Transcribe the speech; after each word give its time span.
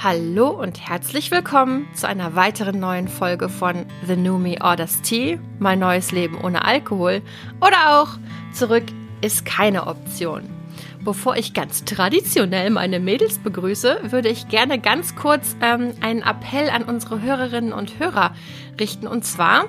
Hallo 0.00 0.50
und 0.50 0.88
herzlich 0.88 1.32
willkommen 1.32 1.88
zu 1.92 2.06
einer 2.06 2.36
weiteren 2.36 2.78
neuen 2.78 3.08
Folge 3.08 3.48
von 3.48 3.84
The 4.06 4.14
New 4.14 4.38
Me 4.38 4.56
Orders 4.60 5.02
Tea, 5.02 5.40
mein 5.58 5.80
neues 5.80 6.12
Leben 6.12 6.40
ohne 6.40 6.64
Alkohol 6.64 7.20
oder 7.60 8.00
auch 8.00 8.16
Zurück 8.52 8.84
ist 9.22 9.44
keine 9.44 9.88
Option. 9.88 10.44
Bevor 11.04 11.36
ich 11.36 11.54
ganz 11.54 11.84
traditionell 11.84 12.70
meine 12.70 13.00
Mädels 13.00 13.38
begrüße, 13.38 14.00
würde 14.10 14.28
ich 14.28 14.48
gerne 14.48 14.78
ganz 14.78 15.14
kurz 15.14 15.56
ähm, 15.60 15.94
einen 16.00 16.22
Appell 16.22 16.68
an 16.70 16.82
unsere 16.82 17.22
Hörerinnen 17.22 17.72
und 17.72 17.98
Hörer 17.98 18.34
richten. 18.78 19.06
Und 19.06 19.24
zwar 19.24 19.66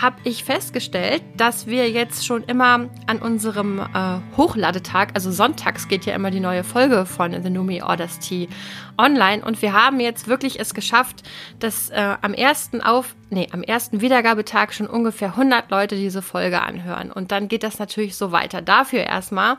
habe 0.00 0.16
ich 0.22 0.44
festgestellt, 0.44 1.22
dass 1.36 1.66
wir 1.66 1.90
jetzt 1.90 2.24
schon 2.24 2.44
immer 2.44 2.88
an 3.06 3.18
unserem 3.20 3.80
äh, 3.80 4.36
Hochladetag, 4.36 5.08
also 5.14 5.32
sonntags 5.32 5.88
geht 5.88 6.06
ja 6.06 6.14
immer 6.14 6.30
die 6.30 6.40
neue 6.40 6.62
Folge 6.62 7.04
von 7.04 7.42
The 7.42 7.50
Numi 7.50 7.82
Orders 7.82 8.20
Tea 8.20 8.48
online 8.96 9.44
und 9.44 9.60
wir 9.60 9.72
haben 9.72 9.98
jetzt 9.98 10.28
wirklich 10.28 10.60
es 10.60 10.72
geschafft, 10.72 11.24
dass 11.58 11.90
äh, 11.90 12.16
am 12.20 12.32
ersten 12.32 12.80
auf, 12.80 13.16
nee, 13.30 13.48
am 13.50 13.62
ersten 13.62 14.00
Wiedergabetag 14.00 14.72
schon 14.72 14.86
ungefähr 14.86 15.30
100 15.30 15.70
Leute 15.70 15.96
diese 15.96 16.22
Folge 16.22 16.62
anhören 16.62 17.10
und 17.10 17.32
dann 17.32 17.48
geht 17.48 17.64
das 17.64 17.80
natürlich 17.80 18.14
so 18.14 18.30
weiter. 18.30 18.62
Dafür 18.62 19.00
erstmal 19.00 19.56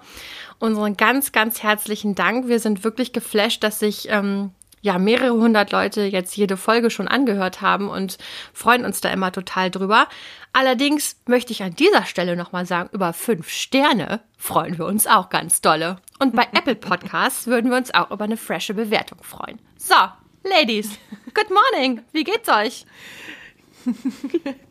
unseren 0.60 0.96
ganz, 0.96 1.19
ganz 1.32 1.62
herzlichen 1.64 2.16
Dank. 2.16 2.48
Wir 2.48 2.60
sind 2.60 2.84
wirklich 2.84 3.14
geflasht, 3.14 3.64
dass 3.64 3.80
sich 3.80 4.08
ähm, 4.10 4.52
ja 4.82 4.98
mehrere 4.98 5.34
hundert 5.34 5.72
Leute 5.72 6.02
jetzt 6.04 6.36
jede 6.38 6.58
Folge 6.58 6.90
schon 6.90 7.08
angehört 7.08 7.62
haben 7.62 7.90
und 7.90 8.18
freuen 8.54 8.86
uns 8.86 9.02
da 9.02 9.10
immer 9.10 9.32
total 9.32 9.70
drüber. 9.70 10.08
Allerdings 10.54 11.18
möchte 11.28 11.52
ich 11.52 11.62
an 11.64 11.76
dieser 11.76 12.06
Stelle 12.06 12.36
nochmal 12.36 12.66
sagen, 12.66 12.90
über 12.94 13.14
fünf 13.14 13.50
Sterne 13.50 14.22
freuen 14.38 14.78
wir 14.78 14.86
uns 14.86 15.06
auch 15.06 15.30
ganz 15.30 15.62
dolle. 15.62 15.98
Und 16.20 16.36
bei 16.36 16.48
Apple 16.54 16.76
Podcasts 16.76 17.46
würden 17.48 17.70
wir 17.70 17.78
uns 17.78 17.94
auch 17.94 18.10
über 18.12 18.24
eine 18.24 18.38
frische 18.38 18.74
Bewertung 18.74 19.22
freuen. 19.22 19.60
So, 19.78 19.96
Ladies, 20.44 20.98
good 21.34 21.50
morning. 21.52 22.02
Wie 22.14 22.24
geht's 22.24 22.50
euch? 22.50 22.86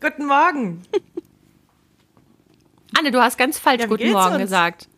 Guten 0.01 0.25
Morgen. 0.25 0.81
Anne, 2.97 3.11
du 3.11 3.21
hast 3.21 3.37
ganz 3.37 3.57
falsch 3.59 3.81
Ja, 3.81 3.87
Guten 3.87 4.11
Morgen 4.11 4.33
uns? 4.33 4.41
gesagt. 4.43 4.88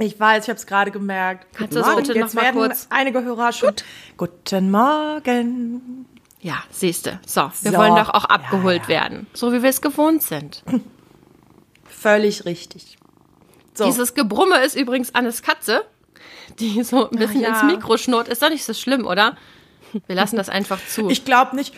Ich 0.00 0.18
weiß, 0.18 0.44
ich 0.44 0.48
habe 0.48 0.58
es 0.58 0.66
gerade 0.66 0.90
gemerkt. 0.90 1.46
Kannst 1.54 1.58
Guten 1.58 1.74
du 1.74 1.80
das 1.80 1.86
Morgen. 1.88 2.06
bitte 2.06 2.18
noch 2.20 2.34
mal 2.34 2.52
kurz- 2.52 2.86
einige 2.90 3.22
Hörer 3.22 3.52
schon. 3.52 3.74
Guten 4.16 4.70
Morgen. 4.70 6.06
Ja, 6.40 6.62
siehste. 6.70 7.20
So, 7.26 7.50
wir 7.62 7.72
So. 7.72 7.78
wollen 7.78 7.94
doch 7.94 8.10
auch 8.10 8.24
abgeholt 8.24 8.82
Ja, 8.88 8.94
ja. 8.94 9.00
werden. 9.02 9.26
So 9.32 9.52
wie 9.52 9.62
wir 9.62 9.70
es 9.70 9.80
gewohnt 9.80 10.22
sind. 10.22 10.62
Völlig 11.84 12.44
richtig. 12.44 12.96
So. 13.74 13.84
Dieses 13.86 14.14
Gebrumme 14.14 14.58
ist 14.64 14.76
übrigens 14.76 15.14
Annes 15.14 15.42
Katze, 15.42 15.84
die 16.58 16.82
so 16.82 17.08
ein 17.10 17.16
bisschen 17.18 17.40
ja. 17.40 17.48
ins 17.50 17.62
Mikro 17.62 17.96
schnurrt. 17.96 18.28
Ist 18.28 18.42
doch 18.42 18.50
nicht 18.50 18.64
so 18.64 18.74
schlimm, 18.74 19.06
oder? 19.06 19.36
Wir 20.06 20.14
lassen 20.16 20.36
das 20.36 20.48
einfach 20.48 20.80
zu. 20.86 21.08
Ich 21.10 21.24
glaube 21.24 21.56
nicht. 21.56 21.74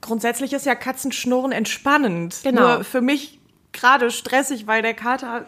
Grundsätzlich 0.00 0.52
ist 0.52 0.66
ja 0.66 0.74
Katzenschnurren 0.74 1.52
entspannend. 1.52 2.36
Genau. 2.44 2.60
Nur 2.76 2.84
für 2.84 3.00
mich 3.00 3.40
gerade 3.72 4.10
stressig, 4.10 4.66
weil 4.66 4.82
der 4.82 4.94
Kater. 4.94 5.46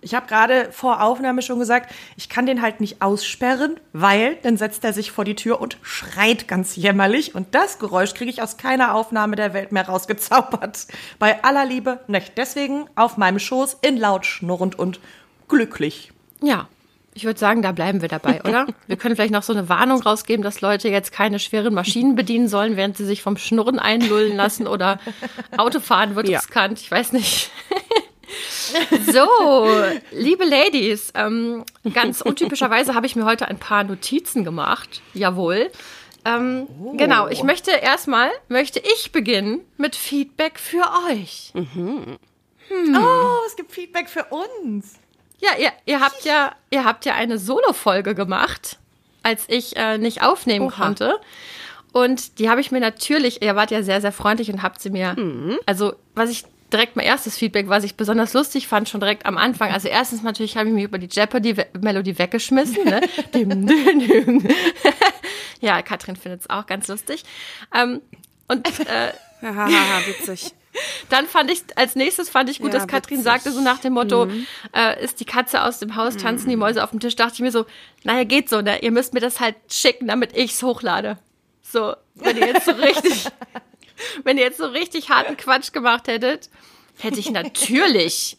Ich 0.00 0.14
habe 0.14 0.26
gerade 0.26 0.70
vor 0.72 1.02
Aufnahme 1.02 1.42
schon 1.42 1.58
gesagt, 1.58 1.92
ich 2.16 2.28
kann 2.28 2.46
den 2.46 2.62
halt 2.62 2.80
nicht 2.80 3.02
aussperren, 3.02 3.80
weil 3.92 4.36
dann 4.42 4.56
setzt 4.56 4.84
er 4.84 4.92
sich 4.92 5.10
vor 5.10 5.24
die 5.24 5.34
Tür 5.34 5.60
und 5.60 5.78
schreit 5.82 6.46
ganz 6.48 6.76
jämmerlich. 6.76 7.34
Und 7.34 7.54
das 7.54 7.78
Geräusch 7.78 8.14
kriege 8.14 8.30
ich 8.30 8.42
aus 8.42 8.56
keiner 8.56 8.94
Aufnahme 8.94 9.36
der 9.36 9.52
Welt 9.54 9.72
mehr 9.72 9.86
rausgezaubert. 9.88 10.86
Bei 11.18 11.42
aller 11.44 11.64
Liebe 11.64 12.00
nicht. 12.06 12.32
Deswegen 12.36 12.86
auf 12.94 13.16
meinem 13.16 13.38
Schoß 13.38 13.78
in 13.82 13.96
laut 13.96 14.26
schnurrend 14.26 14.78
und 14.78 15.00
glücklich. 15.48 16.12
ja, 16.42 16.68
ich 17.14 17.24
würde 17.24 17.40
sagen, 17.40 17.62
da 17.62 17.72
bleiben 17.72 18.02
wir 18.02 18.10
dabei, 18.10 18.42
oder? 18.44 18.66
Wir 18.86 18.98
können 18.98 19.16
vielleicht 19.16 19.32
noch 19.32 19.42
so 19.42 19.54
eine 19.54 19.70
Warnung 19.70 20.02
rausgeben, 20.02 20.42
dass 20.44 20.60
Leute 20.60 20.90
jetzt 20.90 21.12
keine 21.12 21.38
schweren 21.38 21.72
Maschinen 21.72 22.14
bedienen 22.14 22.46
sollen, 22.46 22.76
während 22.76 22.98
sie 22.98 23.06
sich 23.06 23.22
vom 23.22 23.38
Schnurren 23.38 23.78
einlullen 23.78 24.36
lassen 24.36 24.66
oder 24.66 25.00
Autofahren 25.56 26.14
wird 26.14 26.28
Ja. 26.28 26.40
riskant. 26.40 26.78
Ich 26.78 26.90
weiß 26.90 27.12
nicht. 27.12 27.50
So, 29.12 29.28
liebe 30.10 30.44
Ladies, 30.44 31.12
ähm, 31.14 31.64
ganz 31.94 32.20
untypischerweise 32.20 32.94
habe 32.94 33.06
ich 33.06 33.16
mir 33.16 33.24
heute 33.24 33.46
ein 33.48 33.58
paar 33.58 33.84
Notizen 33.84 34.44
gemacht. 34.44 35.00
Jawohl. 35.14 35.70
Ähm, 36.24 36.66
Genau, 36.94 37.28
ich 37.28 37.42
möchte 37.44 37.70
erstmal, 37.70 38.30
möchte 38.48 38.80
ich 38.80 39.12
beginnen 39.12 39.60
mit 39.76 39.94
Feedback 39.94 40.58
für 40.58 40.84
euch. 41.08 41.52
Oh, 41.54 43.46
es 43.46 43.54
gibt 43.56 43.70
Feedback 43.72 44.08
für 44.08 44.24
uns. 44.24 44.94
Ja, 45.38 45.50
ihr, 45.58 45.70
ihr 45.84 46.00
habt 46.00 46.24
ja, 46.24 46.52
ihr 46.70 46.84
habt 46.84 47.04
ja 47.04 47.14
eine 47.14 47.38
Solo-Folge 47.38 48.14
gemacht, 48.14 48.78
als 49.22 49.44
ich 49.48 49.76
äh, 49.76 49.98
nicht 49.98 50.22
aufnehmen 50.22 50.70
konnte. 50.70 51.20
Und 51.92 52.38
die 52.40 52.50
habe 52.50 52.60
ich 52.60 52.70
mir 52.72 52.80
natürlich, 52.80 53.40
ihr 53.42 53.54
wart 53.54 53.70
ja 53.70 53.82
sehr, 53.82 54.00
sehr 54.00 54.12
freundlich 54.12 54.50
und 54.50 54.62
habt 54.62 54.80
sie 54.80 54.90
mir, 54.90 55.14
also 55.66 55.94
was 56.14 56.30
ich 56.30 56.44
direkt 56.76 56.96
mein 56.96 57.06
erstes 57.06 57.36
Feedback, 57.38 57.68
was 57.68 57.84
ich 57.84 57.96
besonders 57.96 58.32
lustig 58.34 58.68
fand, 58.68 58.88
schon 58.88 59.00
direkt 59.00 59.26
am 59.26 59.38
Anfang. 59.38 59.72
Also 59.72 59.88
erstens 59.88 60.22
natürlich 60.22 60.56
habe 60.56 60.68
ich 60.68 60.74
mich 60.74 60.84
über 60.84 60.98
die 60.98 61.08
Jeopardy-Melodie 61.10 62.18
weggeschmissen. 62.18 62.84
Ne? 62.84 63.00
Dim, 63.34 63.66
dim, 63.66 63.98
dim. 64.00 64.48
ja, 65.60 65.82
Katrin 65.82 66.16
findet 66.16 66.42
es 66.42 66.50
auch 66.50 66.66
ganz 66.66 66.88
lustig. 66.88 67.24
Ähm, 67.74 68.00
und 68.48 68.66
äh, 68.80 69.12
witzig. 69.42 70.52
dann 71.08 71.26
fand 71.26 71.50
ich, 71.50 71.62
als 71.76 71.94
nächstes 71.94 72.28
fand 72.28 72.50
ich 72.50 72.60
gut, 72.60 72.72
Ja, 72.72 72.80
dass 72.80 72.88
Katrin 72.88 73.18
witzig. 73.18 73.24
sagte, 73.24 73.52
so 73.52 73.60
nach 73.60 73.78
dem 73.78 73.94
Motto, 73.94 74.28
äh, 74.74 75.02
ist 75.02 75.20
die 75.20 75.24
Katze 75.24 75.62
aus 75.62 75.78
dem 75.78 75.96
Haus, 75.96 76.16
tanzen 76.16 76.48
die 76.50 76.56
Mäuse 76.56 76.84
auf 76.84 76.90
dem 76.90 77.00
Tisch, 77.00 77.16
dachte 77.16 77.34
ich 77.34 77.40
mir 77.40 77.50
so, 77.50 77.64
naja, 78.04 78.24
geht 78.24 78.48
so, 78.48 78.60
ne? 78.60 78.82
Ihr 78.82 78.90
müsst 78.90 79.14
mir 79.14 79.20
das 79.20 79.40
halt 79.40 79.56
schicken, 79.70 80.08
damit 80.08 80.36
ich's 80.36 80.62
hochlade. 80.62 81.18
So, 81.62 81.96
wenn 82.14 82.36
ihr 82.36 82.46
jetzt 82.46 82.66
so 82.66 82.72
richtig, 82.72 83.26
wenn 84.24 84.38
ihr 84.38 84.44
jetzt 84.44 84.58
so 84.58 84.66
richtig 84.66 85.10
harten 85.10 85.36
Quatsch 85.36 85.72
gemacht 85.72 86.08
hättet, 86.08 86.50
hätte 86.98 87.20
ich 87.20 87.30
natürlich, 87.30 88.36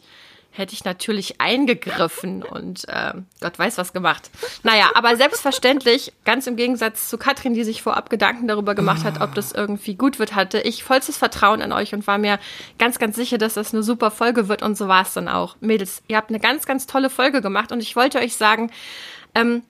hätte 0.50 0.74
ich 0.74 0.84
natürlich 0.84 1.40
eingegriffen 1.40 2.42
und 2.42 2.88
äh, 2.88 3.12
Gott 3.40 3.58
weiß 3.58 3.78
was 3.78 3.92
gemacht. 3.92 4.30
Naja, 4.62 4.90
aber 4.94 5.16
selbstverständlich, 5.16 6.12
ganz 6.24 6.46
im 6.46 6.56
Gegensatz 6.56 7.08
zu 7.08 7.18
Katrin, 7.18 7.54
die 7.54 7.64
sich 7.64 7.82
vorab 7.82 8.10
Gedanken 8.10 8.48
darüber 8.48 8.74
gemacht 8.74 9.04
hat, 9.04 9.20
ob 9.20 9.34
das 9.34 9.52
irgendwie 9.52 9.94
gut 9.94 10.18
wird, 10.18 10.34
hatte 10.34 10.60
ich 10.60 10.82
vollstes 10.82 11.16
Vertrauen 11.16 11.60
in 11.60 11.72
euch 11.72 11.94
und 11.94 12.06
war 12.06 12.18
mir 12.18 12.38
ganz, 12.78 12.98
ganz 12.98 13.16
sicher, 13.16 13.38
dass 13.38 13.54
das 13.54 13.72
eine 13.72 13.82
super 13.82 14.10
Folge 14.10 14.48
wird 14.48 14.62
und 14.62 14.76
so 14.76 14.88
war 14.88 15.02
es 15.02 15.12
dann 15.12 15.28
auch. 15.28 15.56
Mädels, 15.60 16.02
ihr 16.08 16.16
habt 16.16 16.30
eine 16.30 16.40
ganz, 16.40 16.66
ganz 16.66 16.86
tolle 16.86 17.10
Folge 17.10 17.40
gemacht 17.40 17.70
und 17.70 17.80
ich 17.80 17.94
wollte 17.94 18.18
euch 18.18 18.36
sagen, 18.36 18.72
ähm, 19.34 19.62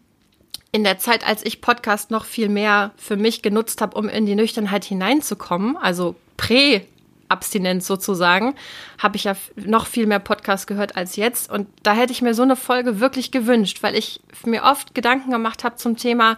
in 0.78 0.84
der 0.84 0.98
Zeit, 0.98 1.26
als 1.26 1.44
ich 1.44 1.60
Podcast 1.60 2.12
noch 2.12 2.24
viel 2.24 2.48
mehr 2.48 2.92
für 2.96 3.16
mich 3.16 3.42
genutzt 3.42 3.80
habe, 3.80 3.98
um 3.98 4.08
in 4.08 4.26
die 4.26 4.36
Nüchternheit 4.36 4.84
hineinzukommen, 4.84 5.76
also 5.76 6.14
prä 6.36 6.82
Abstinenz 7.28 7.84
sozusagen, 7.84 8.54
habe 8.96 9.16
ich 9.16 9.24
ja 9.24 9.34
noch 9.56 9.88
viel 9.88 10.06
mehr 10.06 10.20
Podcast 10.20 10.68
gehört 10.68 10.96
als 10.96 11.16
jetzt. 11.16 11.50
Und 11.50 11.66
da 11.82 11.94
hätte 11.94 12.12
ich 12.12 12.22
mir 12.22 12.32
so 12.32 12.42
eine 12.42 12.54
Folge 12.54 13.00
wirklich 13.00 13.32
gewünscht, 13.32 13.82
weil 13.82 13.96
ich 13.96 14.20
mir 14.46 14.62
oft 14.62 14.94
Gedanken 14.94 15.32
gemacht 15.32 15.64
habe 15.64 15.74
zum 15.74 15.96
Thema, 15.96 16.36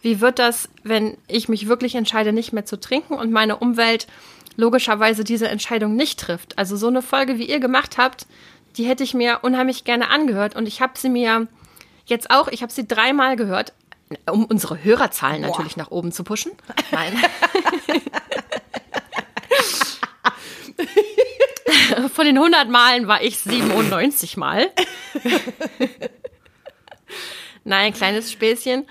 wie 0.00 0.22
wird 0.22 0.38
das, 0.38 0.70
wenn 0.82 1.18
ich 1.28 1.50
mich 1.50 1.68
wirklich 1.68 1.94
entscheide, 1.94 2.32
nicht 2.32 2.54
mehr 2.54 2.64
zu 2.64 2.80
trinken 2.80 3.12
und 3.12 3.32
meine 3.32 3.58
Umwelt 3.58 4.06
logischerweise 4.56 5.24
diese 5.24 5.48
Entscheidung 5.48 5.94
nicht 5.94 6.18
trifft. 6.18 6.56
Also 6.56 6.78
so 6.78 6.88
eine 6.88 7.02
Folge, 7.02 7.38
wie 7.38 7.50
ihr 7.50 7.60
gemacht 7.60 7.98
habt, 7.98 8.26
die 8.78 8.84
hätte 8.86 9.04
ich 9.04 9.12
mir 9.12 9.40
unheimlich 9.42 9.84
gerne 9.84 10.08
angehört. 10.08 10.56
Und 10.56 10.66
ich 10.66 10.80
habe 10.80 10.94
sie 10.96 11.10
mir 11.10 11.48
jetzt 12.06 12.30
auch, 12.30 12.48
ich 12.48 12.62
habe 12.62 12.72
sie 12.72 12.86
dreimal 12.86 13.36
gehört, 13.36 13.72
um 14.30 14.44
unsere 14.44 14.82
Hörerzahlen 14.82 15.42
natürlich 15.42 15.76
nach 15.76 15.90
oben 15.90 16.12
zu 16.12 16.24
pushen. 16.24 16.52
Nein. 16.90 17.16
Von 22.12 22.24
den 22.24 22.36
100 22.36 22.68
Malen 22.68 23.08
war 23.08 23.22
ich 23.22 23.38
97 23.40 24.36
Mal. 24.36 24.70
Nein, 27.64 27.94
kleines 27.94 28.30
Späßchen. 28.30 28.86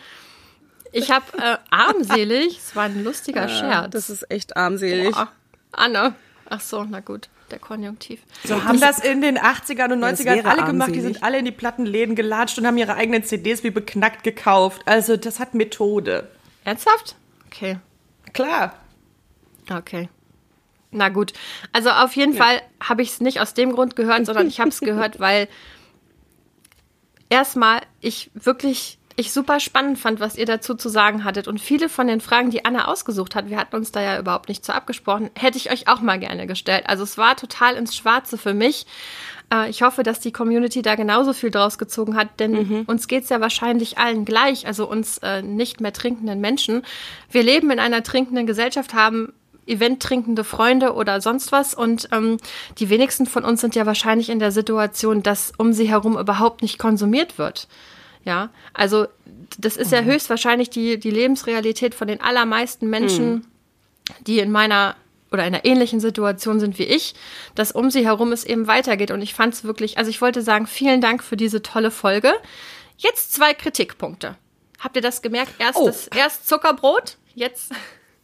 Ich 0.92 1.12
habe 1.12 1.26
äh, 1.38 1.58
armselig, 1.70 2.58
es 2.58 2.76
war 2.76 2.86
ein 2.86 3.04
lustiger 3.04 3.48
Scherz. 3.50 3.92
Das 3.92 4.10
ist 4.10 4.30
echt 4.30 4.58
armselig. 4.58 5.12
Boah, 5.12 5.30
Anne. 5.72 6.16
Ach 6.50 6.62
so, 6.62 6.84
na 6.84 7.00
gut, 7.00 7.30
der 7.54 7.60
Konjunktiv. 7.60 8.22
So 8.44 8.64
haben 8.64 8.80
das 8.80 9.00
in 9.00 9.22
den 9.22 9.38
80ern 9.38 9.94
und 9.94 10.02
das 10.02 10.20
90ern 10.20 10.36
wäre 10.36 10.50
alle 10.50 10.64
gemacht. 10.66 10.94
Die 10.94 11.02
sind 11.02 11.24
alle 11.24 11.38
in 11.38 11.46
die 11.46 11.52
Plattenläden 11.52 12.16
gelatscht 12.16 12.58
und 12.58 12.66
haben 12.66 12.78
ihre 12.78 12.96
eigenen 12.96 13.24
CDs 13.24 13.64
wie 13.64 13.70
beknackt 13.70 14.24
gekauft. 14.24 14.82
Also 14.86 15.18
das 15.18 15.40
hat 15.40 15.54
Methode. 15.54 16.28
Ernsthaft? 16.64 17.16
Okay. 17.48 17.78
Klar. 18.34 18.74
Okay. 19.70 20.10
Na 20.92 21.10
gut. 21.10 21.34
Also 21.72 21.92
auf 21.92 22.16
jeden 22.16 22.34
Fall 22.34 22.62
habe 22.82 23.04
ich 23.04 23.12
es 23.12 23.22
nicht 23.22 23.40
aus 23.40 23.54
dem 23.54 23.72
Grund 23.72 23.96
gehört, 23.96 24.26
sondern 24.26 24.48
ich 24.48 24.60
habe 24.60 24.70
es 24.70 24.80
gehört, 24.82 25.20
weil 25.20 25.48
erstmal 27.30 27.82
ich 28.02 28.32
wirklich 28.34 28.98
ich 29.16 29.32
super 29.32 29.60
spannend 29.60 30.00
fand, 30.00 30.20
was 30.20 30.36
ihr 30.36 30.46
dazu 30.46 30.76
zu 30.76 30.90
sagen 30.90 31.24
hattet. 31.24 31.48
Und 31.48 31.60
viele 31.60 31.90
von 31.90 32.08
den 32.08 32.22
Fragen, 32.22 32.50
die 32.50 32.66
Anna 32.66 32.88
ausgesucht 32.88 33.36
hat, 33.36 33.50
wir 33.50 33.58
hatten 33.58 33.76
uns 33.76 33.92
da 33.92 34.02
ja 34.02 34.20
überhaupt 34.20 34.50
nicht 34.50 34.66
zu 34.66 34.74
abgesprochen, 34.74 35.30
hätte 35.36 35.58
ich 35.58 35.72
euch 35.72 35.88
auch 35.88 36.02
mal 36.02 36.20
gerne 36.20 36.48
gestellt. 36.48 36.84
Also 36.88 37.04
es 37.04 37.18
war 37.18 37.36
total 37.36 37.76
ins 37.76 37.96
Schwarze 37.96 38.38
für 38.38 38.54
mich. 38.54 38.86
Äh, 39.54 39.70
ich 39.70 39.82
hoffe, 39.84 40.04
dass 40.04 40.20
die 40.20 40.32
Community 40.32 40.82
da 40.82 40.96
genauso 40.96 41.34
viel 41.34 41.52
draus 41.52 41.78
gezogen 41.78 42.16
hat, 42.16 42.40
denn 42.40 42.52
mhm. 42.52 42.84
uns 42.88 43.08
geht's 43.08 43.30
ja 43.30 43.40
wahrscheinlich 43.40 43.98
allen 43.98 44.26
gleich, 44.26 44.66
also 44.66 44.90
uns 44.90 45.20
äh, 45.20 45.42
nicht 45.42 45.80
mehr 45.80 45.94
trinkenden 45.94 46.42
Menschen. 46.42 46.84
Wir 47.30 47.44
leben 47.44 47.70
in 47.72 47.80
einer 47.80 48.04
trinkenden 48.04 48.48
Gesellschaft, 48.48 48.94
haben 48.94 49.34
eventtrinkende 49.66 50.44
Freunde 50.44 50.94
oder 50.94 51.22
sonst 51.22 51.52
was. 51.52 51.74
Und 51.74 52.10
ähm, 52.12 52.38
die 52.80 52.90
wenigsten 52.90 53.26
von 53.26 53.46
uns 53.46 53.62
sind 53.62 53.76
ja 53.76 53.86
wahrscheinlich 53.86 54.30
in 54.30 54.40
der 54.40 54.52
Situation, 54.52 55.24
dass 55.24 55.54
um 55.58 55.72
sie 55.74 55.88
herum 55.88 56.18
überhaupt 56.18 56.62
nicht 56.62 56.80
konsumiert 56.80 57.38
wird. 57.38 57.68
Ja, 58.26 58.50
also 58.74 59.08
das 59.58 59.76
ist 59.76 59.92
mhm. 59.92 59.98
ja 59.98 60.02
höchstwahrscheinlich 60.04 60.70
die, 60.70 61.00
die 61.00 61.12
Lebensrealität 61.12 61.94
von 61.94 62.08
den 62.08 62.22
allermeisten 62.22 62.90
Menschen, 62.90 63.34
mhm. 63.34 63.46
die 64.26 64.40
in 64.40 64.52
meiner 64.52 64.96
oder 65.34 65.46
in 65.48 65.56
einer 65.56 65.66
ähnlichen 65.66 66.00
Situation 66.00 66.60
sind 66.60 66.78
wie 66.78 66.84
ich, 66.84 67.16
dass 67.56 67.72
um 67.72 67.90
sie 67.90 68.06
herum 68.06 68.32
es 68.32 68.46
eben 68.46 68.68
weitergeht. 68.68 69.10
Und 69.10 69.22
ich 69.22 69.34
fand 69.34 69.56
es 69.56 69.64
wirklich, 69.64 69.98
also 69.98 70.10
ich 70.10 70.22
wollte 70.22 70.44
sagen, 70.44 70.68
vielen 70.68 71.02
Dank 71.02 71.24
für 71.24 71.36
diese 71.36 71.64
tolle 71.64 71.90
Folge. 71.90 72.34
Jetzt 72.98 73.34
zwei 73.34 73.56
Kritikpunkte. 73.56 74.36
Habt 74.80 74.96
ihr 74.96 75.02
das 75.02 75.24
gemerkt? 75.24 75.54
Erst, 75.58 75.80
oh. 75.80 75.88
das, 75.88 76.08
erst 76.08 76.48
Zuckerbrot, 76.48 77.18
jetzt 77.34 77.72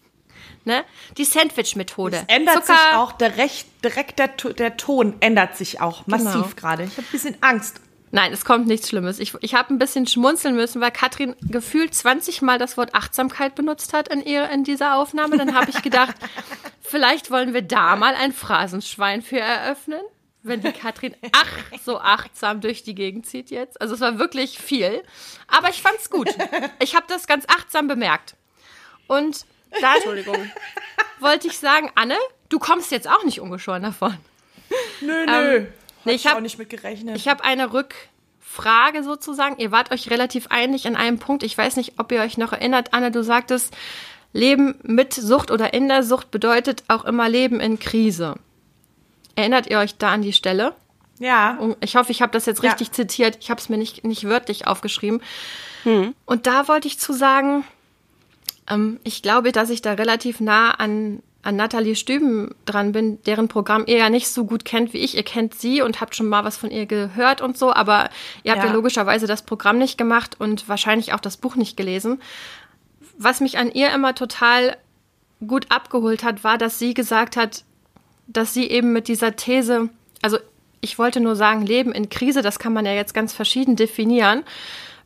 ne? 0.66 0.84
Die 1.18 1.26
Sandwich-Methode. 1.26 2.26
ändert 2.28 2.66
Zucker. 2.66 2.78
sich 2.78 2.94
auch 2.94 3.12
direkt, 3.14 3.66
direkt 3.84 4.20
der, 4.20 4.28
der 4.28 4.78
Ton 4.78 5.16
ändert 5.20 5.58
sich 5.58 5.82
auch 5.82 6.06
massiv 6.06 6.34
genau. 6.34 6.50
gerade. 6.56 6.84
Ich 6.84 6.92
habe 6.92 7.08
ein 7.08 7.12
bisschen 7.12 7.38
Angst. 7.42 7.82
Nein, 8.12 8.34
es 8.34 8.44
kommt 8.44 8.68
nichts 8.68 8.90
Schlimmes. 8.90 9.20
Ich, 9.20 9.34
ich 9.42 9.54
habe 9.54 9.74
ein 9.74 9.78
bisschen 9.78 10.08
schmunzeln 10.08 10.56
müssen, 10.56 10.82
weil 10.82 10.92
Katrin 10.92 11.36
gefühlt 11.42 11.94
20 11.94 12.42
Mal 12.42 12.58
das 12.58 12.76
Wort 12.76 12.96
Achtsamkeit 12.96 13.56
benutzt 13.56 13.94
hat 13.94 14.08
in, 14.08 14.24
ihr, 14.24 14.50
in 14.50 14.64
dieser 14.64 14.96
Aufnahme. 14.96 15.38
Dann 15.38 15.56
habe 15.56 15.70
ich 15.70 15.82
gedacht, 15.82 16.16
vielleicht 16.82 17.30
wollen 17.30 17.54
wir 17.54 17.62
da 17.62 17.96
mal 17.96 18.16
ein 18.16 18.34
Phrasenschwein 18.34 19.22
für 19.22 19.40
eröffnen, 19.40 20.02
wenn 20.42 20.62
die 20.62 20.72
Katrin 20.72 21.16
ach 21.34 21.52
so 21.84 22.00
achtsam 22.00 22.62
durch 22.62 22.84
die 22.84 22.96
Gegend 22.96 23.28
zieht 23.28 23.52
jetzt. 23.52 23.80
Also 23.80 23.94
es 23.94 24.02
war 24.02 24.18
wirklich 24.18 24.58
viel, 24.58 25.04
aber 25.48 25.70
ich 25.70 25.82
fand's 25.82 26.10
gut. 26.10 26.30
Ich 26.82 26.96
habe 26.96 27.06
das 27.08 27.28
ganz 27.28 27.46
achtsam 27.48 27.88
bemerkt. 27.88 28.36
Und 29.08 29.46
dann 29.82 29.96
Entschuldigung. 29.96 30.52
wollte 31.20 31.48
ich 31.48 31.58
sagen, 31.60 31.92
Anne, 31.96 32.18
du 32.50 32.58
kommst 32.58 32.92
jetzt 32.92 33.08
auch 33.08 33.24
nicht 33.24 33.40
ungeschoren 33.40 33.84
davon. 33.84 34.18
Nö, 35.02 35.26
nö. 35.26 35.56
Ähm, 35.56 35.68
Nee, 36.06 36.14
ich 36.14 36.28
habe 36.28 36.42
nicht 36.42 36.58
mit 36.58 36.70
gerechnet. 36.70 37.16
Ich 37.16 37.28
habe 37.28 37.44
eine 37.44 37.74
Rückfrage 37.74 39.04
sozusagen. 39.04 39.58
Ihr 39.60 39.72
wart 39.72 39.92
euch 39.92 40.10
relativ 40.10 40.48
einig 40.48 40.86
in 40.86 40.96
einem 40.96 41.20
Punkt. 41.20 41.44
Ich 41.44 41.58
weiß 41.58 41.76
nicht, 41.76 41.94
ob 41.98 42.12
ihr 42.12 42.22
euch 42.22 42.38
noch 42.38 42.54
erinnert, 42.54 42.94
Anne, 42.94 43.12
du 43.12 43.24
sagtest, 43.24 43.76
Leben 44.34 44.76
mit 44.84 45.14
Sucht 45.14 45.52
oder 45.52 45.74
in 45.74 45.88
der 45.88 46.04
Sucht 46.04 46.32
bedeutet 46.32 46.84
auch 46.88 47.06
immer 47.06 47.28
Leben 47.30 47.60
in 47.60 47.80
Krise. 47.80 48.36
Erinnert 49.36 49.68
ihr 49.68 49.80
euch 49.80 49.98
da 49.98 50.12
an 50.12 50.22
die 50.22 50.34
Stelle? 50.34 50.76
Ja. 51.20 51.58
Ich 51.82 51.96
hoffe, 51.96 52.12
ich 52.12 52.22
habe 52.22 52.32
das 52.32 52.46
jetzt 52.46 52.64
richtig 52.64 52.88
ja. 52.88 52.94
zitiert. 52.94 53.38
Ich 53.42 53.50
habe 53.50 53.60
es 53.60 53.70
mir 53.70 53.78
nicht, 53.78 54.04
nicht 54.04 54.28
wörtlich 54.28 54.68
aufgeschrieben. 54.68 55.22
Hm. 55.84 56.14
Und 56.26 56.48
da 56.48 56.68
wollte 56.68 56.88
ich 56.88 57.00
zu 57.00 57.14
sagen, 57.14 57.66
ähm, 58.70 59.00
ich 59.04 59.22
glaube, 59.22 59.52
dass 59.52 59.70
ich 59.70 59.82
da 59.82 59.94
relativ 59.94 60.40
nah 60.40 60.72
an 60.72 61.22
an 61.42 61.56
Nathalie 61.56 61.96
Stüben 61.96 62.54
dran 62.66 62.92
bin, 62.92 63.22
deren 63.24 63.48
Programm 63.48 63.86
ihr 63.88 63.98
ja 63.98 64.10
nicht 64.10 64.28
so 64.28 64.46
gut 64.46 64.66
kennt 64.66 64.94
wie 64.94 64.98
ich. 64.98 65.16
Ihr 65.16 65.24
kennt 65.24 65.56
sie 65.56 65.82
und 65.82 66.02
habt 66.02 66.16
schon 66.16 66.28
mal 66.28 66.44
was 66.44 66.58
von 66.58 66.70
ihr 66.70 66.86
gehört 66.86 67.42
und 67.42 67.58
so, 67.58 67.74
aber 67.74 68.10
ihr 68.44 68.52
habt 68.52 68.64
ja, 68.64 68.70
ja 68.70 68.74
logischerweise 68.74 69.26
das 69.26 69.44
Programm 69.44 69.78
nicht 69.78 69.98
gemacht 69.98 70.36
und 70.40 70.68
wahrscheinlich 70.68 71.14
auch 71.14 71.20
das 71.20 71.38
Buch 71.38 71.56
nicht 71.56 71.78
gelesen. 71.78 72.22
Was 73.18 73.40
mich 73.40 73.58
an 73.58 73.72
ihr 73.72 73.94
immer 73.94 74.16
total 74.16 74.76
gut 75.46 75.68
abgeholt 75.70 76.24
hat, 76.24 76.44
war, 76.44 76.58
dass 76.58 76.80
sie 76.80 76.94
gesagt 76.94 77.38
hat, 77.38 77.64
dass 78.28 78.54
sie 78.54 78.70
eben 78.70 78.92
mit 78.92 79.08
dieser 79.08 79.36
These, 79.36 79.90
also 80.22 80.38
ich 80.82 81.00
wollte 81.00 81.20
nur 81.20 81.36
sagen, 81.36 81.66
Leben 81.66 81.92
in 81.94 82.10
Krise, 82.10 82.42
das 82.42 82.60
kann 82.60 82.74
man 82.74 82.86
ja 82.86 82.94
jetzt 82.94 83.14
ganz 83.14 83.34
verschieden 83.34 83.76
definieren. 83.76 84.44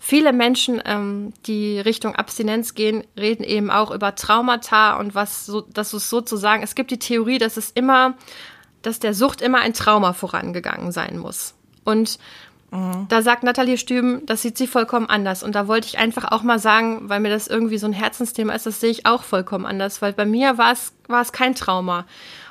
Viele 0.05 0.33
Menschen, 0.33 0.81
ähm, 0.83 1.31
die 1.45 1.79
Richtung 1.79 2.13
Abstinenz 2.13 2.75
gehen, 2.75 3.05
reden 3.17 3.45
eben 3.45 3.71
auch 3.71 3.89
über 3.89 4.15
Traumata 4.15 4.97
und 4.97 5.15
was 5.15 5.45
so, 5.45 5.61
das 5.61 5.93
ist 5.93 6.09
sozusagen, 6.09 6.61
es 6.61 6.75
gibt 6.75 6.91
die 6.91 6.99
Theorie, 6.99 7.37
dass 7.37 7.55
es 7.55 7.71
immer, 7.71 8.15
dass 8.81 8.99
der 8.99 9.13
Sucht 9.13 9.41
immer 9.41 9.59
ein 9.59 9.73
Trauma 9.73 10.11
vorangegangen 10.11 10.91
sein 10.91 11.17
muss. 11.17 11.53
Und 11.85 12.19
mhm. 12.71 13.05
da 13.07 13.21
sagt 13.21 13.43
Nathalie 13.43 13.77
Stüben, 13.77 14.25
das 14.25 14.41
sieht 14.41 14.57
sie 14.57 14.67
vollkommen 14.67 15.05
anders. 15.05 15.41
Und 15.41 15.55
da 15.55 15.69
wollte 15.69 15.87
ich 15.87 15.99
einfach 15.99 16.33
auch 16.33 16.43
mal 16.43 16.59
sagen, 16.59 17.07
weil 17.07 17.21
mir 17.21 17.29
das 17.29 17.47
irgendwie 17.47 17.77
so 17.77 17.87
ein 17.87 17.93
Herzensthema 17.93 18.51
ist, 18.51 18.65
das 18.65 18.81
sehe 18.81 18.91
ich 18.91 19.05
auch 19.05 19.23
vollkommen 19.23 19.65
anders, 19.65 20.01
weil 20.01 20.11
bei 20.11 20.25
mir 20.25 20.57
war 20.57 20.73
es, 20.73 20.91
war 21.07 21.21
es 21.21 21.31
kein 21.31 21.55
Trauma. 21.55 22.05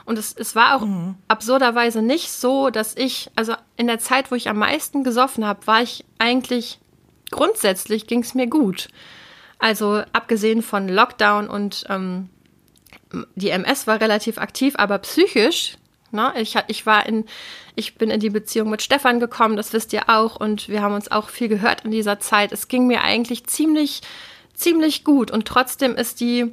Und 0.06 0.18
es, 0.18 0.34
es 0.34 0.56
war 0.56 0.76
auch 0.76 0.86
mhm. 0.86 1.16
absurderweise 1.28 2.00
nicht 2.00 2.32
so, 2.32 2.70
dass 2.70 2.96
ich, 2.96 3.30
also 3.36 3.52
in 3.76 3.88
der 3.88 3.98
Zeit, 3.98 4.30
wo 4.30 4.36
ich 4.36 4.48
am 4.48 4.56
meisten 4.56 5.04
gesoffen 5.04 5.44
habe, 5.44 5.66
war 5.66 5.82
ich 5.82 6.06
eigentlich 6.18 6.78
grundsätzlich 7.32 8.06
ging 8.06 8.20
es 8.20 8.34
mir 8.34 8.46
gut. 8.46 8.88
Also 9.58 10.02
abgesehen 10.12 10.62
von 10.62 10.88
Lockdown 10.88 11.48
und 11.48 11.84
ähm, 11.88 12.30
die 13.34 13.50
MS 13.50 13.86
war 13.86 14.00
relativ 14.00 14.38
aktiv, 14.38 14.74
aber 14.76 14.98
psychisch, 14.98 15.76
ne, 16.12 16.32
ich, 16.36 16.56
ich 16.68 16.86
war 16.86 17.06
in, 17.06 17.26
ich 17.74 17.96
bin 17.96 18.10
in 18.10 18.20
die 18.20 18.30
Beziehung 18.30 18.70
mit 18.70 18.82
Stefan 18.82 19.20
gekommen, 19.20 19.56
das 19.56 19.72
wisst 19.72 19.92
ihr 19.92 20.08
auch, 20.08 20.36
und 20.36 20.68
wir 20.68 20.82
haben 20.82 20.94
uns 20.94 21.10
auch 21.10 21.28
viel 21.28 21.48
gehört 21.48 21.84
in 21.84 21.90
dieser 21.90 22.20
Zeit. 22.20 22.52
Es 22.52 22.68
ging 22.68 22.86
mir 22.86 23.02
eigentlich 23.02 23.44
ziemlich, 23.46 24.02
ziemlich 24.54 25.04
gut 25.04 25.30
und 25.30 25.46
trotzdem 25.46 25.96
ist 25.96 26.20
die 26.20 26.52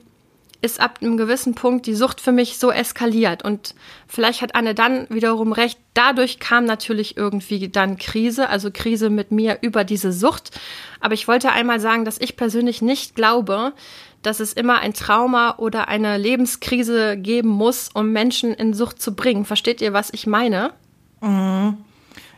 ist 0.61 0.79
ab 0.81 0.99
einem 1.01 1.15
gewissen 1.15 1.55
Punkt 1.55 1.85
die 1.85 1.95
Sucht 1.95 2.19
für 2.19 2.31
mich 2.31 2.57
so 2.57 2.71
eskaliert. 2.71 3.43
Und 3.43 3.75
vielleicht 4.07 4.41
hat 4.41 4.55
Anne 4.55 4.75
dann 4.75 5.07
wiederum 5.09 5.53
recht. 5.53 5.79
Dadurch 5.93 6.39
kam 6.39 6.65
natürlich 6.65 7.15
irgendwie 7.15 7.69
dann 7.69 7.97
Krise, 7.97 8.49
also 8.49 8.69
Krise 8.71 9.09
mit 9.09 9.31
mir 9.31 9.59
über 9.61 9.83
diese 9.83 10.11
Sucht. 10.11 10.59
Aber 10.99 11.13
ich 11.13 11.27
wollte 11.27 11.51
einmal 11.51 11.79
sagen, 11.79 12.03
dass 12.03 12.19
ich 12.19 12.35
persönlich 12.35 12.81
nicht 12.81 13.15
glaube, 13.15 13.73
dass 14.21 14.41
es 14.41 14.51
immer 14.51 14.79
ein 14.79 14.93
Trauma 14.93 15.55
oder 15.57 15.87
eine 15.87 16.17
Lebenskrise 16.17 17.15
geben 17.15 17.49
muss, 17.49 17.89
um 17.93 18.11
Menschen 18.11 18.53
in 18.53 18.73
Sucht 18.73 19.01
zu 19.01 19.15
bringen. 19.15 19.45
Versteht 19.45 19.79
ihr, 19.79 19.93
was 19.93 20.11
ich 20.11 20.27
meine? 20.27 20.73
Mhm. 21.21 21.77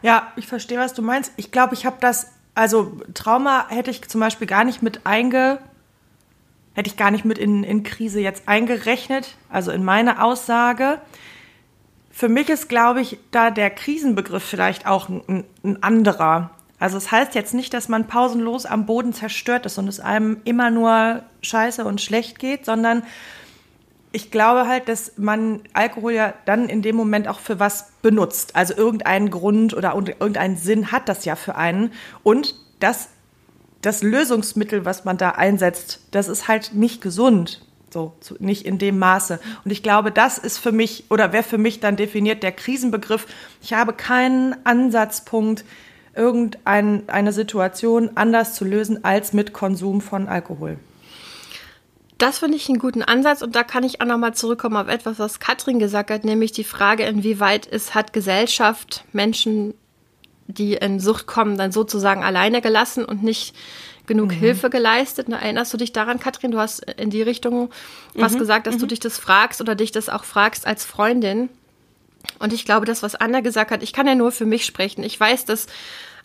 Ja, 0.03 0.31
ich 0.35 0.45
verstehe, 0.47 0.77
was 0.77 0.94
du 0.94 1.01
meinst. 1.01 1.31
Ich 1.38 1.51
glaube, 1.51 1.74
ich 1.74 1.88
habe 1.88 1.97
das, 2.00 2.27
also 2.53 3.00
Trauma 3.15 3.67
hätte 3.69 3.89
ich 3.89 4.07
zum 4.07 4.21
Beispiel 4.21 4.47
gar 4.47 4.63
nicht 4.63 4.83
mit 4.83 5.06
einge 5.06 5.59
hätte 6.73 6.89
ich 6.89 6.97
gar 6.97 7.12
nicht 7.12 7.25
mit 7.25 7.38
in, 7.38 7.63
in 7.63 7.83
Krise 7.83 8.19
jetzt 8.19 8.47
eingerechnet, 8.47 9.35
also 9.50 9.71
in 9.71 9.83
meine 9.83 10.23
Aussage. 10.23 11.00
Für 12.12 12.29
mich 12.29 12.50
ist, 12.50 12.69
glaube 12.69 13.01
ich, 13.01 13.18
da 13.31 13.51
der 13.51 13.69
Krisenbegriff 13.69 14.44
vielleicht 14.44 14.85
auch 14.85 15.09
ein, 15.09 15.44
ein 15.63 15.83
anderer. 15.83 16.51
Also 16.79 16.97
es 16.97 17.12
heißt 17.12 17.35
jetzt 17.35 17.53
nicht, 17.53 17.73
dass 17.73 17.89
man 17.89 18.07
pausenlos 18.07 18.65
am 18.65 18.85
Boden 18.85 19.13
zerstört 19.13 19.65
ist 19.65 19.77
und 19.77 19.88
es 19.88 20.00
einem 20.00 20.41
immer 20.45 20.72
nur 20.72 21.24
scheiße 21.41 21.86
und 21.86 22.01
schlecht 22.01 22.39
geht, 22.39 22.65
sondern 22.65 23.03
ich 24.13 24.31
glaube 24.31 24.67
halt, 24.67 24.89
dass 24.89 25.13
man 25.17 25.62
Alkohol 25.74 26.13
ja 26.13 26.34
dann 26.46 26.67
in 26.67 26.81
dem 26.81 26.96
Moment 26.96 27.27
auch 27.27 27.39
für 27.39 27.60
was 27.60 27.91
benutzt. 28.01 28.55
Also 28.55 28.75
irgendeinen 28.75 29.29
Grund 29.29 29.74
oder 29.74 29.93
irgendeinen 29.93 30.57
Sinn 30.57 30.91
hat 30.91 31.07
das 31.07 31.24
ja 31.24 31.36
für 31.36 31.55
einen. 31.55 31.93
Und 32.24 32.55
das 32.79 33.10
das 33.81 34.03
Lösungsmittel, 34.03 34.85
was 34.85 35.05
man 35.05 35.17
da 35.17 35.31
einsetzt, 35.31 36.01
das 36.11 36.27
ist 36.27 36.47
halt 36.47 36.73
nicht 36.73 37.01
gesund. 37.01 37.65
So, 37.93 38.13
nicht 38.39 38.65
in 38.65 38.77
dem 38.77 39.00
Maße. 39.00 39.41
Und 39.65 39.71
ich 39.71 39.83
glaube, 39.83 40.11
das 40.11 40.38
ist 40.38 40.59
für 40.59 40.71
mich 40.71 41.05
oder 41.09 41.33
wäre 41.33 41.43
für 41.43 41.57
mich 41.57 41.81
dann 41.81 41.97
definiert 41.97 42.41
der 42.41 42.53
Krisenbegriff. 42.53 43.27
Ich 43.61 43.73
habe 43.73 43.91
keinen 43.91 44.55
Ansatzpunkt, 44.65 45.65
irgendeine 46.15 47.33
Situation 47.33 48.11
anders 48.15 48.53
zu 48.53 48.63
lösen 48.63 49.03
als 49.03 49.33
mit 49.33 49.51
Konsum 49.51 50.00
von 50.00 50.29
Alkohol. 50.29 50.77
Das 52.17 52.39
finde 52.39 52.55
ich 52.55 52.69
einen 52.69 52.79
guten 52.79 53.01
Ansatz 53.01 53.41
und 53.41 53.55
da 53.55 53.63
kann 53.63 53.83
ich 53.83 54.00
auch 54.00 54.05
nochmal 54.05 54.35
zurückkommen 54.35 54.77
auf 54.77 54.88
etwas, 54.88 55.17
was 55.17 55.39
Katrin 55.39 55.79
gesagt 55.79 56.11
hat, 56.11 56.23
nämlich 56.23 56.51
die 56.51 56.63
Frage, 56.63 57.03
inwieweit 57.03 57.67
es 57.67 57.95
hat 57.95 58.13
Gesellschaft 58.13 59.05
Menschen 59.11 59.73
die 60.53 60.74
in 60.74 61.00
Sucht 61.00 61.27
kommen, 61.27 61.58
dann 61.58 61.72
sozusagen 61.72 62.24
alleine 62.24 62.62
gelassen 62.62 63.05
und 63.05 63.24
nicht 63.24 63.55
genug 64.08 64.29
mhm. 64.29 64.36
Hilfe 64.36 64.70
geleistet. 64.70 65.29
Erinnerst 65.29 65.74
du 65.74 65.77
dich 65.77 65.93
daran, 65.93 66.20
Katrin? 66.20 66.51
Du 66.51 66.60
hast 66.60 66.79
in 66.79 67.10
die 67.10 67.22
Richtung 67.22 67.70
was 68.13 68.34
mhm. 68.34 68.39
gesagt, 68.39 68.67
dass 68.67 68.75
mhm. 68.75 68.79
du 68.79 68.88
dich 68.88 69.00
das 69.00 69.17
fragst 69.17 69.62
oder 69.62 69.75
dich 69.75 69.91
das 69.91 70.10
auch 70.10 70.24
fragst 70.24 70.67
als 70.67 70.86
Freundin. 70.86 71.50
Und 72.39 72.53
ich 72.53 72.65
glaube, 72.65 72.86
das, 72.86 73.03
was 73.03 73.15
Anna 73.15 73.41
gesagt 73.41 73.72
hat, 73.72 73.84
ich 73.84 73.93
kann 73.93 74.08
ja 74.08 74.15
nur 74.15 74.31
für 74.31 74.46
mich 74.46 74.65
sprechen. 74.65 75.03
Ich 75.03 75.20
weiß, 75.20 75.46
dass 75.46 75.67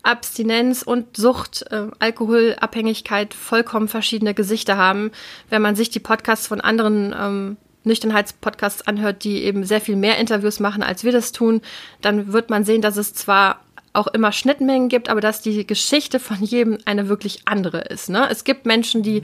Abstinenz 0.02 0.82
und 0.82 1.16
Sucht, 1.16 1.64
äh, 1.70 1.86
Alkoholabhängigkeit 1.98 3.34
vollkommen 3.34 3.88
verschiedene 3.88 4.34
Gesichter 4.34 4.76
haben. 4.76 5.10
Wenn 5.50 5.62
man 5.62 5.74
sich 5.74 5.90
die 5.90 6.00
Podcasts 6.00 6.46
von 6.46 6.60
anderen 6.60 7.14
ähm, 7.18 7.56
Nüchternheitspodcasts 7.84 8.86
anhört, 8.86 9.24
die 9.24 9.42
eben 9.44 9.64
sehr 9.64 9.80
viel 9.80 9.96
mehr 9.96 10.18
Interviews 10.18 10.60
machen, 10.60 10.82
als 10.82 11.02
wir 11.02 11.12
das 11.12 11.32
tun, 11.32 11.60
dann 12.02 12.32
wird 12.32 12.50
man 12.50 12.64
sehen, 12.64 12.82
dass 12.82 12.96
es 12.96 13.14
zwar 13.14 13.60
auch 13.96 14.06
immer 14.08 14.32
Schnittmengen 14.32 14.88
gibt, 14.88 15.08
aber 15.08 15.20
dass 15.20 15.40
die 15.40 15.66
Geschichte 15.66 16.20
von 16.20 16.42
jedem 16.42 16.78
eine 16.84 17.08
wirklich 17.08 17.40
andere 17.46 17.80
ist. 17.80 18.08
Ne? 18.08 18.28
Es 18.30 18.44
gibt 18.44 18.66
Menschen, 18.66 19.02
die 19.02 19.22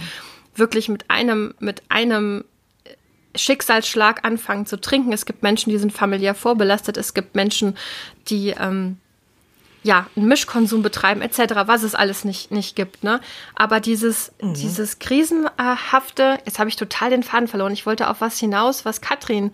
wirklich 0.55 0.88
mit 0.88 1.11
einem, 1.11 1.55
mit 1.61 1.83
einem 1.88 2.45
Schicksalsschlag 3.35 4.25
anfangen 4.25 4.67
zu 4.67 4.81
trinken. 4.81 5.12
Es 5.12 5.26
gibt 5.26 5.43
Menschen, 5.43 5.71
die 5.71 5.79
sind 5.79 5.93
familiär 5.93 6.35
vorbelastet. 6.35 6.97
Es 6.97 7.14
gibt 7.14 7.35
Menschen, 7.35 7.76
die 8.29 8.50
ähm, 8.50 8.99
ja 9.83 10.07
einen 10.17 10.29
Mischkonsum 10.29 10.83
betreiben 10.83 11.23
etc. 11.23 11.55
Was 11.67 11.83
es 11.83 11.95
alles 11.95 12.25
nicht 12.25 12.50
nicht 12.50 12.76
gibt. 12.76 13.05
Ne? 13.05 13.21
Aber 13.55 13.81
dieses 13.81 14.33
mhm. 14.41 14.55
dieses 14.55 14.99
krisenhafte, 14.99 16.38
jetzt 16.45 16.59
habe 16.59 16.69
ich 16.69 16.76
total 16.76 17.11
den 17.11 17.23
Faden 17.23 17.49
verloren. 17.49 17.73
Ich 17.73 17.87
wollte 17.87 18.09
auf 18.09 18.21
was 18.21 18.38
hinaus, 18.38 18.85
was 18.85 19.00
Katrin 19.00 19.52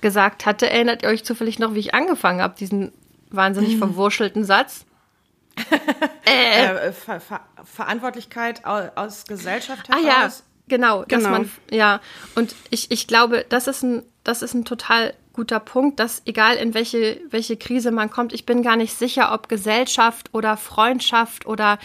gesagt 0.00 0.44
hatte. 0.44 0.68
Erinnert 0.68 1.02
ihr 1.02 1.08
euch 1.08 1.24
zufällig 1.24 1.58
noch, 1.58 1.74
wie 1.74 1.80
ich 1.80 1.94
angefangen 1.94 2.42
habe, 2.42 2.54
diesen 2.58 2.92
wahnsinnig 3.36 3.74
mhm. 3.74 3.78
verwurschelten 3.78 4.44
Satz? 4.44 4.84
äh, 6.26 6.88
äh, 6.88 6.92
Ver 6.92 7.20
Ver 7.20 7.40
Verantwortlichkeit 7.64 8.64
aus, 8.64 8.90
aus 8.96 9.24
Gesellschaft 9.24 9.88
heraus. 9.88 10.02
Ah 10.04 10.06
ja, 10.06 10.30
Genau, 10.68 11.04
genau. 11.06 11.30
Man, 11.30 11.50
ja. 11.70 12.00
Und 12.34 12.54
ich, 12.70 12.90
ich 12.90 13.06
glaube, 13.06 13.44
das 13.48 13.66
ist 13.66 13.82
ein, 13.82 14.02
das 14.22 14.42
ist 14.42 14.54
ein 14.54 14.64
total 14.64 15.14
guter 15.34 15.60
Punkt, 15.60 16.00
dass 16.00 16.22
egal 16.24 16.56
in 16.56 16.74
welche, 16.74 17.20
welche 17.30 17.56
Krise 17.56 17.90
man 17.90 18.10
kommt, 18.10 18.32
ich 18.32 18.46
bin 18.46 18.62
gar 18.62 18.76
nicht 18.76 18.96
sicher, 18.96 19.32
ob 19.32 19.48
Gesellschaft 19.48 20.30
oder 20.32 20.56
Freundschaft 20.56 21.46
oder 21.46 21.78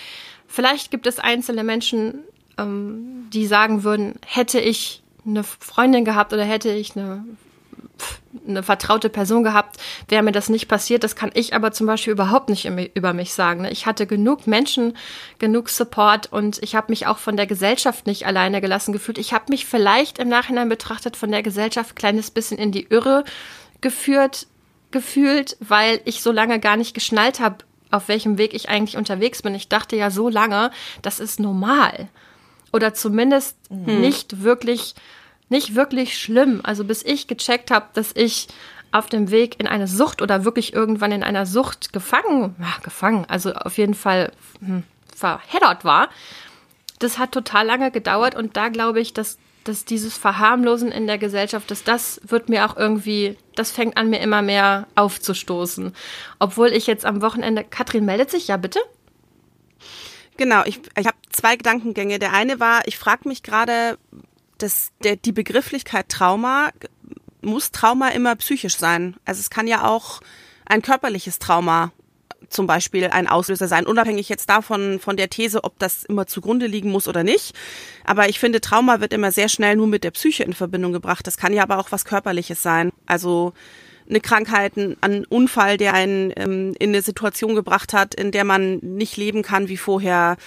vielleicht 0.48 0.91
gibt 0.91 1.08
es 1.08 1.20
einzelne 1.20 1.63
Menschen, 1.63 2.20
ähm, 2.58 3.27
die 3.34 3.48
sagen 3.48 3.84
würden, 3.84 4.15
hätte 4.25 4.60
ich 4.60 5.01
eine 5.25 5.44
Freundin 5.44 6.06
gehabt 6.06 6.32
oder 6.32 6.44
hätte 6.46 6.70
ich 6.72 6.96
eine 6.96 7.25
eine 8.48 8.63
vertraute 8.63 9.10
Person 9.10 9.43
gehabt, 9.43 9.77
wäre 10.08 10.24
mir 10.24 10.31
das 10.31 10.50
nicht 10.50 10.67
passiert. 10.67 11.03
Das 11.03 11.15
kann 11.15 11.31
ich 11.34 11.53
aber 11.53 11.72
zum 11.72 11.88
Beispiel 11.88 12.13
überhaupt 12.13 12.50
nicht 12.50 12.69
über 12.93 13.13
mich 13.13 13.34
sagen. 13.34 13.62
Ne? 13.62 13.72
Ich 13.72 13.86
hatte 13.86 14.08
genug 14.08 14.48
Menschen, 14.48 14.98
genug 15.39 15.69
Support 15.69 16.31
und 16.31 16.62
ich 16.63 16.75
habe 16.75 16.91
mich 16.91 17.08
auch 17.08 17.17
von 17.17 17.38
der 17.38 17.48
Gesellschaft 17.48 18.08
nicht 18.08 18.25
alleine 18.25 18.62
gelassen 18.62 18.93
gefühlt. 18.93 19.17
Ich 19.17 19.34
habe 19.34 19.46
mich 19.50 19.65
vielleicht 19.65 20.19
im 20.19 20.29
Nachhinein 20.29 20.69
betrachtet 20.69 21.15
von 21.15 21.31
der 21.31 21.43
Gesellschaft 21.43 21.91
ein 21.91 21.96
kleines 21.96 22.31
bisschen 22.31 22.58
in 22.58 22.72
die 22.72 22.88
Irre 22.89 23.24
geführt, 23.81 24.48
gefühlt, 24.91 25.58
weil 25.60 26.01
ich 26.05 26.22
so 26.22 26.31
lange 26.31 26.60
gar 26.60 26.77
nicht 26.77 26.93
geschnallt 26.93 27.39
habe, 27.39 27.58
auf 27.91 28.08
welchem 28.08 28.38
Weg 28.38 28.53
ich 28.53 28.69
eigentlich 28.69 28.98
unterwegs 28.98 29.41
bin. 29.41 29.55
Ich 29.55 29.67
dachte 29.67 29.96
ja 29.96 30.12
so 30.12 30.29
lange, 30.29 30.72
das 31.01 31.19
ist 31.19 31.39
normal. 31.39 32.08
Oder 32.72 32.93
zumindest 32.93 33.58
mhm. 33.72 34.01
nicht 34.01 34.43
wirklich 34.43 34.96
nicht 35.50 35.75
wirklich 35.75 36.18
schlimm. 36.18 36.62
Also 36.63 36.84
bis 36.86 37.03
ich 37.03 37.27
gecheckt 37.27 37.72
habe, 37.72 37.88
dass 37.94 38.12
ich 38.15 38.48
auf 38.91 39.08
dem 39.08 39.29
Weg 39.32 39.60
in 39.60 39.68
eine 39.68 39.88
Sucht 39.88 40.22
oder 40.22 40.46
wirklich 40.46 40.74
irgendwann 40.74 41.12
in 41.12 41.24
einer 41.24 41.46
Sucht 41.46 41.94
gefangen, 41.94 42.56
ja, 42.60 42.74
gefangen, 42.84 43.25
also 43.27 43.53
auf 43.53 43.77
jeden 43.77 43.94
Fall 43.94 44.32
hm, 44.60 44.84
verheddert 45.15 45.86
war. 45.86 46.10
Das 46.98 47.20
hat 47.20 47.32
total 47.32 47.68
lange 47.68 47.91
gedauert 47.91 48.36
und 48.36 48.58
da 48.58 48.70
glaube 48.70 49.00
ich, 49.00 49.13
dass, 49.13 49.38
dass 49.63 49.86
dieses 49.86 50.18
Verharmlosen 50.18 50.91
in 50.91 51.08
der 51.08 51.18
Gesellschaft, 51.18 51.70
dass 51.70 51.84
das 51.84 52.20
wird 52.25 52.50
mir 52.50 52.65
auch 52.65 52.75
irgendwie, 52.77 53.38
das 53.56 53.72
fängt 53.72 53.96
an 53.96 54.10
mir 54.10 54.22
immer 54.22 54.41
mehr 54.41 54.88
aufzustoßen. 54.96 55.94
Obwohl 56.39 56.70
ich 56.70 56.88
jetzt 56.88 57.06
am 57.06 57.22
Wochenende, 57.22 57.63
Katrin 57.63 58.06
meldet 58.06 58.32
sich, 58.32 58.48
ja 58.48 58.58
bitte? 58.58 58.79
Genau, 60.36 60.63
ich, 60.65 60.79
ich 60.98 61.06
habe 61.06 61.18
zwei 61.29 61.58
Gedankengänge. 61.58 62.18
Der 62.18 62.34
eine 62.34 62.60
war, 62.60 62.88
ich 62.88 62.98
frage 62.98 63.27
mich 63.27 63.44
gerade, 63.44 63.98
das, 64.62 64.92
der, 65.04 65.16
die 65.16 65.32
Begrifflichkeit 65.32 66.10
Trauma, 66.10 66.72
muss 67.42 67.72
Trauma 67.72 68.10
immer 68.10 68.36
psychisch 68.36 68.78
sein? 68.78 69.16
Also 69.25 69.39
es 69.39 69.50
kann 69.50 69.68
ja 69.68 69.86
auch 69.88 70.22
ein 70.66 70.82
körperliches 70.82 71.39
Trauma 71.39 71.92
zum 72.50 72.68
Beispiel 72.68 73.06
ein 73.06 73.28
Auslöser 73.28 73.68
sein, 73.68 73.86
unabhängig 73.86 74.30
jetzt 74.30 74.50
davon, 74.50 75.00
von 75.00 75.18
der 75.18 75.30
These, 75.30 75.63
ob 75.63 75.78
das 75.80 76.04
immer 76.04 76.25
zugrunde 76.28 76.66
liegen 76.66 76.92
muss 76.92 77.08
oder 77.08 77.24
nicht. 77.24 77.56
Aber 78.06 78.30
ich 78.30 78.39
finde, 78.39 78.62
Trauma 78.62 79.01
wird 79.01 79.13
immer 79.13 79.32
sehr 79.32 79.50
schnell 79.50 79.75
nur 79.75 79.88
mit 79.88 80.04
der 80.04 80.12
Psyche 80.12 80.44
in 80.44 80.54
Verbindung 80.54 80.92
gebracht. 80.92 81.28
Das 81.28 81.38
kann 81.38 81.54
ja 81.54 81.63
aber 81.63 81.78
auch 81.78 81.92
was 81.92 82.06
Körperliches 82.06 82.62
sein. 82.63 82.92
Also 83.06 83.54
eine 84.10 84.20
Krankheit, 84.20 84.74
ein 84.78 85.25
Unfall, 85.25 85.78
der 85.78 85.94
einen 85.94 86.34
ähm, 86.36 86.75
in 86.80 86.89
eine 86.89 87.04
Situation 87.04 87.54
gebracht 87.54 87.94
hat, 87.94 88.16
in 88.16 88.32
der 88.32 88.44
man 88.44 88.78
nicht 88.78 89.18
leben 89.18 89.44
kann 89.44 89.70
wie 89.70 89.78
vorher, 89.78 90.38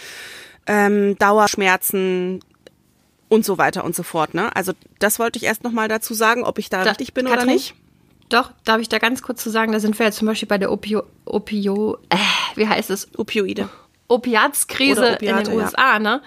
ähm, 0.67 1.17
Dauerschmerzen, 1.19 2.41
und 3.33 3.47
so 3.47 3.57
weiter 3.57 3.83
und 3.83 3.97
so 3.97 4.03
fort. 4.03 4.35
Ne? 4.35 4.55
Also 4.55 4.73
das 4.99 5.19
wollte 5.19 5.39
ich 5.39 5.45
erst 5.45 5.65
nochmal 5.65 5.89
dazu 5.89 6.13
sagen, 6.13 6.45
ob 6.45 6.59
ich 6.59 6.69
da, 6.69 6.85
da 6.85 6.91
richtig 6.91 7.15
bin 7.15 7.25
Katrin, 7.25 7.45
oder 7.45 7.53
nicht. 7.53 7.75
Doch, 8.29 8.51
darf 8.65 8.79
ich 8.79 8.91
da 8.91 8.99
ganz 8.99 9.23
kurz 9.23 9.43
zu 9.43 9.49
sagen, 9.49 9.73
da 9.73 9.81
sind 9.81 9.99
wir 9.99 10.05
ja 10.05 10.13
zum 10.13 10.27
Beispiel 10.27 10.49
bei 10.49 10.59
der 10.59 10.71
Opio, 10.71 11.03
Opio 11.25 11.97
äh, 12.11 12.17
wie 12.57 12.69
heißt 12.69 12.91
es? 12.91 13.09
Opioide. 13.17 13.71
Opiatskrise 14.09 15.15
Opiate, 15.15 15.25
in 15.25 15.45
den 15.45 15.55
USA, 15.55 15.95
ja. 15.95 15.99
ne? 15.99 16.21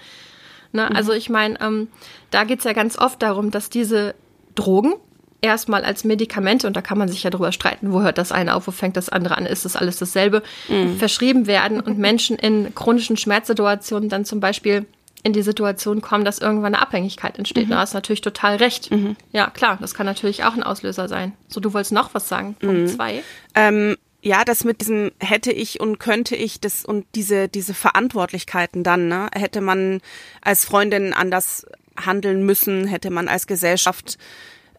ne? 0.72 0.88
Mhm. 0.90 0.96
Also 0.96 1.12
ich 1.12 1.30
meine, 1.30 1.60
ähm, 1.60 1.86
da 2.32 2.42
geht's 2.42 2.64
ja 2.64 2.72
ganz 2.72 2.98
oft 2.98 3.22
darum, 3.22 3.52
dass 3.52 3.70
diese 3.70 4.16
Drogen 4.56 4.94
erstmal 5.42 5.84
als 5.84 6.02
Medikamente, 6.02 6.66
und 6.66 6.76
da 6.76 6.82
kann 6.82 6.98
man 6.98 7.08
sich 7.08 7.22
ja 7.22 7.30
drüber 7.30 7.52
streiten, 7.52 7.92
wo 7.92 8.02
hört 8.02 8.18
das 8.18 8.32
eine 8.32 8.56
auf, 8.56 8.66
wo 8.66 8.72
fängt 8.72 8.96
das 8.96 9.10
andere 9.10 9.38
an, 9.38 9.46
ist 9.46 9.64
das 9.64 9.76
alles 9.76 9.96
dasselbe, 9.98 10.42
mhm. 10.68 10.96
verschrieben 10.96 11.46
werden 11.46 11.78
und 11.78 11.98
Menschen 12.00 12.36
in 12.36 12.74
chronischen 12.74 13.16
Schmerzsituationen 13.16 14.08
dann 14.08 14.24
zum 14.24 14.40
Beispiel 14.40 14.86
in 15.26 15.32
die 15.32 15.42
Situation 15.42 16.02
kommen, 16.02 16.24
dass 16.24 16.38
irgendwann 16.38 16.74
eine 16.74 16.80
Abhängigkeit 16.80 17.36
entsteht. 17.36 17.66
Mhm. 17.66 17.72
Da 17.72 17.78
hast 17.78 17.94
du 17.94 17.96
natürlich 17.96 18.20
total 18.20 18.56
recht. 18.56 18.92
Mhm. 18.92 19.16
Ja, 19.32 19.50
klar, 19.50 19.76
das 19.80 19.92
kann 19.92 20.06
natürlich 20.06 20.44
auch 20.44 20.54
ein 20.54 20.62
Auslöser 20.62 21.08
sein. 21.08 21.32
So, 21.48 21.58
du 21.58 21.74
wolltest 21.74 21.90
noch 21.90 22.14
was 22.14 22.28
sagen. 22.28 22.54
Punkt 22.54 22.82
mhm. 22.82 22.86
zwei. 22.86 23.24
Ähm, 23.56 23.96
ja, 24.22 24.44
das 24.44 24.62
mit 24.62 24.80
diesem 24.80 25.10
hätte 25.18 25.50
ich 25.50 25.80
und 25.80 25.98
könnte 25.98 26.36
ich 26.36 26.60
das 26.60 26.84
und 26.84 27.06
diese, 27.16 27.48
diese 27.48 27.74
Verantwortlichkeiten 27.74 28.84
dann, 28.84 29.08
ne? 29.08 29.28
Hätte 29.34 29.60
man 29.60 30.00
als 30.42 30.64
Freundin 30.64 31.12
anders 31.12 31.66
handeln 31.98 32.46
müssen, 32.46 32.86
hätte 32.86 33.10
man 33.10 33.26
als 33.26 33.48
Gesellschaft 33.48 34.18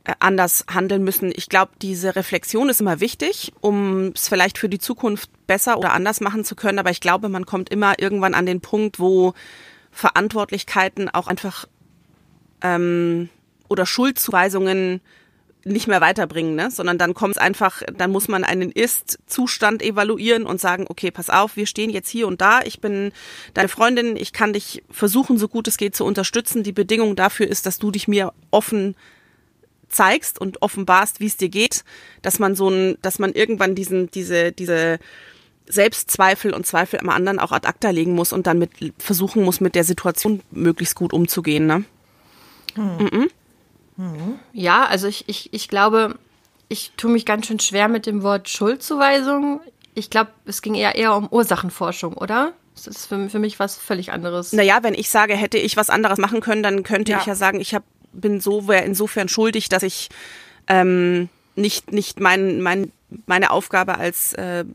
äh, 0.05 0.13
anders 0.19 0.63
handeln 0.73 1.03
müssen. 1.03 1.33
Ich 1.35 1.49
glaube, 1.49 1.71
diese 1.81 2.15
Reflexion 2.15 2.69
ist 2.69 2.79
immer 2.79 3.01
wichtig, 3.01 3.51
um 3.59 4.13
es 4.15 4.29
vielleicht 4.29 4.57
für 4.57 4.69
die 4.69 4.79
Zukunft 4.79 5.29
besser 5.45 5.77
oder 5.77 5.91
anders 5.91 6.21
machen 6.21 6.45
zu 6.45 6.55
können. 6.55 6.79
Aber 6.79 6.91
ich 6.91 7.01
glaube, 7.01 7.27
man 7.27 7.45
kommt 7.45 7.67
immer 7.69 7.99
irgendwann 7.99 8.33
an 8.33 8.45
den 8.45 8.61
Punkt, 8.61 8.97
wo 8.97 9.33
Verantwortlichkeiten 9.97 11.09
auch 11.09 11.27
einfach 11.27 11.65
ähm, 12.61 13.29
oder 13.67 13.85
Schuldzuweisungen 13.85 15.01
nicht 15.65 15.87
mehr 15.87 16.01
weiterbringen, 16.01 16.55
ne? 16.55 16.69
sondern 16.69 16.99
dann 16.99 17.15
kommt 17.15 17.35
es 17.35 17.41
einfach, 17.41 17.81
dann 17.97 18.11
muss 18.11 18.27
man 18.27 18.43
einen 18.43 18.71
Ist-Zustand 18.71 19.81
evaluieren 19.81 20.45
und 20.45 20.61
sagen, 20.61 20.85
okay, 20.87 21.09
pass 21.09 21.29
auf, 21.31 21.57
wir 21.57 21.65
stehen 21.65 21.89
jetzt 21.89 22.09
hier 22.09 22.27
und 22.27 22.39
da, 22.41 22.61
ich 22.61 22.79
bin 22.79 23.11
deine 23.55 23.67
Freundin, 23.67 24.15
ich 24.15 24.33
kann 24.33 24.53
dich 24.53 24.83
versuchen, 24.89 25.37
so 25.37 25.47
gut 25.47 25.67
es 25.67 25.77
geht 25.77 25.95
zu 25.95 26.05
unterstützen. 26.05 26.61
Die 26.63 26.71
Bedingung 26.71 27.15
dafür 27.15 27.47
ist, 27.47 27.65
dass 27.65 27.79
du 27.79 27.89
dich 27.89 28.07
mir 28.07 28.33
offen 28.51 28.95
zeigst 29.89 30.39
und 30.39 30.61
offenbarst, 30.61 31.19
wie 31.19 31.25
es 31.27 31.37
dir 31.37 31.49
geht, 31.49 31.83
dass 32.21 32.39
man 32.39 32.55
so 32.55 32.69
ein, 32.69 32.97
dass 33.01 33.19
man 33.19 33.33
irgendwann 33.33 33.73
diesen, 33.73 34.11
diese, 34.11 34.51
diese 34.51 34.99
Selbstzweifel 35.67 36.53
und 36.53 36.65
Zweifel 36.65 36.99
am 36.99 37.09
anderen 37.09 37.39
auch 37.39 37.51
ad 37.51 37.67
acta 37.67 37.89
legen 37.89 38.13
muss 38.15 38.33
und 38.33 38.47
dann 38.47 38.59
mit 38.59 38.71
versuchen 38.97 39.43
muss, 39.43 39.59
mit 39.59 39.75
der 39.75 39.83
Situation 39.83 40.41
möglichst 40.51 40.95
gut 40.95 41.13
umzugehen. 41.13 41.65
Ne? 41.65 41.83
Hm. 42.75 43.29
Mhm. 43.97 44.39
Ja, 44.53 44.85
also 44.85 45.07
ich, 45.07 45.27
ich, 45.27 45.53
ich 45.53 45.67
glaube, 45.67 46.15
ich 46.69 46.91
tue 46.97 47.11
mich 47.11 47.25
ganz 47.25 47.47
schön 47.47 47.59
schwer 47.59 47.87
mit 47.87 48.05
dem 48.05 48.23
Wort 48.23 48.49
Schuldzuweisung. 48.49 49.61
Ich 49.95 50.09
glaube, 50.09 50.31
es 50.45 50.61
ging 50.61 50.75
eher 50.75 50.95
eher 50.95 51.15
um 51.15 51.27
Ursachenforschung, 51.29 52.13
oder? 52.13 52.53
Das 52.75 52.85
ist 52.85 53.07
für, 53.07 53.29
für 53.29 53.39
mich 53.39 53.59
was 53.59 53.75
völlig 53.75 54.11
anderes. 54.11 54.53
Naja, 54.53 54.79
wenn 54.83 54.93
ich 54.93 55.09
sage, 55.09 55.35
hätte 55.35 55.57
ich 55.57 55.77
was 55.77 55.89
anderes 55.89 56.19
machen 56.19 56.41
können, 56.41 56.61
dann 56.61 56.83
könnte 56.83 57.11
ja. 57.11 57.19
ich 57.19 57.25
ja 57.25 57.33
sagen, 57.33 57.59
ich 57.59 57.73
hab, 57.73 57.83
bin 58.13 58.39
so 58.39 58.59
insofern 58.71 59.29
schuldig, 59.29 59.69
dass 59.69 59.81
ich 59.81 60.09
ähm, 60.67 61.29
nicht, 61.55 61.91
nicht 61.91 62.19
mein, 62.19 62.61
mein, 62.61 62.91
meine 63.25 63.49
Aufgabe 63.49 63.97
als 63.97 64.33
äh, 64.33 64.65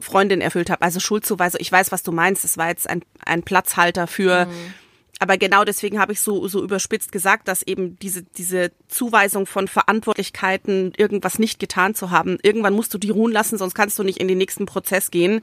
Freundin 0.00 0.40
erfüllt 0.40 0.70
habe. 0.70 0.82
Also 0.82 1.00
Schuldzuweisung, 1.00 1.60
ich 1.60 1.70
weiß, 1.70 1.92
was 1.92 2.02
du 2.02 2.12
meinst. 2.12 2.44
Es 2.44 2.58
war 2.58 2.68
jetzt 2.68 2.88
ein, 2.88 3.02
ein 3.24 3.42
Platzhalter 3.42 4.06
für. 4.06 4.46
Mhm. 4.46 4.74
Aber 5.20 5.38
genau 5.38 5.64
deswegen 5.64 6.00
habe 6.00 6.12
ich 6.12 6.20
so, 6.20 6.48
so 6.48 6.62
überspitzt 6.62 7.12
gesagt, 7.12 7.48
dass 7.48 7.62
eben 7.62 7.98
diese, 8.00 8.22
diese 8.22 8.72
Zuweisung 8.88 9.46
von 9.46 9.68
Verantwortlichkeiten, 9.68 10.92
irgendwas 10.96 11.38
nicht 11.38 11.60
getan 11.60 11.94
zu 11.94 12.10
haben, 12.10 12.38
irgendwann 12.42 12.74
musst 12.74 12.92
du 12.92 12.98
die 12.98 13.10
ruhen 13.10 13.32
lassen, 13.32 13.56
sonst 13.56 13.74
kannst 13.74 13.98
du 13.98 14.02
nicht 14.02 14.18
in 14.18 14.28
den 14.28 14.38
nächsten 14.38 14.66
Prozess 14.66 15.10
gehen, 15.10 15.42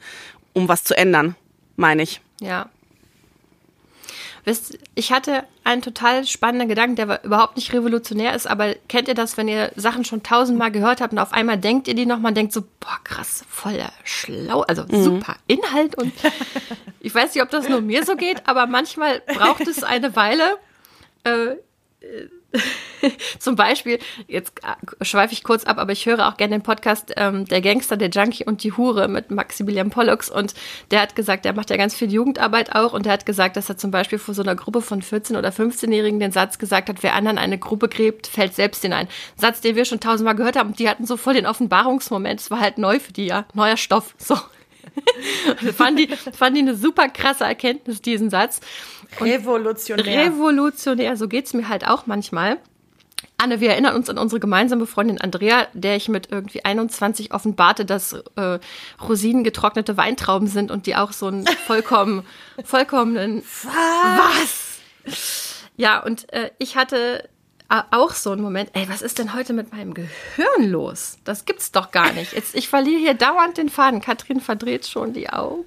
um 0.53 0.67
was 0.67 0.83
zu 0.83 0.95
ändern, 0.95 1.35
meine 1.77 2.03
ich. 2.03 2.21
Ja, 2.41 2.69
Wisst, 4.43 4.77
ich 4.95 5.11
hatte 5.11 5.43
einen 5.63 5.81
total 5.81 6.25
spannenden 6.25 6.67
Gedanken, 6.67 6.95
der 6.95 7.23
überhaupt 7.23 7.57
nicht 7.57 7.71
revolutionär 7.73 8.33
ist, 8.33 8.47
aber 8.47 8.73
kennt 8.89 9.07
ihr 9.07 9.13
das, 9.13 9.37
wenn 9.37 9.47
ihr 9.47 9.71
Sachen 9.75 10.03
schon 10.03 10.23
tausendmal 10.23 10.71
gehört 10.71 11.01
habt 11.01 11.13
und 11.13 11.19
auf 11.19 11.33
einmal 11.33 11.57
denkt 11.57 11.87
ihr 11.87 11.93
die 11.93 12.05
nochmal, 12.07 12.33
denkt 12.33 12.53
so, 12.53 12.61
boah, 12.79 12.99
krass, 13.03 13.45
voll 13.47 13.79
schlau, 14.03 14.61
also 14.61 14.83
mhm. 14.87 15.03
super 15.03 15.35
Inhalt 15.47 15.95
und 15.95 16.11
ich 16.99 17.13
weiß 17.13 17.35
nicht, 17.35 17.43
ob 17.43 17.49
das 17.51 17.69
nur 17.69 17.81
mir 17.81 18.03
so 18.03 18.15
geht, 18.15 18.47
aber 18.47 18.65
manchmal 18.65 19.21
braucht 19.27 19.67
es 19.67 19.83
eine 19.83 20.15
Weile, 20.15 20.57
äh, 21.23 21.55
Zum 23.39 23.55
Beispiel, 23.55 23.99
jetzt 24.27 24.53
äh, 24.63 25.05
schweife 25.05 25.33
ich 25.33 25.43
kurz 25.43 25.63
ab, 25.63 25.77
aber 25.77 25.91
ich 25.91 26.05
höre 26.05 26.27
auch 26.27 26.37
gerne 26.37 26.55
den 26.57 26.63
Podcast 26.63 27.13
ähm, 27.15 27.45
Der 27.45 27.61
Gangster, 27.61 27.97
der 27.97 28.09
Junkie 28.09 28.45
und 28.45 28.63
die 28.63 28.73
Hure 28.73 29.07
mit 29.07 29.31
Maximilian 29.31 29.89
Pollux 29.89 30.29
und 30.29 30.53
der 30.91 31.01
hat 31.01 31.15
gesagt, 31.15 31.45
der 31.45 31.53
macht 31.53 31.69
ja 31.69 31.77
ganz 31.77 31.95
viel 31.95 32.11
Jugendarbeit 32.11 32.75
auch 32.75 32.93
und 32.93 33.05
der 33.05 33.13
hat 33.13 33.25
gesagt, 33.25 33.55
dass 33.55 33.69
er 33.69 33.77
zum 33.77 33.91
Beispiel 33.91 34.19
vor 34.19 34.33
so 34.33 34.41
einer 34.41 34.55
Gruppe 34.55 34.81
von 34.81 35.01
14- 35.01 35.37
oder 35.37 35.49
15-Jährigen 35.49 36.19
den 36.19 36.31
Satz 36.31 36.59
gesagt 36.59 36.89
hat, 36.89 37.01
wer 37.01 37.15
anderen 37.15 37.37
eine 37.37 37.57
Gruppe 37.57 37.87
gräbt, 37.87 38.27
fällt 38.27 38.55
selbst 38.55 38.81
hinein. 38.81 39.07
Satz, 39.37 39.61
den 39.61 39.75
wir 39.75 39.85
schon 39.85 39.99
tausendmal 39.99 40.35
gehört 40.35 40.57
haben 40.57 40.73
die 40.81 40.89
hatten 40.89 41.05
so 41.05 41.15
voll 41.17 41.35
den 41.35 41.45
Offenbarungsmoment. 41.45 42.39
Es 42.39 42.51
war 42.51 42.59
halt 42.59 42.77
neu 42.77 42.99
für 42.99 43.13
die, 43.13 43.27
ja, 43.27 43.45
neuer 43.53 43.77
Stoff, 43.77 44.15
so. 44.17 44.35
fand 45.77 45.99
die, 45.99 46.07
fand 46.07 46.57
die 46.57 46.61
eine 46.61 46.75
super 46.75 47.07
krasse 47.07 47.43
Erkenntnis, 47.43 48.01
diesen 48.01 48.29
Satz. 48.29 48.61
Revolutionär. 49.19 50.25
Revolutionär, 50.25 51.17
so 51.17 51.27
geht's 51.27 51.53
mir 51.53 51.67
halt 51.69 51.87
auch 51.87 52.05
manchmal. 52.05 52.57
Anne, 53.37 53.59
wir 53.59 53.71
erinnern 53.71 53.95
uns 53.95 54.09
an 54.09 54.17
unsere 54.17 54.39
gemeinsame 54.39 54.85
Freundin 54.85 55.19
Andrea, 55.19 55.67
der 55.73 55.95
ich 55.95 56.09
mit 56.09 56.31
irgendwie 56.31 56.63
21 56.63 57.33
offenbarte, 57.33 57.85
dass 57.85 58.13
äh, 58.35 58.59
Rosinen 59.01 59.43
getrocknete 59.43 59.97
Weintrauben 59.97 60.47
sind 60.47 60.69
und 60.69 60.85
die 60.85 60.95
auch 60.95 61.11
so 61.11 61.27
einen 61.27 61.47
vollkommen, 61.65 62.23
vollkommenen 62.63 63.43
Was? 63.63 64.79
Was? 65.05 65.63
Ja, 65.75 66.03
und 66.03 66.31
äh, 66.33 66.51
ich 66.59 66.75
hatte 66.75 67.27
äh, 67.69 67.81
auch 67.89 68.11
so 68.11 68.31
einen 68.31 68.43
Moment, 68.43 68.69
ey, 68.73 68.87
was 68.89 69.01
ist 69.01 69.17
denn 69.17 69.33
heute 69.33 69.53
mit 69.53 69.71
meinem 69.71 69.95
Gehirn 69.95 70.69
los? 70.69 71.17
Das 71.23 71.45
gibt's 71.45 71.71
doch 71.71 71.89
gar 71.89 72.13
nicht. 72.13 72.33
Jetzt, 72.33 72.53
ich 72.53 72.69
verliere 72.69 72.99
hier 72.99 73.13
dauernd 73.15 73.57
den 73.57 73.69
Faden. 73.69 74.01
Katrin 74.01 74.41
verdreht 74.41 74.85
schon 74.85 75.13
die 75.13 75.29
Augen. 75.29 75.65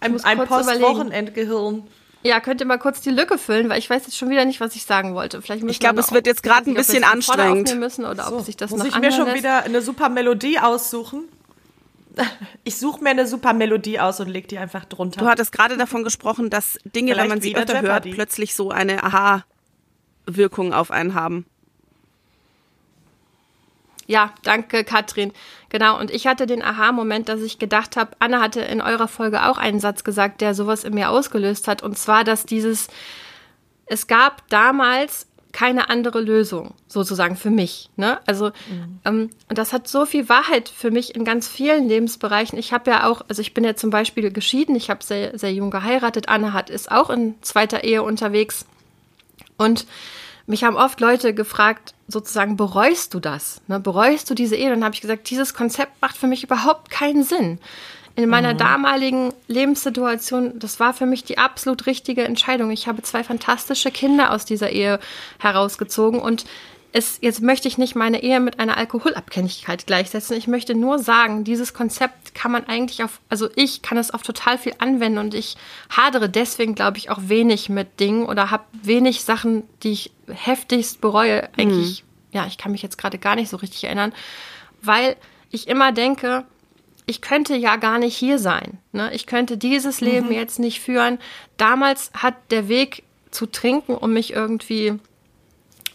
Ein, 0.00 0.22
ein 0.22 0.44
Postwochenendgehirn. 0.44 1.86
Ja, 2.22 2.40
könnt 2.40 2.60
ihr 2.60 2.66
mal 2.66 2.78
kurz 2.78 3.00
die 3.00 3.10
Lücke 3.10 3.38
füllen, 3.38 3.68
weil 3.68 3.78
ich 3.78 3.88
weiß 3.88 4.06
jetzt 4.06 4.16
schon 4.16 4.28
wieder 4.28 4.44
nicht, 4.44 4.60
was 4.60 4.74
ich 4.74 4.84
sagen 4.84 5.14
wollte. 5.14 5.40
Vielleicht 5.40 5.62
ich 5.64 5.78
glaube, 5.78 6.00
es 6.00 6.12
wird 6.12 6.26
jetzt 6.26 6.42
gerade 6.42 6.68
ein 6.68 6.74
bisschen 6.74 7.04
anstrengend. 7.04 7.74
Müssen 7.78 8.04
oder 8.04 8.24
so, 8.24 8.38
ob 8.38 8.44
sich 8.44 8.56
das 8.56 8.70
muss 8.72 8.80
noch 8.80 8.86
ich 8.86 8.98
mir 8.98 9.12
schon 9.12 9.26
lässt. 9.26 9.38
wieder 9.38 9.62
eine 9.62 9.82
super 9.82 10.08
Melodie 10.08 10.58
aussuchen? 10.58 11.24
Ich 12.64 12.76
suche 12.76 13.02
mir 13.04 13.10
eine 13.10 13.28
super 13.28 13.52
Melodie 13.52 14.00
aus 14.00 14.18
und 14.18 14.28
leg 14.28 14.48
die 14.48 14.58
einfach 14.58 14.84
drunter. 14.84 15.20
Du 15.20 15.28
hattest 15.28 15.52
gerade 15.52 15.76
davon 15.76 16.02
gesprochen, 16.02 16.50
dass 16.50 16.78
Dinge, 16.84 17.12
Vielleicht 17.12 17.20
wenn 17.22 17.28
man 17.28 17.40
sie 17.40 17.50
wieder 17.50 17.60
öfter 17.60 17.80
Jeopardy. 17.80 18.08
hört, 18.08 18.16
plötzlich 18.16 18.54
so 18.56 18.70
eine 18.72 19.04
Aha-Wirkung 19.04 20.72
auf 20.72 20.90
einen 20.90 21.14
haben. 21.14 21.46
Ja, 24.06 24.32
danke, 24.42 24.84
Katrin. 24.84 25.32
Genau, 25.70 25.98
und 25.98 26.10
ich 26.10 26.26
hatte 26.26 26.46
den 26.46 26.62
Aha-Moment, 26.62 27.28
dass 27.28 27.42
ich 27.42 27.58
gedacht 27.58 27.96
habe, 27.96 28.12
Anne 28.18 28.40
hatte 28.40 28.60
in 28.60 28.80
eurer 28.80 29.08
Folge 29.08 29.46
auch 29.46 29.58
einen 29.58 29.80
Satz 29.80 30.02
gesagt, 30.02 30.40
der 30.40 30.54
sowas 30.54 30.84
in 30.84 30.94
mir 30.94 31.10
ausgelöst 31.10 31.68
hat. 31.68 31.82
Und 31.82 31.98
zwar, 31.98 32.24
dass 32.24 32.46
dieses, 32.46 32.88
es 33.86 34.06
gab 34.06 34.48
damals 34.48 35.26
keine 35.52 35.90
andere 35.90 36.20
Lösung, 36.20 36.74
sozusagen 36.88 37.36
für 37.36 37.50
mich. 37.50 37.90
Ne? 37.96 38.20
Also, 38.26 38.52
ähm, 39.04 39.30
und 39.48 39.58
das 39.58 39.72
hat 39.72 39.88
so 39.88 40.06
viel 40.06 40.28
Wahrheit 40.28 40.68
für 40.68 40.90
mich 40.90 41.14
in 41.14 41.24
ganz 41.24 41.48
vielen 41.48 41.88
Lebensbereichen. 41.88 42.58
Ich 42.58 42.72
habe 42.72 42.90
ja 42.90 43.06
auch, 43.06 43.22
also 43.28 43.42
ich 43.42 43.54
bin 43.54 43.64
ja 43.64 43.74
zum 43.74 43.90
Beispiel 43.90 44.30
geschieden, 44.30 44.76
ich 44.76 44.90
habe 44.90 45.02
sehr, 45.02 45.38
sehr 45.38 45.52
jung 45.52 45.70
geheiratet. 45.70 46.28
Anne 46.28 46.52
hat 46.52 46.70
ist 46.70 46.90
auch 46.90 47.10
in 47.10 47.34
zweiter 47.42 47.84
Ehe 47.84 48.02
unterwegs. 48.02 48.66
Und 49.56 49.86
mich 50.48 50.64
haben 50.64 50.76
oft 50.76 51.00
Leute 51.00 51.34
gefragt, 51.34 51.94
sozusagen, 52.08 52.56
bereust 52.56 53.12
du 53.14 53.20
das? 53.20 53.60
Ne? 53.68 53.78
Bereust 53.80 54.30
du 54.30 54.34
diese 54.34 54.56
Ehe? 54.56 54.70
Dann 54.70 54.82
habe 54.82 54.94
ich 54.94 55.02
gesagt, 55.02 55.28
dieses 55.30 55.54
Konzept 55.54 56.00
macht 56.00 56.16
für 56.16 56.26
mich 56.26 56.42
überhaupt 56.42 56.90
keinen 56.90 57.22
Sinn. 57.22 57.58
In 58.16 58.28
meiner 58.30 58.52
damaligen 58.52 59.32
Lebenssituation, 59.46 60.58
das 60.58 60.80
war 60.80 60.92
für 60.92 61.06
mich 61.06 61.22
die 61.22 61.38
absolut 61.38 61.86
richtige 61.86 62.24
Entscheidung. 62.24 62.72
Ich 62.72 62.88
habe 62.88 63.02
zwei 63.02 63.22
fantastische 63.22 63.92
Kinder 63.92 64.32
aus 64.32 64.44
dieser 64.44 64.70
Ehe 64.70 64.98
herausgezogen 65.38 66.18
und 66.18 66.44
es, 66.98 67.18
jetzt 67.22 67.40
möchte 67.40 67.68
ich 67.68 67.78
nicht 67.78 67.94
meine 67.94 68.22
Ehe 68.22 68.40
mit 68.40 68.58
einer 68.58 68.76
Alkoholabhängigkeit 68.76 69.86
gleichsetzen. 69.86 70.36
Ich 70.36 70.46
möchte 70.46 70.74
nur 70.74 70.98
sagen, 70.98 71.44
dieses 71.44 71.72
Konzept 71.72 72.34
kann 72.34 72.52
man 72.52 72.66
eigentlich 72.66 73.02
auf, 73.02 73.20
also 73.28 73.48
ich 73.56 73.80
kann 73.82 73.96
es 73.96 74.10
auf 74.10 74.22
total 74.22 74.58
viel 74.58 74.74
anwenden 74.78 75.18
und 75.18 75.34
ich 75.34 75.56
hadere 75.88 76.28
deswegen, 76.28 76.74
glaube 76.74 76.98
ich, 76.98 77.10
auch 77.10 77.20
wenig 77.22 77.68
mit 77.68 78.00
Dingen 78.00 78.26
oder 78.26 78.50
habe 78.50 78.64
wenig 78.82 79.24
Sachen, 79.24 79.62
die 79.82 79.92
ich 79.92 80.12
heftigst 80.26 81.00
bereue. 81.00 81.48
Eigentlich, 81.56 82.04
ja, 82.32 82.46
ich 82.46 82.58
kann 82.58 82.72
mich 82.72 82.82
jetzt 82.82 82.98
gerade 82.98 83.18
gar 83.18 83.36
nicht 83.36 83.48
so 83.48 83.56
richtig 83.56 83.84
erinnern, 83.84 84.12
weil 84.82 85.16
ich 85.50 85.68
immer 85.68 85.92
denke, 85.92 86.44
ich 87.06 87.22
könnte 87.22 87.56
ja 87.56 87.76
gar 87.76 87.98
nicht 87.98 88.16
hier 88.16 88.38
sein. 88.38 88.78
Ne? 88.92 89.10
Ich 89.14 89.26
könnte 89.26 89.56
dieses 89.56 90.02
Leben 90.02 90.30
jetzt 90.30 90.58
nicht 90.58 90.80
führen. 90.80 91.18
Damals 91.56 92.10
hat 92.12 92.34
der 92.50 92.68
Weg 92.68 93.02
zu 93.30 93.46
trinken, 93.46 93.94
um 93.94 94.12
mich 94.12 94.32
irgendwie 94.32 94.98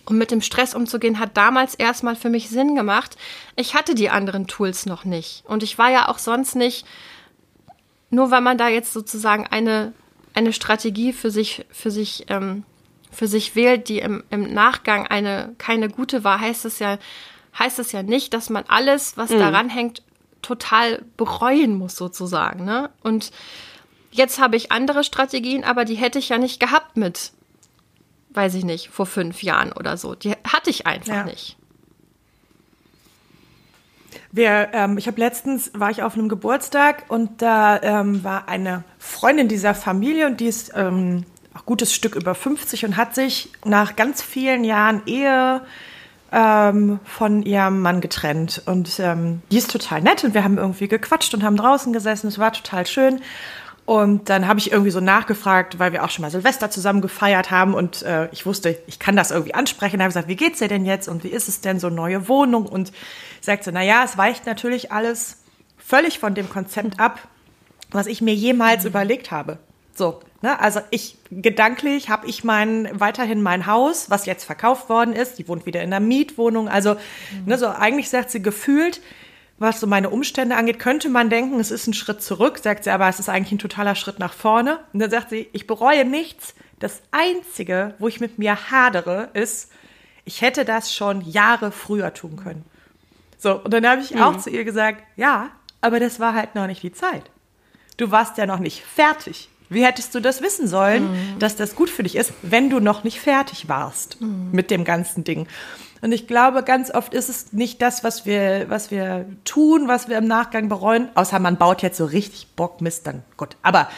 um 0.05 0.17
mit 0.17 0.32
dem 0.32 0.41
Stress 0.41 0.73
umzugehen, 0.73 1.19
hat 1.19 1.38
damals 1.38 1.75
erstmal 1.75 2.15
für 2.15 2.30
mich 2.30 2.49
Sinn 2.49 2.75
gemacht. 2.75 3.17
Ich 3.56 3.73
hatte 3.73 3.95
die 3.95 4.10
anderen 4.10 4.47
Tools 4.47 4.86
noch 4.86 5.06
nicht. 5.06 5.43
Und 5.45 5.63
ich 5.63 5.78
war 5.78 5.89
ja 5.89 6.10
auch 6.10 6.17
sonst 6.17 6.56
nicht, 6.56 6.86
nur 8.10 8.32
weil 8.32 8.41
man 8.41 8.58
da 8.58 8.67
jetzt 8.67 8.93
sozusagen 8.93 9.47
eine, 9.47 9.93
eine 10.34 10.54
Strategie 10.54 11.13
für 11.13 11.32
sich, 11.32 11.65
für 11.71 11.89
sich, 11.89 12.25
ähm, 12.30 12.63
für 13.12 13.28
sich 13.28 13.56
wählt, 13.56 13.88
die 13.89 13.99
im, 13.99 14.23
im 14.30 14.54
Nachgang 14.54 15.08
eine, 15.08 15.56
keine 15.58 15.89
gute 15.89 16.23
war, 16.23 16.39
heißt 16.39 16.65
es 16.65 16.80
ja, 16.80 16.97
heißt 17.58 17.80
es 17.80 17.91
ja 17.91 18.04
nicht, 18.04 18.34
dass 18.34 18.49
man 18.49 18.65
alles, 18.67 19.17
was 19.17 19.30
daran 19.30 19.69
hängt, 19.69 20.01
total 20.41 21.04
bereuen 21.15 21.75
muss, 21.75 21.95
sozusagen. 21.95 22.65
Ne? 22.65 22.89
Und 23.01 23.32
jetzt 24.12 24.39
habe 24.39 24.58
ich 24.58 24.71
andere 24.71 25.04
Strategien, 25.04 25.63
aber 25.63 25.86
die 25.86 25.95
hätte 25.95 26.19
ich 26.19 26.30
ja 26.30 26.38
nicht 26.38 26.60
gehabt 26.60 26.97
mit 26.97 27.32
weiß 28.34 28.54
ich 28.56 28.65
nicht, 28.65 28.89
vor 28.89 29.06
fünf 29.06 29.43
Jahren 29.43 29.72
oder 29.72 29.98
so. 29.98 30.15
Die 30.15 30.32
hatte 30.32 30.69
ich 30.69 30.88
einfach 30.88 31.13
Ja. 31.13 31.24
nicht. 31.24 31.58
Wir, 34.32 34.69
ähm, 34.74 34.98
ich 34.98 35.08
habe 35.08 35.19
letztens 35.19 35.72
war 35.76 35.91
ich 35.91 36.02
auf 36.04 36.15
einem 36.15 36.28
Geburtstag 36.30 37.06
und 37.10 37.41
da 37.41 37.80
ähm, 37.82 38.24
war 38.24 38.48
eine 38.48 38.84
Freundin 38.98 39.48
dieser 39.48 39.76
Familie 39.76 40.26
und 40.28 40.39
die 40.39 40.48
ist 40.48 40.72
ähm, 40.76 41.26
auch 41.56 41.65
gutes 41.65 41.93
Stück 41.93 42.15
über 42.15 42.34
50 42.34 42.86
und 42.86 42.98
hat 42.98 43.13
sich 43.15 43.52
nach 43.63 43.96
ganz 43.96 44.22
vielen 44.24 44.63
Jahren 44.63 45.04
Ehe 45.06 45.62
ähm, 46.32 47.00
von 47.04 47.43
ihrem 47.43 47.82
Mann 47.82 48.02
getrennt. 48.02 48.63
Und 48.65 49.00
ähm, 49.00 49.43
die 49.52 49.58
ist 49.58 49.72
total 49.72 50.02
nett 50.02 50.24
und 50.24 50.34
wir 50.34 50.43
haben 50.43 50.58
irgendwie 50.58 50.88
gequatscht 50.88 51.34
und 51.36 51.43
haben 51.43 51.56
draußen 51.58 51.93
gesessen. 51.93 52.28
Es 52.28 52.39
war 52.39 52.52
total 52.54 52.88
schön. 52.88 53.22
Und 53.86 54.30
dann 54.30 54.48
habe 54.48 54.60
ich 54.60 54.72
irgendwie 54.72 54.91
so 54.91 55.02
nachgefragt, 55.02 55.78
weil 55.78 55.91
wir 55.91 56.06
auch 56.06 56.10
schon 56.10 56.22
mal 56.22 56.32
Silvester 56.32 56.72
zusammen 56.72 57.02
gefeiert 57.02 57.52
haben 57.52 57.74
und 57.74 58.02
äh, 58.04 58.30
ich 58.32 58.46
wusste, 58.46 58.78
ich 58.88 58.98
kann 58.98 59.17
das 59.17 59.32
irgendwie 59.32 59.54
ansprechen. 59.54 59.98
Da 59.98 60.04
habe 60.04 60.10
ich 60.10 60.13
gesagt, 60.13 60.30
wie 60.30 60.38
geht's 60.38 60.60
dir 60.60 60.69
denn 60.69 60.86
jetzt 60.86 61.10
und 61.10 61.26
wie 61.26 61.30
ist 61.30 61.50
es 61.50 61.60
denn 61.60 61.80
so 61.80 61.89
neue 61.89 62.30
Wohnung? 62.30 62.65
Und 62.65 62.93
sagte, 63.41 63.74
na 63.74 63.84
ja, 63.84 64.06
es 64.06 64.17
weicht 64.17 64.46
natürlich 64.46 64.93
alles 64.93 65.43
völlig 65.78 66.19
von 66.19 66.34
dem 66.34 66.50
Konzept 66.50 66.98
ab, 66.98 67.19
was 67.91 68.08
ich 68.08 68.22
mir 68.22 68.34
jemals 68.34 68.86
überlegt 68.86 69.32
habe. 69.32 69.58
So, 69.93 70.22
ne? 70.41 70.58
Also 70.62 70.80
ich 70.89 71.17
gedanklich 71.30 72.10
habe 72.10 72.26
ich 72.28 72.46
mein 72.46 72.89
weiterhin 72.93 73.41
mein 73.41 73.65
Haus, 73.65 74.10
was 74.10 74.26
jetzt 74.26 74.46
verkauft 74.46 74.88
worden 74.88 75.13
ist. 75.13 75.39
Die 75.39 75.48
wohnt 75.50 75.65
wieder 75.65 75.82
in 75.82 75.93
einer 75.93 76.06
Mietwohnung. 76.06 76.69
Also, 76.69 76.96
ne, 77.46 77.58
so 77.58 77.67
eigentlich 77.67 78.10
sagt 78.10 78.32
sie 78.32 78.41
gefühlt, 78.41 79.02
was 79.63 79.80
so 79.80 79.88
meine 79.88 80.10
Umstände 80.10 80.56
angeht, 80.56 80.78
könnte 80.78 81.10
man 81.10 81.30
denken, 81.30 81.60
es 81.60 81.71
ist 81.71 81.88
ein 81.88 81.93
Schritt 81.93 82.21
zurück, 82.21 82.60
sagt 82.60 82.84
sie, 82.84 82.91
aber 82.91 83.08
es 83.08 83.19
ist 83.19 83.30
eigentlich 83.30 83.54
ein 83.54 83.60
totaler 83.60 83.95
Schritt 83.95 84.19
nach 84.19 84.34
vorne. 84.34 84.80
Und 84.93 84.99
dann 84.99 85.10
sagt 85.10 85.30
sie, 85.30 85.49
ich 85.54 85.65
bereue 85.65 86.06
nichts. 86.06 86.54
Das 86.80 87.02
Einzige, 87.12 87.95
wo 87.97 88.08
ich 88.08 88.19
mit 88.19 88.38
mir 88.38 88.69
hadere, 88.69 89.30
ist, 89.34 89.71
ich 90.26 90.41
hätte 90.41 90.65
das 90.65 90.93
schon 90.93 91.21
Jahre 91.21 91.71
früher 91.71 92.13
tun 92.13 92.36
können. 92.36 92.65
So, 93.38 93.56
und 93.56 93.73
dann 93.73 93.88
habe 93.88 94.02
ich 94.02 94.19
auch 94.19 94.38
zu 94.38 94.49
ihr 94.49 94.63
gesagt, 94.63 95.04
ja, 95.15 95.49
aber 95.82 95.99
das 95.99 96.19
war 96.19 96.34
halt 96.34 96.56
noch 96.56 96.67
nicht 96.67 96.84
die 96.84 96.93
Zeit. 96.93 97.30
Du 97.97 98.12
warst 98.12 98.38
ja 98.38 98.45
noch 98.45 98.60
nicht 98.60 98.84
fertig. 98.84 99.49
Wie 99.73 99.86
hättest 99.86 100.13
du 100.15 100.19
das 100.19 100.41
wissen 100.41 100.67
sollen, 100.67 101.09
dass 101.39 101.55
das 101.55 101.75
gut 101.75 101.89
für 101.89 102.03
dich 102.03 102.15
ist, 102.15 102.31
wenn 102.41 102.69
du 102.69 102.79
noch 102.79 103.03
nicht 103.03 103.19
fertig 103.19 103.67
warst 103.69 104.17
mit 104.21 104.71
dem 104.71 104.83
ganzen 104.86 105.23
Ding? 105.23 105.47
Und 106.01 106.12
ich 106.12 106.27
glaube, 106.27 106.63
ganz 106.63 106.91
oft 106.93 107.13
ist 107.13 107.29
es 107.29 107.53
nicht 107.53 107.81
das, 107.81 108.03
was 108.03 108.25
wir, 108.25 108.65
was 108.69 108.91
wir 108.91 109.25
tun, 109.45 109.88
was 109.88 110.09
wir 110.09 110.17
im 110.17 110.27
Nachgang 110.27 110.67
bereuen, 110.67 111.07
außer 111.15 111.39
man 111.39 111.55
baut 111.57 111.81
jetzt 111.81 111.97
so 111.97 112.03
richtig 112.05 112.47
Bockmist, 112.57 113.07
dann 113.07 113.23
gut. 113.38 113.55
Aber 113.62 113.89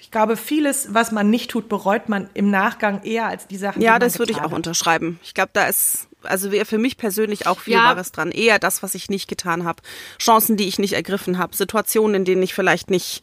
ich 0.00 0.12
glaube, 0.12 0.36
vieles, 0.36 0.94
was 0.94 1.10
man 1.10 1.28
nicht 1.30 1.50
tut, 1.50 1.68
bereut 1.68 2.08
man 2.08 2.30
im 2.32 2.50
Nachgang 2.50 3.02
eher 3.02 3.26
als 3.26 3.48
die 3.48 3.56
Sachen, 3.56 3.80
die 3.80 3.86
Ja, 3.86 3.92
man 3.92 4.00
das 4.00 4.20
würde 4.20 4.30
ich 4.32 4.38
auch 4.38 4.44
hat. 4.44 4.52
unterschreiben. 4.52 5.18
Ich 5.24 5.34
glaube, 5.34 5.50
da 5.52 5.66
ist, 5.66 6.06
also 6.22 6.52
wäre 6.52 6.64
für 6.64 6.78
mich 6.78 6.96
persönlich 6.96 7.48
auch 7.48 7.58
viel 7.58 7.74
Ja. 7.74 7.82
Wahres 7.86 8.12
dran. 8.12 8.30
Eher 8.30 8.60
das, 8.60 8.82
was 8.84 8.94
ich 8.94 9.10
nicht 9.10 9.26
getan 9.28 9.64
habe. 9.64 9.82
Chancen, 10.20 10.56
die 10.56 10.68
ich 10.68 10.78
nicht 10.78 10.92
ergriffen 10.92 11.38
habe. 11.38 11.56
Situationen, 11.56 12.14
in 12.14 12.24
denen 12.24 12.42
ich 12.44 12.54
vielleicht 12.54 12.88
nicht, 12.88 13.20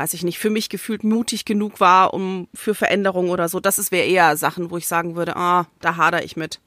weiß 0.00 0.14
ich 0.14 0.22
nicht, 0.22 0.38
für 0.38 0.48
mich 0.48 0.70
gefühlt 0.70 1.04
mutig 1.04 1.44
genug 1.44 1.78
war, 1.78 2.14
um 2.14 2.48
für 2.54 2.74
Veränderung 2.74 3.28
oder 3.28 3.50
so. 3.50 3.60
Das 3.60 3.78
ist 3.78 3.92
wäre 3.92 4.06
eher 4.06 4.34
Sachen, 4.38 4.70
wo 4.70 4.78
ich 4.78 4.88
sagen 4.88 5.14
würde, 5.14 5.36
ah, 5.36 5.66
da 5.80 5.96
hader 5.96 6.24
ich 6.24 6.38
mit. 6.38 6.58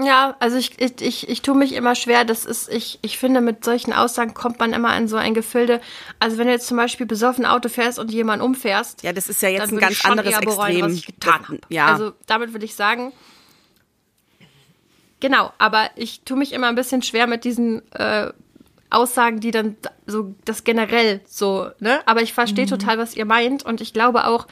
Ja, 0.00 0.36
also 0.38 0.56
ich, 0.56 0.80
ich, 0.80 1.02
ich, 1.02 1.28
ich 1.28 1.42
tue 1.42 1.56
mich 1.56 1.72
immer 1.72 1.96
schwer. 1.96 2.24
Das 2.24 2.44
ist, 2.44 2.68
ich, 2.68 3.00
ich 3.02 3.18
finde, 3.18 3.40
mit 3.40 3.64
solchen 3.64 3.92
Aussagen 3.92 4.32
kommt 4.32 4.60
man 4.60 4.72
immer 4.72 4.96
in 4.96 5.08
so 5.08 5.16
ein 5.16 5.34
Gefilde. 5.34 5.80
Also 6.20 6.38
wenn 6.38 6.46
du 6.46 6.52
jetzt 6.52 6.68
zum 6.68 6.76
Beispiel 6.76 7.06
besoffen 7.06 7.46
Auto 7.46 7.68
fährst 7.68 7.98
und 7.98 8.12
jemanden 8.12 8.44
umfährst. 8.44 9.02
Ja, 9.02 9.12
das 9.12 9.28
ist 9.28 9.42
ja 9.42 9.48
jetzt 9.48 9.62
ein 9.62 9.70
würde 9.72 9.86
ganz 9.86 10.04
anderes 10.04 10.38
bereuen, 10.38 10.70
Extrem. 10.70 10.84
Was 10.84 10.92
ich 10.92 11.06
getan 11.06 11.48
habe. 11.48 11.60
Ja. 11.68 11.86
Also 11.86 12.12
damit 12.26 12.54
will 12.54 12.62
ich 12.62 12.76
sagen, 12.76 13.12
genau, 15.18 15.52
aber 15.58 15.90
ich 15.96 16.20
tue 16.20 16.36
mich 16.36 16.52
immer 16.52 16.68
ein 16.68 16.76
bisschen 16.76 17.02
schwer 17.02 17.26
mit 17.26 17.44
diesen 17.44 17.82
äh, 17.92 18.32
Aussagen, 18.94 19.40
die 19.40 19.50
dann 19.50 19.76
so 20.06 20.34
das 20.44 20.64
generell 20.64 21.20
so, 21.26 21.68
ne? 21.80 22.00
Aber 22.06 22.22
ich 22.22 22.32
verstehe 22.32 22.66
total, 22.66 22.98
was 22.98 23.16
ihr 23.16 23.24
meint 23.24 23.64
und 23.64 23.80
ich 23.80 23.92
glaube 23.92 24.26
auch, 24.26 24.46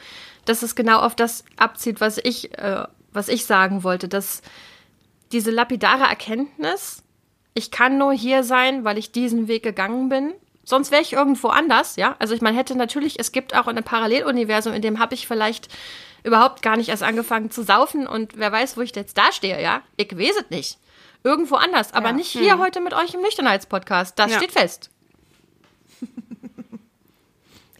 dass 0.45 0.63
es 0.63 0.75
genau 0.75 0.99
auf 0.99 1.15
das 1.15 1.43
abzieht, 1.57 2.01
was 2.01 2.17
ich, 2.17 2.57
äh, 2.57 2.85
was 3.11 3.29
ich 3.29 3.45
sagen 3.45 3.83
wollte, 3.83 4.07
dass 4.07 4.41
diese 5.31 5.51
lapidare 5.51 6.03
Erkenntnis, 6.03 7.03
ich 7.53 7.71
kann 7.71 7.97
nur 7.97 8.13
hier 8.13 8.43
sein, 8.43 8.83
weil 8.83 8.97
ich 8.97 9.11
diesen 9.11 9.47
Weg 9.47 9.63
gegangen 9.63 10.09
bin. 10.09 10.33
Sonst 10.65 10.91
wäre 10.91 11.01
ich 11.01 11.13
irgendwo 11.13 11.49
anders, 11.49 11.97
ja. 11.97 12.15
Also 12.19 12.33
ich 12.33 12.41
meine, 12.41 12.57
hätte 12.57 12.77
natürlich, 12.77 13.19
es 13.19 13.31
gibt 13.31 13.55
auch 13.55 13.67
ein 13.67 13.83
Paralleluniversum, 13.83 14.73
in 14.73 14.81
dem 14.81 14.99
habe 14.99 15.13
ich 15.13 15.27
vielleicht 15.27 15.67
überhaupt 16.23 16.61
gar 16.61 16.77
nicht 16.77 16.89
erst 16.89 17.03
angefangen 17.03 17.51
zu 17.51 17.63
saufen 17.63 18.07
und 18.07 18.37
wer 18.37 18.51
weiß, 18.51 18.77
wo 18.77 18.81
ich 18.81 18.95
jetzt 18.95 19.17
da 19.17 19.31
stehe, 19.31 19.61
ja. 19.61 19.81
Ich 19.97 20.17
weiß 20.17 20.37
es 20.41 20.49
nicht. 20.49 20.77
Irgendwo 21.23 21.55
anders, 21.55 21.93
aber 21.93 22.07
Ja. 22.07 22.13
nicht 22.13 22.31
hier 22.31 22.57
heute 22.57 22.81
mit 22.81 22.93
euch 22.93 23.13
im 23.13 23.21
Nüchternheitspodcast. 23.21 24.17
Das 24.19 24.31
Ja. 24.31 24.37
steht 24.37 24.51
fest. 24.51 24.89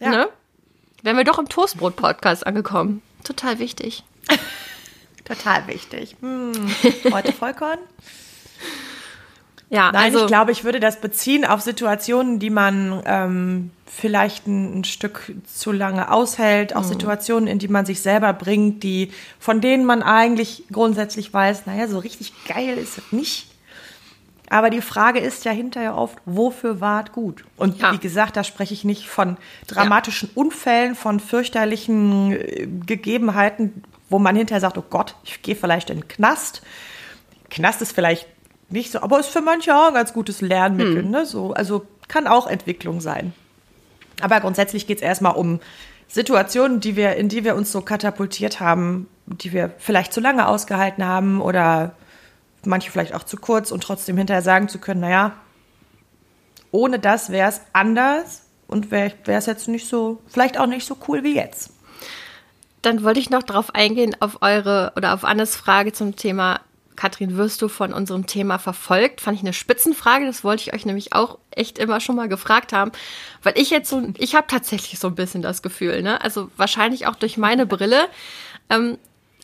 Ja. 0.00 0.10
Ne? 0.10 0.28
Wären 1.02 1.16
wir 1.16 1.24
doch 1.24 1.38
im 1.38 1.48
Toastbrot-Podcast 1.48 2.46
angekommen. 2.46 3.00
Total 3.22 3.58
wichtig. 3.58 4.02
Total 5.24 5.66
wichtig. 5.66 6.16
Hm. 6.20 6.52
Heute 7.12 7.32
Vollkorn? 7.32 7.78
Ja, 9.70 9.90
Nein, 9.92 10.04
also 10.04 10.20
ich 10.20 10.26
glaube, 10.26 10.52
ich 10.52 10.62
würde 10.64 10.78
das 10.78 11.00
beziehen 11.00 11.44
auf 11.44 11.60
Situationen, 11.60 12.38
die 12.38 12.50
man 12.50 13.02
ähm, 13.06 13.70
vielleicht 13.86 14.46
ein, 14.46 14.80
ein 14.80 14.84
Stück 14.84 15.32
zu 15.52 15.72
lange 15.72 16.10
aushält, 16.12 16.72
Mhm. 16.72 16.76
auch 16.76 16.84
Situationen, 16.84 17.46
in 17.48 17.58
die 17.58 17.68
man 17.68 17.86
sich 17.86 18.00
selber 18.00 18.32
bringt, 18.34 18.82
die 18.82 19.10
von 19.40 19.60
denen 19.60 19.84
man 19.84 20.02
eigentlich 20.02 20.64
grundsätzlich 20.70 21.32
weiß, 21.32 21.66
naja, 21.66 21.88
so 21.88 21.98
richtig 21.98 22.32
geil 22.46 22.76
ist 22.78 22.98
es 22.98 23.12
nicht. 23.12 23.48
Aber 24.50 24.68
die 24.68 24.82
Frage 24.82 25.18
ist 25.20 25.44
ja 25.46 25.52
hinterher 25.52 25.96
oft, 25.96 26.18
wofür 26.26 26.80
war 26.80 27.04
es 27.06 27.12
gut? 27.12 27.44
Und 27.56 27.80
Ja. 27.80 27.92
wie 27.92 27.98
gesagt, 27.98 28.36
da 28.36 28.44
spreche 28.44 28.74
ich 28.74 28.84
nicht 28.84 29.08
von 29.08 29.38
dramatischen 29.66 30.28
Unfällen, 30.34 30.94
von 30.94 31.18
fürchterlichen 31.18 32.32
äh, 32.32 32.68
Gegebenheiten, 32.86 33.82
wo 34.10 34.18
man 34.18 34.36
hinterher 34.36 34.60
sagt, 34.60 34.76
oh 34.78 34.84
Gott, 34.88 35.16
ich 35.24 35.40
gehe 35.42 35.56
vielleicht 35.56 35.88
in 35.90 36.00
den 36.00 36.08
Knast. 36.08 36.60
Knast 37.50 37.80
ist 37.82 37.92
vielleicht 37.92 38.26
nicht 38.70 38.92
so, 38.92 39.00
aber 39.00 39.20
ist 39.20 39.28
für 39.28 39.40
manche 39.40 39.74
auch 39.74 39.88
ein 39.88 39.94
ganz 39.94 40.12
gutes 40.12 40.40
Lernmittel. 40.40 41.02
Ne? 41.02 41.26
So, 41.26 41.52
also 41.52 41.86
kann 42.08 42.26
auch 42.26 42.46
Entwicklung 42.46 43.00
sein. 43.00 43.32
Aber 44.20 44.40
grundsätzlich 44.40 44.86
geht 44.86 44.98
es 44.98 45.02
erstmal 45.02 45.34
um 45.34 45.60
Situationen, 46.08 46.80
die 46.80 46.96
wir, 46.96 47.16
in 47.16 47.28
die 47.28 47.44
wir 47.44 47.56
uns 47.56 47.72
so 47.72 47.80
katapultiert 47.80 48.60
haben, 48.60 49.08
die 49.26 49.52
wir 49.52 49.72
vielleicht 49.78 50.12
zu 50.12 50.20
lange 50.20 50.46
ausgehalten 50.46 51.04
haben 51.04 51.40
oder 51.40 51.94
manche 52.64 52.90
vielleicht 52.90 53.14
auch 53.14 53.24
zu 53.24 53.36
kurz 53.36 53.70
und 53.70 53.82
trotzdem 53.82 54.16
hinterher 54.16 54.42
sagen 54.42 54.68
zu 54.68 54.78
können, 54.78 55.00
naja, 55.00 55.32
ohne 56.70 56.98
das 56.98 57.30
wäre 57.30 57.48
es 57.48 57.60
anders 57.72 58.42
und 58.66 58.90
wäre 58.90 59.12
es 59.26 59.46
jetzt 59.46 59.68
nicht 59.68 59.88
so, 59.88 60.20
vielleicht 60.26 60.58
auch 60.58 60.66
nicht 60.66 60.86
so 60.86 60.96
cool 61.08 61.22
wie 61.22 61.34
jetzt. 61.34 61.70
Dann 62.82 63.02
wollte 63.02 63.20
ich 63.20 63.30
noch 63.30 63.42
darauf 63.42 63.74
eingehen, 63.74 64.16
auf 64.20 64.42
eure 64.42 64.92
oder 64.96 65.14
auf 65.14 65.24
Annes 65.24 65.56
Frage 65.56 65.92
zum 65.92 66.16
Thema, 66.16 66.60
Katrin, 66.96 67.36
wirst 67.36 67.60
du 67.62 67.68
von 67.68 67.92
unserem 67.92 68.26
Thema 68.26 68.58
verfolgt? 68.58 69.20
Fand 69.20 69.36
ich 69.36 69.42
eine 69.42 69.52
Spitzenfrage, 69.52 70.26
das 70.26 70.44
wollte 70.44 70.62
ich 70.62 70.74
euch 70.74 70.86
nämlich 70.86 71.12
auch 71.12 71.38
echt 71.50 71.78
immer 71.78 72.00
schon 72.00 72.16
mal 72.16 72.28
gefragt 72.28 72.72
haben, 72.72 72.92
weil 73.42 73.58
ich 73.58 73.70
jetzt 73.70 73.90
so, 73.90 74.02
ich 74.18 74.34
habe 74.34 74.46
tatsächlich 74.48 74.98
so 74.98 75.08
ein 75.08 75.14
bisschen 75.14 75.42
das 75.42 75.62
Gefühl, 75.62 76.02
ne? 76.02 76.20
Also 76.20 76.50
wahrscheinlich 76.56 77.06
auch 77.06 77.16
durch 77.16 77.36
meine 77.36 77.66
Brille, 77.66 78.08
ähm, 78.70 78.98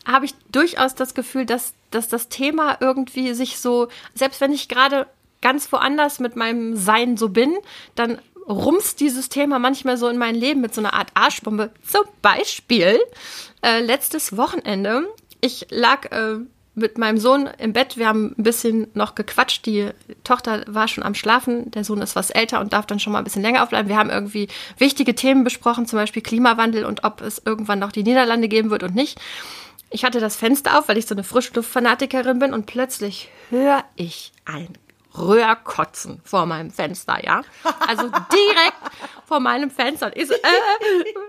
habe 0.05 0.25
ich 0.25 0.33
durchaus 0.51 0.95
das 0.95 1.13
Gefühl, 1.13 1.45
dass, 1.45 1.73
dass 1.91 2.07
das 2.07 2.29
Thema 2.29 2.77
irgendwie 2.79 3.33
sich 3.33 3.59
so, 3.59 3.87
selbst 4.15 4.41
wenn 4.41 4.51
ich 4.51 4.67
gerade 4.67 5.07
ganz 5.41 5.71
woanders 5.71 6.19
mit 6.19 6.35
meinem 6.35 6.75
Sein 6.75 7.17
so 7.17 7.29
bin, 7.29 7.55
dann 7.95 8.19
rumst 8.47 8.99
dieses 8.99 9.29
Thema 9.29 9.59
manchmal 9.59 9.97
so 9.97 10.07
in 10.07 10.17
mein 10.17 10.35
Leben 10.35 10.61
mit 10.61 10.73
so 10.73 10.81
einer 10.81 10.93
Art 10.93 11.09
Arschbombe. 11.13 11.71
Zum 11.83 12.05
Beispiel 12.21 12.99
äh, 13.61 13.81
letztes 13.81 14.37
Wochenende, 14.37 15.07
ich 15.41 15.67
lag 15.69 16.11
äh, 16.11 16.39
mit 16.73 16.97
meinem 16.97 17.17
Sohn 17.17 17.49
im 17.57 17.73
Bett, 17.73 17.97
wir 17.97 18.07
haben 18.07 18.33
ein 18.37 18.43
bisschen 18.43 18.87
noch 18.93 19.15
gequatscht, 19.15 19.65
die 19.65 19.89
Tochter 20.23 20.63
war 20.67 20.87
schon 20.87 21.03
am 21.03 21.15
Schlafen, 21.15 21.69
der 21.71 21.83
Sohn 21.83 22.01
ist 22.01 22.15
was 22.15 22.29
älter 22.29 22.61
und 22.61 22.71
darf 22.71 22.85
dann 22.85 22.99
schon 22.99 23.11
mal 23.11 23.19
ein 23.19 23.25
bisschen 23.25 23.41
länger 23.41 23.63
aufbleiben. 23.63 23.89
Wir 23.89 23.97
haben 23.97 24.09
irgendwie 24.09 24.47
wichtige 24.77 25.13
Themen 25.13 25.43
besprochen, 25.43 25.85
zum 25.85 25.99
Beispiel 25.99 26.21
Klimawandel 26.21 26.85
und 26.85 27.03
ob 27.03 27.21
es 27.21 27.41
irgendwann 27.45 27.79
noch 27.79 27.91
die 27.91 28.03
Niederlande 28.03 28.47
geben 28.47 28.69
wird 28.69 28.83
und 28.83 28.95
nicht. 28.95 29.19
Ich 29.89 30.05
hatte 30.05 30.21
das 30.21 30.37
Fenster 30.37 30.79
auf, 30.79 30.87
weil 30.87 30.97
ich 30.97 31.05
so 31.05 31.13
eine 31.13 31.25
Frischluftfanatikerin 31.25 32.39
bin 32.39 32.53
und 32.53 32.65
plötzlich 32.65 33.29
höre 33.49 33.83
ich 33.95 34.31
ein 34.45 34.69
Röhrkotzen 35.17 36.21
vor 36.23 36.45
meinem 36.45 36.71
Fenster, 36.71 37.21
ja? 37.23 37.41
Also 37.85 38.03
direkt 38.03 38.77
vor 39.25 39.41
meinem 39.41 39.69
Fenster. 39.69 40.05
Und 40.05 40.15
ich 40.15 40.27
so, 40.27 40.33
äh, 40.33 40.37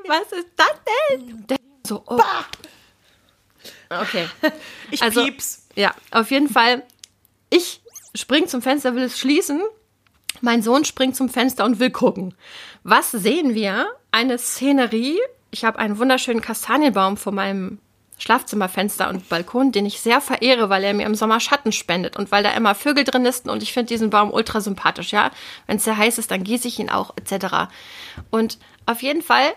was 0.06 0.38
ist 0.38 0.48
das 0.56 0.74
denn? 1.10 1.44
So, 1.84 2.04
oh. 2.06 2.20
Okay. 4.00 4.26
Ich 4.90 5.02
Also- 5.02 5.24
pieps. 5.24 5.66
Ja, 5.74 5.94
auf 6.10 6.30
jeden 6.30 6.48
Fall. 6.48 6.82
Ich 7.50 7.80
spring 8.14 8.46
zum 8.46 8.60
Fenster, 8.62 8.94
will 8.94 9.04
es 9.04 9.18
schließen. 9.18 9.62
Mein 10.40 10.62
Sohn 10.62 10.84
springt 10.84 11.16
zum 11.16 11.28
Fenster 11.28 11.64
und 11.64 11.78
will 11.80 11.90
gucken. 11.90 12.34
Was 12.82 13.10
sehen 13.10 13.54
wir? 13.54 13.86
Eine 14.10 14.38
Szenerie. 14.38 15.18
Ich 15.50 15.64
habe 15.64 15.78
einen 15.78 15.98
wunderschönen 15.98 16.40
Kastanienbaum 16.42 17.16
vor 17.16 17.32
meinem 17.32 17.78
Schlafzimmerfenster 18.18 19.08
und 19.08 19.28
Balkon, 19.28 19.72
den 19.72 19.84
ich 19.86 20.00
sehr 20.00 20.20
verehre, 20.20 20.68
weil 20.70 20.84
er 20.84 20.94
mir 20.94 21.06
im 21.06 21.14
Sommer 21.14 21.40
Schatten 21.40 21.72
spendet 21.72 22.16
und 22.16 22.30
weil 22.30 22.42
da 22.42 22.52
immer 22.52 22.74
Vögel 22.74 23.04
drin 23.04 23.22
nisten 23.22 23.50
und 23.50 23.62
ich 23.62 23.72
finde 23.72 23.88
diesen 23.88 24.10
Baum 24.10 24.30
ultra 24.30 24.60
sympathisch, 24.60 25.10
ja. 25.12 25.30
Wenn 25.66 25.78
es 25.78 25.84
sehr 25.84 25.96
heiß 25.96 26.18
ist, 26.18 26.30
dann 26.30 26.44
gieße 26.44 26.68
ich 26.68 26.78
ihn 26.78 26.88
auch, 26.90 27.14
etc. 27.16 27.68
Und 28.30 28.58
auf 28.86 29.02
jeden 29.02 29.22
Fall 29.22 29.52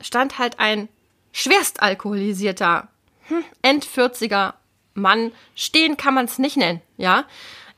stand 0.00 0.38
halt 0.38 0.58
ein 0.58 0.88
schwerst 1.32 1.82
alkoholisierter, 1.82 2.88
hm, 3.28 3.44
End-40er 3.62 4.54
Mann, 4.94 5.32
stehen 5.54 5.96
kann 5.96 6.14
man 6.14 6.26
es 6.26 6.38
nicht 6.38 6.56
nennen, 6.56 6.82
ja. 6.96 7.24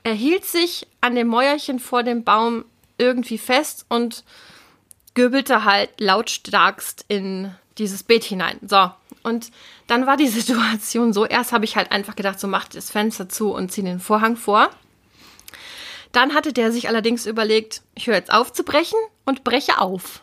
Er 0.03 0.15
hielt 0.15 0.47
sich 0.47 0.87
an 1.01 1.15
dem 1.15 1.29
Mäuerchen 1.29 1.79
vor 1.79 2.03
dem 2.03 2.25
Baum 2.25 2.65
irgendwie 2.97 3.39
fest 3.39 3.85
und 3.89 4.25
göbelte 5.15 5.65
halt 5.65 5.91
lautstarkst 6.01 7.05
in 7.09 7.55
dieses 7.79 8.03
Beet 8.03 8.25
hinein. 8.25 8.59
So. 8.67 8.91
Und 9.23 9.51
dann 9.87 10.07
war 10.07 10.17
die 10.17 10.29
Situation 10.29 11.13
so, 11.13 11.27
erst 11.27 11.53
habe 11.53 11.65
ich 11.65 11.77
halt 11.77 11.93
einfach 11.93 12.17
gedacht, 12.17 12.41
so 12.41 12.49
macht 12.49 12.75
das 12.75 12.91
Fenster 12.91 13.29
zu 13.29 13.53
und 13.53 13.71
zieh 13.71 13.83
den 13.83 14.01
Vorhang 14.01 14.37
vor. 14.37 14.71
Dann 16.13 16.35
hatte 16.35 16.53
der 16.53 16.73
sich 16.73 16.89
allerdings 16.89 17.27
überlegt, 17.27 17.83
ich 17.95 18.07
höre 18.07 18.17
jetzt 18.17 18.33
auf 18.33 18.53
zu 18.53 18.65
brechen 18.65 18.99
und 19.25 19.45
breche 19.45 19.79
auf. 19.79 20.23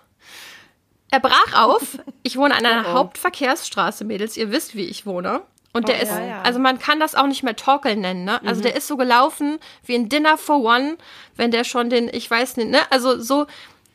Er 1.17 1.29
brach 1.29 1.65
auf. 1.65 1.99
Ich 2.23 2.35
wohne 2.35 2.55
an 2.55 2.65
einer 2.65 2.91
Hauptverkehrsstraße, 2.91 4.03
Mädels. 4.03 4.35
Ihr 4.35 4.51
wisst, 4.51 4.75
wie 4.75 4.83
ich 4.83 5.05
wohne. 5.05 5.43
Und 5.71 5.87
der 5.87 6.01
ist, 6.01 6.11
ja, 6.11 6.25
ja. 6.25 6.41
also 6.41 6.59
man 6.59 6.77
kann 6.77 6.99
das 6.99 7.15
auch 7.15 7.25
nicht 7.27 7.41
mehr 7.41 7.55
torkeln 7.55 8.01
nennen, 8.01 8.25
ne? 8.25 8.41
Also 8.45 8.61
der 8.61 8.75
ist 8.75 8.85
so 8.87 8.97
gelaufen 8.97 9.59
wie 9.85 9.95
ein 9.95 10.09
Dinner 10.09 10.37
for 10.37 10.61
One, 10.61 10.97
wenn 11.37 11.51
der 11.51 11.63
schon 11.63 11.89
den, 11.89 12.09
ich 12.11 12.29
weiß 12.29 12.57
nicht, 12.57 12.69
ne? 12.69 12.79
Also 12.89 13.17
so, 13.21 13.47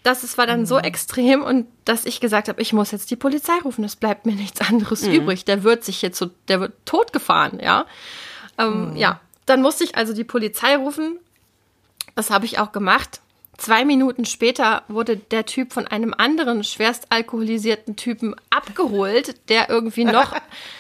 das 0.02 0.24
ist, 0.24 0.38
war 0.38 0.46
dann 0.46 0.64
so 0.64 0.78
extrem 0.78 1.42
und 1.42 1.66
dass 1.84 2.06
ich 2.06 2.20
gesagt 2.20 2.48
habe, 2.48 2.62
ich 2.62 2.72
muss 2.72 2.90
jetzt 2.90 3.10
die 3.10 3.16
Polizei 3.16 3.58
rufen. 3.62 3.84
Es 3.84 3.96
bleibt 3.96 4.24
mir 4.24 4.34
nichts 4.34 4.62
anderes 4.62 5.06
übrig. 5.06 5.44
Der 5.44 5.62
wird 5.62 5.84
sich 5.84 6.00
jetzt 6.00 6.18
so, 6.18 6.30
der 6.48 6.60
wird 6.60 6.72
totgefahren, 6.86 7.60
ja. 7.60 7.84
Ähm, 8.56 8.96
Ja, 8.96 9.20
dann 9.44 9.60
musste 9.60 9.84
ich 9.84 9.94
also 9.96 10.14
die 10.14 10.24
Polizei 10.24 10.76
rufen. 10.76 11.18
Das 12.14 12.30
habe 12.30 12.46
ich 12.46 12.58
auch 12.58 12.72
gemacht. 12.72 13.20
Zwei 13.58 13.84
Minuten 13.84 14.24
später 14.24 14.82
wurde 14.88 15.16
der 15.16 15.44
Typ 15.44 15.72
von 15.72 15.86
einem 15.86 16.14
anderen 16.16 16.64
schwerst 16.64 17.06
alkoholisierten 17.10 17.96
Typen 17.96 18.34
abgeholt, 18.50 19.48
der 19.50 19.68
irgendwie 19.68 20.04
noch, 20.04 20.34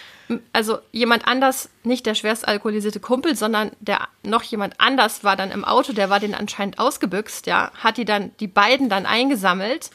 also 0.52 0.78
jemand 0.90 1.28
anders, 1.28 1.68
nicht 1.84 2.06
der 2.06 2.14
schwerst 2.14 2.48
alkoholisierte 2.48 2.98
Kumpel, 2.98 3.36
sondern 3.36 3.72
der 3.80 4.08
noch 4.22 4.42
jemand 4.42 4.80
anders 4.80 5.22
war 5.22 5.36
dann 5.36 5.50
im 5.50 5.64
Auto, 5.64 5.92
der 5.92 6.08
war 6.08 6.18
den 6.18 6.34
anscheinend 6.34 6.78
ausgebüxt, 6.78 7.46
ja, 7.46 7.70
hat 7.74 7.98
die 7.98 8.06
dann, 8.06 8.32
die 8.40 8.48
beiden 8.48 8.88
dann 8.88 9.04
eingesammelt. 9.04 9.90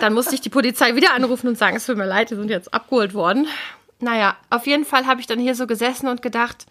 Dann 0.00 0.14
musste 0.14 0.34
ich 0.34 0.40
die 0.40 0.48
Polizei 0.48 0.94
wieder 0.94 1.12
anrufen 1.12 1.48
und 1.48 1.58
sagen, 1.58 1.76
es 1.76 1.86
tut 1.86 1.96
mir 1.96 2.06
leid, 2.06 2.30
die 2.30 2.36
sind 2.36 2.50
jetzt 2.50 2.72
abgeholt 2.72 3.14
worden. 3.14 3.46
Naja, 3.98 4.36
auf 4.50 4.66
jeden 4.66 4.84
Fall 4.84 5.06
habe 5.06 5.20
ich 5.20 5.26
dann 5.26 5.38
hier 5.38 5.54
so 5.54 5.66
gesessen 5.66 6.08
und 6.08 6.22
gedacht, 6.22 6.66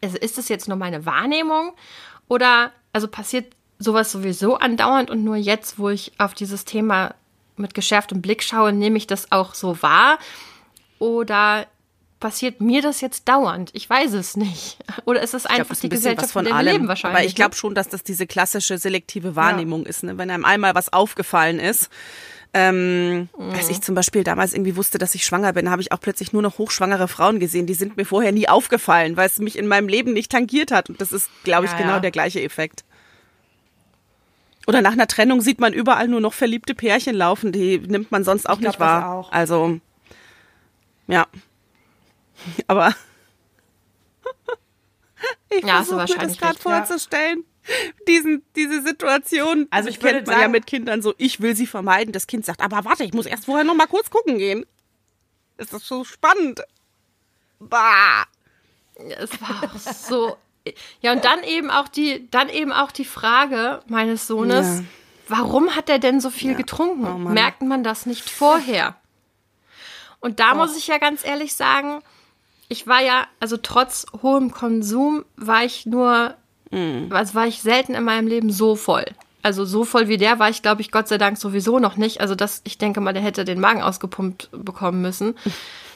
ist 0.00 0.38
das 0.38 0.48
jetzt 0.48 0.68
nur 0.68 0.76
meine 0.76 1.06
Wahrnehmung 1.06 1.72
oder 2.28 2.72
also 2.92 3.08
passiert 3.08 3.54
sowas 3.78 4.10
sowieso 4.10 4.56
andauernd 4.56 5.10
und 5.10 5.24
nur 5.24 5.36
jetzt, 5.36 5.78
wo 5.78 5.88
ich 5.88 6.12
auf 6.18 6.34
dieses 6.34 6.64
Thema 6.64 7.14
mit 7.56 7.74
geschärftem 7.74 8.22
Blick 8.22 8.42
schaue, 8.42 8.72
nehme 8.72 8.98
ich 8.98 9.06
das 9.06 9.32
auch 9.32 9.54
so 9.54 9.82
wahr 9.82 10.18
oder 10.98 11.66
passiert 12.20 12.60
mir 12.60 12.82
das 12.82 13.00
jetzt 13.00 13.28
dauernd? 13.28 13.70
Ich 13.74 13.88
weiß 13.88 14.12
es 14.14 14.36
nicht. 14.36 14.78
Oder 15.04 15.22
ist 15.22 15.34
es 15.34 15.46
einfach 15.46 15.56
glaub, 15.56 15.68
das 15.68 15.76
ist 15.76 15.82
die 15.82 15.86
ein 15.86 15.90
bisschen 15.90 16.02
Gesellschaft, 16.16 16.32
von 16.32 16.40
in 16.40 16.46
der 16.46 16.54
wir 16.54 16.58
allem. 16.58 16.72
leben 16.72 16.88
wahrscheinlich? 16.88 17.18
Aber 17.18 17.26
ich 17.26 17.34
glaube 17.34 17.50
ne? 17.50 17.56
schon, 17.56 17.74
dass 17.74 17.88
das 17.88 18.02
diese 18.02 18.26
klassische 18.26 18.78
selektive 18.78 19.36
Wahrnehmung 19.36 19.86
ist. 19.86 20.02
Ne? 20.02 20.18
Wenn 20.18 20.30
einem 20.30 20.44
einmal 20.44 20.74
was 20.74 20.92
aufgefallen 20.92 21.58
ist, 21.60 21.90
ähm, 22.58 23.28
Mhm. 23.38 23.50
als 23.54 23.68
ich 23.70 23.80
zum 23.80 23.94
Beispiel 23.94 24.24
damals 24.24 24.52
irgendwie 24.52 24.74
wusste, 24.76 24.98
dass 24.98 25.14
ich 25.14 25.24
schwanger 25.24 25.52
bin, 25.52 25.70
habe 25.70 25.80
ich 25.80 25.92
auch 25.92 26.00
plötzlich 26.00 26.32
nur 26.32 26.42
noch 26.42 26.58
hochschwangere 26.58 27.06
Frauen 27.08 27.38
gesehen. 27.38 27.66
Die 27.66 27.74
sind 27.74 27.96
mir 27.96 28.04
vorher 28.04 28.32
nie 28.32 28.48
aufgefallen, 28.48 29.16
weil 29.16 29.26
es 29.28 29.38
mich 29.38 29.56
in 29.56 29.66
meinem 29.68 29.88
Leben 29.88 30.12
nicht 30.12 30.32
tangiert 30.32 30.70
hat. 30.72 30.90
Und 30.90 31.00
das 31.00 31.12
ist, 31.12 31.30
glaube 31.44 31.66
ich, 31.66 31.72
Ja, 31.72 31.78
genau 31.78 31.92
ja. 31.94 32.00
der 32.00 32.10
gleiche 32.10 32.42
Effekt. 32.42 32.84
Oder 34.66 34.82
nach 34.82 34.92
einer 34.92 35.06
Trennung 35.06 35.40
sieht 35.40 35.60
man 35.60 35.72
überall 35.72 36.08
nur 36.08 36.20
noch 36.20 36.34
verliebte 36.34 36.74
Pärchen 36.74 37.14
laufen, 37.14 37.52
die 37.52 37.78
nimmt 37.78 38.10
man 38.10 38.24
sonst 38.24 38.48
auch 38.48 38.54
Ich 38.54 38.60
glaub, 38.60 38.72
nicht 38.74 38.80
wahr. 38.80 39.00
das 39.00 39.08
auch. 39.10 39.32
Also, 39.32 39.80
ja. 41.06 41.26
Aber 42.66 42.94
ich 45.50 45.64
Ja, 45.64 45.76
versuche 45.82 45.96
mir 45.96 46.06
das 46.06 46.36
gerade 46.38 46.54
recht, 46.54 46.64
ja. 46.64 46.78
Diesen, 48.06 48.42
diese 48.56 48.82
Situation, 48.82 49.66
Also 49.70 49.88
ich 49.88 50.00
man 50.00 50.24
ja 50.26 50.48
mit 50.48 50.66
Kindern 50.66 51.02
so, 51.02 51.14
ich 51.18 51.40
will 51.40 51.54
sie 51.54 51.66
vermeiden. 51.66 52.12
Das 52.12 52.26
Kind 52.26 52.44
sagt, 52.44 52.60
aber 52.60 52.84
warte, 52.84 53.04
ich 53.04 53.12
muss 53.12 53.26
erst 53.26 53.44
vorher 53.44 53.64
noch 53.64 53.74
mal 53.74 53.86
kurz 53.86 54.10
gucken 54.10 54.38
gehen. 54.38 54.64
Ist 55.58 55.72
das 55.72 55.86
so 55.86 56.04
spannend? 56.04 56.62
Bah. 57.58 58.24
Es 58.94 59.40
war 59.40 59.64
auch 59.64 59.76
so. 59.78 60.36
Ja, 61.00 61.12
und 61.12 61.24
dann 61.24 61.42
eben 61.44 61.70
auch 61.70 61.88
die, 61.88 62.28
dann 62.30 62.48
eben 62.48 62.72
auch 62.72 62.90
die 62.92 63.04
Frage 63.04 63.80
meines 63.86 64.26
Sohnes, 64.26 64.80
Ja. 64.80 64.84
warum 65.28 65.74
hat 65.76 65.88
er 65.88 65.98
denn 65.98 66.20
so 66.20 66.30
viel 66.30 66.54
getrunken? 66.54 67.06
Oh. 67.06 67.28
Merkt 67.30 67.62
man 67.62 67.84
das 67.84 68.06
nicht 68.06 68.28
vorher? 68.28 68.96
Und 70.20 70.40
da 70.40 70.54
muss 70.54 70.76
ich 70.76 70.88
ja 70.88 70.98
ganz 70.98 71.24
ehrlich 71.24 71.54
sagen, 71.54 72.02
ich 72.68 72.86
war 72.86 73.00
ja, 73.00 73.26
also 73.40 73.56
trotz 73.56 74.04
hohem 74.20 74.50
Konsum 74.50 75.24
war 75.36 75.64
ich 75.64 75.86
nur, 75.86 76.36
also 76.70 77.34
war 77.34 77.46
ich 77.46 77.62
selten 77.62 77.94
in 77.94 78.04
meinem 78.04 78.26
Leben 78.26 78.50
so 78.50 78.76
voll. 78.76 79.04
Also 79.42 79.64
so 79.64 79.84
voll 79.84 80.08
wie 80.08 80.16
der 80.16 80.38
war 80.38 80.50
ich, 80.50 80.62
glaube 80.62 80.82
ich, 80.82 80.90
Gott 80.90 81.08
sei 81.08 81.16
Dank 81.16 81.38
sowieso 81.38 81.78
noch 81.78 81.96
nicht. 81.96 82.20
Also 82.20 82.34
das, 82.34 82.60
ich 82.64 82.76
denke 82.76 83.00
mal, 83.00 83.12
der 83.14 83.22
hätte 83.22 83.44
den 83.44 83.60
Magen 83.60 83.82
ausgepumpt 83.82 84.48
bekommen 84.52 85.00
müssen. 85.02 85.36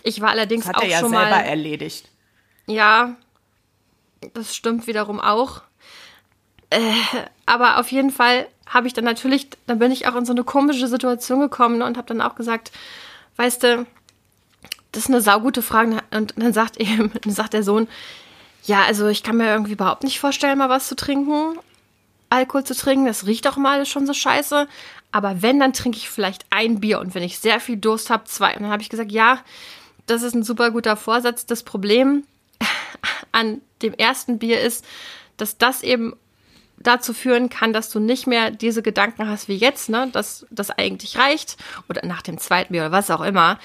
Ich 0.04 0.20
war 0.20 0.30
allerdings 0.30 0.64
Das 0.64 0.70
hat 0.74 0.78
auch 0.78 0.82
er 0.82 0.88
ja 0.88 0.98
schon 0.98 1.10
selber 1.10 1.30
mal. 1.30 1.42
erledigt. 1.42 2.08
Ja, 2.66 3.14
das 4.34 4.56
stimmt 4.56 4.88
wiederum 4.88 5.20
auch. 5.20 5.62
Äh, 6.70 6.80
aber 7.46 7.78
auf 7.78 7.92
jeden 7.92 8.10
Fall 8.10 8.48
habe 8.66 8.88
ich 8.88 8.94
dann 8.94 9.04
natürlich, 9.04 9.48
dann 9.68 9.78
bin 9.78 9.92
ich 9.92 10.08
auch 10.08 10.16
in 10.16 10.24
so 10.24 10.32
eine 10.32 10.42
komische 10.42 10.88
Situation 10.88 11.38
gekommen 11.38 11.78
ne, 11.78 11.84
und 11.86 11.96
habe 11.96 12.08
dann 12.08 12.20
auch 12.20 12.34
gesagt, 12.34 12.72
weißt 13.36 13.62
du, 13.62 13.86
das 14.90 15.04
ist 15.04 15.08
eine 15.10 15.20
saugute 15.20 15.62
Frage. 15.62 15.98
Und 16.10 16.34
dann 16.36 16.52
sagt 16.52 16.78
eben, 16.78 17.12
dann 17.22 17.32
sagt 17.32 17.52
der 17.52 17.62
Sohn, 17.62 17.86
ja, 18.64 18.84
also 18.84 19.08
ich 19.08 19.22
kann 19.22 19.36
mir 19.36 19.48
irgendwie 19.48 19.72
überhaupt 19.72 20.04
nicht 20.04 20.20
vorstellen, 20.20 20.58
mal 20.58 20.68
was 20.68 20.88
zu 20.88 20.96
trinken, 20.96 21.58
Alkohol 22.30 22.64
zu 22.64 22.74
trinken. 22.74 23.06
Das 23.06 23.26
riecht 23.26 23.46
auch 23.46 23.56
mal 23.56 23.84
schon 23.86 24.06
so 24.06 24.14
scheiße. 24.14 24.68
Aber 25.10 25.42
wenn, 25.42 25.60
dann 25.60 25.72
trinke 25.72 25.98
ich 25.98 26.08
vielleicht 26.08 26.46
ein 26.50 26.80
Bier 26.80 27.00
und 27.00 27.14
wenn 27.14 27.22
ich 27.22 27.38
sehr 27.38 27.60
viel 27.60 27.76
Durst 27.76 28.08
habe, 28.08 28.24
zwei. 28.24 28.54
Und 28.56 28.62
dann 28.62 28.70
habe 28.70 28.82
ich 28.82 28.88
gesagt, 28.88 29.12
ja, 29.12 29.38
das 30.06 30.22
ist 30.22 30.34
ein 30.34 30.42
super 30.42 30.70
guter 30.70 30.96
Vorsatz. 30.96 31.44
Das 31.44 31.62
Problem 31.62 32.24
an 33.32 33.60
dem 33.82 33.94
ersten 33.94 34.38
Bier 34.38 34.60
ist, 34.60 34.84
dass 35.36 35.58
das 35.58 35.82
eben 35.82 36.14
dazu 36.78 37.14
führen 37.14 37.48
kann, 37.48 37.72
dass 37.72 37.90
du 37.90 38.00
nicht 38.00 38.26
mehr 38.26 38.50
diese 38.50 38.82
Gedanken 38.82 39.28
hast 39.28 39.48
wie 39.48 39.56
jetzt, 39.56 39.88
ne, 39.88 40.08
dass 40.12 40.46
das 40.50 40.70
eigentlich 40.70 41.16
reicht 41.16 41.56
oder 41.88 42.04
nach 42.04 42.22
dem 42.22 42.38
zweiten 42.38 42.72
Bier 42.72 42.82
oder 42.82 42.92
was 42.92 43.10
auch 43.10 43.20
immer. 43.20 43.58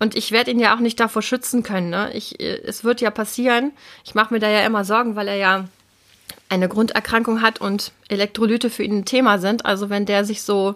Und 0.00 0.16
ich 0.16 0.32
werde 0.32 0.50
ihn 0.50 0.58
ja 0.58 0.74
auch 0.74 0.80
nicht 0.80 0.98
davor 0.98 1.22
schützen 1.22 1.62
können. 1.62 1.90
Ne? 1.90 2.10
Ich, 2.14 2.40
äh, 2.40 2.60
es 2.64 2.82
wird 2.84 3.00
ja 3.00 3.10
passieren. 3.10 3.72
Ich 4.04 4.14
mache 4.14 4.32
mir 4.34 4.40
da 4.40 4.48
ja 4.48 4.64
immer 4.66 4.84
Sorgen, 4.84 5.14
weil 5.14 5.28
er 5.28 5.36
ja 5.36 5.68
eine 6.48 6.68
Grunderkrankung 6.68 7.42
hat 7.42 7.60
und 7.60 7.92
Elektrolyte 8.08 8.70
für 8.70 8.82
ihn 8.82 8.98
ein 8.98 9.04
Thema 9.04 9.38
sind. 9.38 9.66
Also 9.66 9.88
wenn 9.90 10.06
der 10.06 10.24
sich 10.24 10.42
so, 10.42 10.74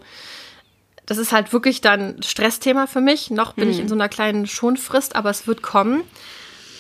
das 1.06 1.18
ist 1.18 1.32
halt 1.32 1.52
wirklich 1.52 1.80
dann 1.80 2.22
Stressthema 2.22 2.86
für 2.86 3.00
mich. 3.00 3.30
Noch 3.30 3.54
bin 3.54 3.68
ich 3.70 3.80
in 3.80 3.88
so 3.88 3.94
einer 3.94 4.08
kleinen 4.08 4.46
Schonfrist, 4.46 5.16
aber 5.16 5.30
es 5.30 5.46
wird 5.46 5.62
kommen. 5.62 6.02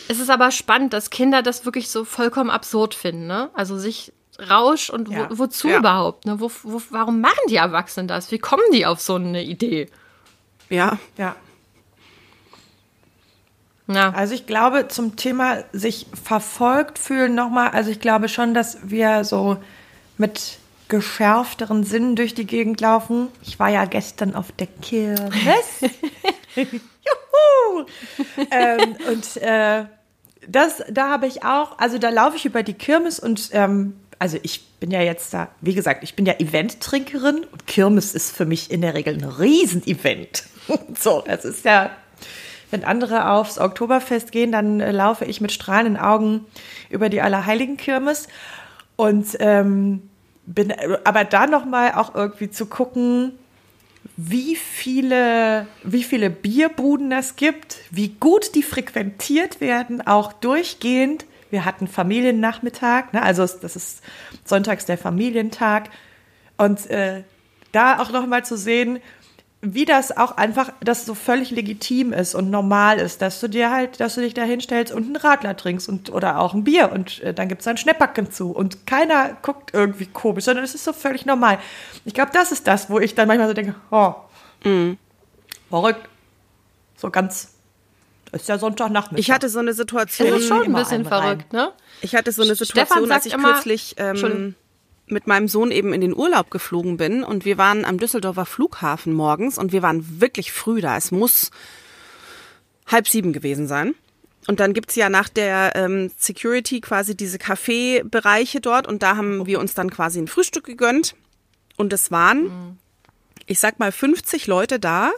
Es 0.08 0.20
ist 0.20 0.28
aber 0.30 0.50
spannend, 0.50 0.92
dass 0.92 1.08
Kinder 1.10 1.40
das 1.42 1.64
wirklich 1.64 1.88
so 1.88 2.04
vollkommen 2.04 2.50
absurd 2.50 2.94
finden. 2.94 3.26
Ne? 3.26 3.48
Also 3.54 3.78
sich 3.78 4.12
Rausch 4.50 4.90
und 4.90 5.08
Ja. 5.08 5.28
wo, 5.30 5.38
wozu 5.38 5.68
Ja. 5.68 5.78
überhaupt? 5.78 6.26
Ne? 6.26 6.40
Wo, 6.40 6.50
wo, 6.62 6.82
warum 6.90 7.20
machen 7.22 7.38
die 7.48 7.56
Erwachsenen 7.56 8.06
das? 8.06 8.30
Wie 8.30 8.38
kommen 8.38 8.62
die 8.72 8.84
auf 8.84 9.00
so 9.00 9.14
eine 9.14 9.42
Idee? 9.42 9.88
Ja, 10.68 10.98
Ja. 11.16 11.36
Ja, 13.86 14.10
Also 14.10 14.34
ich 14.34 14.46
glaube, 14.46 14.88
zum 14.88 15.16
Thema 15.16 15.64
sich 15.72 16.06
verfolgt 16.22 16.98
fühlen 16.98 17.34
nochmal, 17.34 17.70
also 17.70 17.90
ich 17.90 18.00
glaube 18.00 18.28
schon, 18.28 18.54
dass 18.54 18.78
wir 18.82 19.24
so 19.24 19.58
mit 20.16 20.58
geschärfteren 20.88 21.84
Sinnen 21.84 22.16
durch 22.16 22.34
die 22.34 22.46
Gegend 22.46 22.80
laufen. 22.80 23.28
Ich 23.42 23.58
war 23.58 23.68
ja 23.68 23.84
gestern 23.84 24.34
auf 24.34 24.52
der 24.52 24.66
Kirmes. 24.66 25.80
Juhu! 26.54 27.86
ähm, 28.50 28.96
und 29.10 29.36
äh, 29.38 29.84
das, 30.46 30.82
da 30.90 31.10
habe 31.10 31.26
ich 31.26 31.42
auch, 31.44 31.78
also 31.78 31.98
da 31.98 32.10
laufe 32.10 32.36
ich 32.36 32.44
über 32.44 32.62
die 32.62 32.74
Kirmes 32.74 33.18
und 33.18 33.50
ähm, 33.52 33.98
also 34.18 34.38
ich 34.42 34.64
bin 34.78 34.90
ja 34.90 35.00
jetzt 35.00 35.34
da, 35.34 35.48
wie 35.60 35.74
gesagt, 35.74 36.04
ich 36.04 36.14
bin 36.14 36.26
ja 36.26 36.34
Event-Trinkerin 36.34 37.44
und 37.44 37.66
Kirmes 37.66 38.14
ist 38.14 38.34
für 38.34 38.44
mich 38.44 38.70
in 38.70 38.80
der 38.80 38.94
Regel 38.94 39.14
ein 39.14 39.24
Riesen-Event. 39.24 40.44
so, 40.98 41.22
das 41.26 41.44
ist 41.44 41.64
ja, 41.64 41.90
wenn 42.74 42.82
andere 42.82 43.30
aufs 43.30 43.60
Oktoberfest 43.60 44.32
gehen, 44.32 44.50
dann 44.50 44.80
äh, 44.80 44.90
laufe 44.90 45.24
ich 45.24 45.40
mit 45.40 45.52
strahlenden 45.52 45.96
Augen 45.96 46.44
über 46.90 47.08
die 47.08 47.22
Allerheiligen-Kirmes 47.22 48.26
und 48.96 49.36
ähm, 49.38 50.02
bin, 50.44 50.74
aber 51.04 51.22
da 51.22 51.46
noch 51.46 51.66
mal 51.66 51.92
auch 51.92 52.16
irgendwie 52.16 52.50
zu 52.50 52.66
gucken, 52.66 53.38
wie 54.16 54.56
viele, 54.56 55.68
wie 55.84 56.02
viele 56.02 56.30
Bierbuden 56.30 57.12
es 57.12 57.36
gibt, 57.36 57.78
wie 57.92 58.08
gut 58.08 58.56
die 58.56 58.64
frequentiert 58.64 59.60
werden, 59.60 60.04
auch 60.04 60.32
durchgehend. 60.32 61.26
Wir 61.50 61.64
hatten 61.64 61.86
Familiennachmittag, 61.86 63.12
ne? 63.12 63.22
also 63.22 63.46
das 63.46 63.76
ist 63.76 64.02
sonntags 64.44 64.84
der 64.84 64.98
Familientag. 64.98 65.90
Und 66.56 66.90
äh, 66.90 67.22
da 67.70 68.00
auch 68.00 68.10
noch 68.10 68.26
mal 68.26 68.44
zu 68.44 68.56
sehen, 68.56 68.98
wie 69.66 69.86
das 69.86 70.14
auch 70.16 70.36
einfach, 70.36 70.70
das 70.80 71.06
so 71.06 71.14
völlig 71.14 71.50
legitim 71.50 72.12
ist 72.12 72.34
und 72.34 72.50
normal 72.50 72.98
ist, 72.98 73.22
dass 73.22 73.40
du 73.40 73.48
dir 73.48 73.70
halt, 73.70 73.98
dass 73.98 74.14
du 74.14 74.20
dich 74.20 74.34
da 74.34 74.42
hinstellst 74.42 74.92
und 74.92 75.04
einen 75.04 75.16
Radler 75.16 75.56
trinkst 75.56 75.88
und 75.88 76.10
oder 76.12 76.38
auch 76.38 76.52
ein 76.52 76.64
Bier 76.64 76.92
und 76.92 77.22
äh, 77.22 77.32
dann 77.32 77.48
gibt's 77.48 77.66
ein 77.66 77.78
Schnäppacken 77.78 78.30
zu 78.30 78.50
und 78.50 78.86
keiner 78.86 79.36
guckt 79.40 79.70
irgendwie 79.72 80.06
komisch, 80.06 80.44
sondern 80.44 80.64
es 80.64 80.74
ist 80.74 80.84
so 80.84 80.92
völlig 80.92 81.24
normal. 81.24 81.58
Ich 82.04 82.12
glaube, 82.12 82.30
das 82.34 82.52
ist 82.52 82.66
das, 82.66 82.90
wo 82.90 83.00
ich 83.00 83.14
dann 83.14 83.26
manchmal 83.26 83.48
so 83.48 83.54
denke, 83.54 83.74
oh, 83.90 84.14
verrückt. 85.70 86.08
So 86.96 87.10
ganz, 87.10 87.54
ist 88.32 88.48
ja 88.48 88.58
Sonntagnachmittag. 88.58 89.18
ich 89.18 89.30
hatte 89.30 89.48
so 89.48 89.58
eine 89.60 89.72
Situation. 89.72 90.28
es 90.28 90.42
ist 90.42 90.48
schon 90.48 90.62
ein 90.64 90.72
bisschen 90.74 91.04
verrückt, 91.04 91.52
ne? 91.52 91.72
Ich 92.02 92.14
hatte 92.14 92.32
so 92.32 92.42
eine 92.42 92.54
Stefan 92.54 92.66
Situation, 93.04 93.12
als 93.12 93.26
ich 93.26 93.32
immer- 93.32 93.52
kürzlich 93.54 93.96
Entschuldigung. 93.98 94.42
ähm, 94.46 94.54
mit 95.06 95.26
meinem 95.26 95.48
Sohn 95.48 95.70
eben 95.70 95.92
in 95.92 96.00
den 96.00 96.14
Urlaub 96.14 96.50
geflogen 96.50 96.96
bin 96.96 97.22
und 97.24 97.44
wir 97.44 97.58
waren 97.58 97.84
am 97.84 97.98
Düsseldorfer 97.98 98.46
Flughafen 98.46 99.12
morgens 99.12 99.58
und 99.58 99.72
wir 99.72 99.82
waren 99.82 100.20
wirklich 100.20 100.52
früh 100.52 100.80
da. 100.80 100.96
Es 100.96 101.10
muss 101.10 101.50
halb 102.86 103.08
sieben 103.08 103.32
gewesen 103.32 103.66
sein. 103.66 103.94
Und 104.46 104.60
dann 104.60 104.74
gibt's 104.74 104.94
ja 104.94 105.08
nach 105.08 105.28
der 105.28 105.72
ähm, 105.74 106.10
Security 106.18 106.80
quasi 106.80 107.16
diese 107.16 107.38
Kaffeebereiche 107.38 108.60
dort 108.60 108.86
und 108.86 109.02
da 109.02 109.16
haben 109.16 109.46
wir 109.46 109.58
uns 109.58 109.74
dann 109.74 109.90
quasi 109.90 110.18
ein 110.18 110.28
Frühstück 110.28 110.64
gegönnt. 110.64 111.14
Und 111.76 111.92
es 111.92 112.10
waren, 112.10 112.78
ich 113.46 113.58
sag 113.58 113.78
mal, 113.78 113.90
50 113.90 114.46
Leute 114.46 114.78
da 114.78 115.12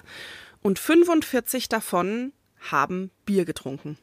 und 0.63 0.79
45 0.79 1.69
davon 1.69 2.33
haben 2.71 3.11
Bier 3.25 3.45
getrunken. 3.45 3.99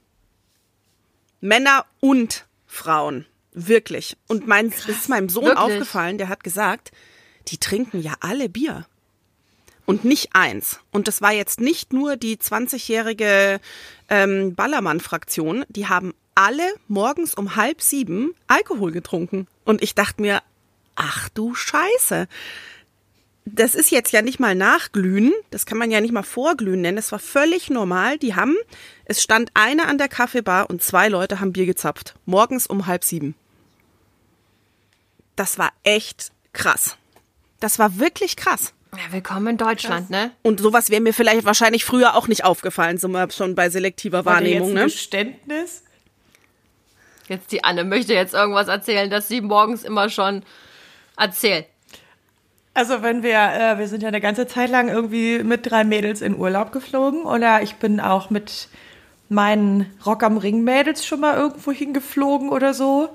Männer 1.40 1.86
und 2.00 2.46
Frauen. 2.68 3.26
Wirklich. 3.54 4.18
Und 4.28 4.48
mein, 4.48 4.72
das 4.72 4.90
ist 4.90 5.10
meinem 5.10 5.30
Sohn 5.30 5.46
Wirklich? 5.46 5.60
aufgefallen, 5.60 6.18
der 6.18 6.30
hat 6.30 6.44
gesagt, 6.44 6.92
die 7.48 7.58
trinken 7.58 8.02
ja 8.02 8.16
alle 8.20 8.50
Bier. 8.50 8.86
Und 9.86 10.06
nicht 10.06 10.30
eins. 10.34 10.80
Und 10.92 11.08
das 11.08 11.22
war 11.22 11.34
jetzt 11.34 11.60
nicht 11.60 11.92
nur 11.92 12.16
die 12.16 12.38
20-jährige 12.38 13.60
ähm, 14.10 14.56
Ballermann-Fraktion, 14.56 15.66
die 15.68 15.88
haben 15.88 16.14
alle 16.36 16.74
morgens 16.88 17.36
um 17.36 17.56
halb 17.56 17.82
sieben 17.82 18.34
Alkohol 18.48 18.92
getrunken. 18.92 19.48
Und 19.66 19.84
ich 19.84 19.94
dachte 19.94 20.22
mir, 20.22 20.42
ach 20.96 21.30
du 21.30 21.54
Scheiße. 21.54 22.28
Das 23.46 23.76
ist 23.76 23.92
jetzt 23.92 24.14
ja 24.14 24.22
nicht 24.22 24.40
mal 24.40 24.56
nachglühen, 24.56 25.34
das 25.52 25.66
kann 25.66 25.78
man 25.78 25.92
ja 25.92 26.00
nicht 26.00 26.14
mal 26.14 26.24
vorglühen 26.24 26.80
nennen, 26.80 26.96
das 26.96 27.12
war 27.12 27.20
völlig 27.20 27.70
normal. 27.70 28.18
Die 28.18 28.36
haben, 28.36 28.56
es 29.04 29.22
stand 29.22 29.52
einer 29.54 29.90
an 29.90 29.98
der 29.98 30.08
Kaffeebar 30.08 30.70
und 30.70 30.82
zwei 30.82 31.10
Leute 31.10 31.42
haben 31.42 31.52
Bier 31.52 31.66
gezapft. 31.66 32.16
Morgens 32.26 32.68
um 32.68 32.88
halb 32.88 33.04
sieben. 33.04 33.36
Das 35.36 35.58
war 35.58 35.72
echt 35.84 36.32
krass. 36.54 36.98
Das 37.60 37.80
war 37.80 37.98
wirklich 37.98 38.36
krass. 38.36 38.74
Ja, 38.92 39.12
willkommen 39.12 39.48
in 39.48 39.58
Deutschland, 39.58 40.12
ne? 40.12 40.32
Und 40.44 40.60
sowas 40.60 40.92
wäre 40.92 41.02
mir 41.02 41.14
vielleicht 41.14 41.46
wahrscheinlich 41.46 41.84
früher 41.84 42.16
auch 42.16 42.28
nicht 42.28 42.44
aufgefallen, 42.44 43.00
sind 43.00 43.12
wir 43.12 43.32
schon 43.32 43.56
bei 43.56 43.70
selektiver 43.70 44.26
War 44.26 44.36
Wahrnehmung, 44.36 44.70
jetzt 44.70 44.70
ein 44.70 44.74
ne? 44.76 44.84
Geständnis? 44.84 45.84
Jetzt 47.28 47.52
die 47.52 47.64
Anne 47.64 47.84
möchte 47.86 48.14
jetzt 48.14 48.36
irgendwas 48.36 48.68
erzählen, 48.68 49.10
dass 49.10 49.28
sie 49.28 49.42
morgens 49.42 49.84
immer 49.84 50.10
schon 50.10 50.44
erzählt. 51.18 51.66
Also 52.76 53.02
wenn 53.02 53.24
wir, 53.24 53.40
äh, 53.40 53.80
wir 53.80 53.88
sind 53.88 54.04
ja 54.04 54.10
eine 54.10 54.22
ganze 54.22 54.46
Zeit 54.46 54.70
lang 54.70 54.90
irgendwie 54.90 55.40
mit 55.44 55.70
drei 55.70 55.84
Mädels 55.84 56.22
in 56.22 56.38
Urlaub 56.38 56.72
geflogen 56.72 57.24
oder 57.24 57.64
ich 57.64 57.76
bin 57.76 58.00
auch 58.00 58.30
mit 58.30 58.68
meinen 59.30 59.92
Rock 60.06 60.22
am 60.22 60.38
Ring 60.38 60.64
Mädels 60.64 61.06
schon 61.06 61.22
mal 61.22 61.36
irgendwo 61.38 61.72
hingeflogen 61.72 62.50
oder 62.50 62.74
so. 62.74 63.10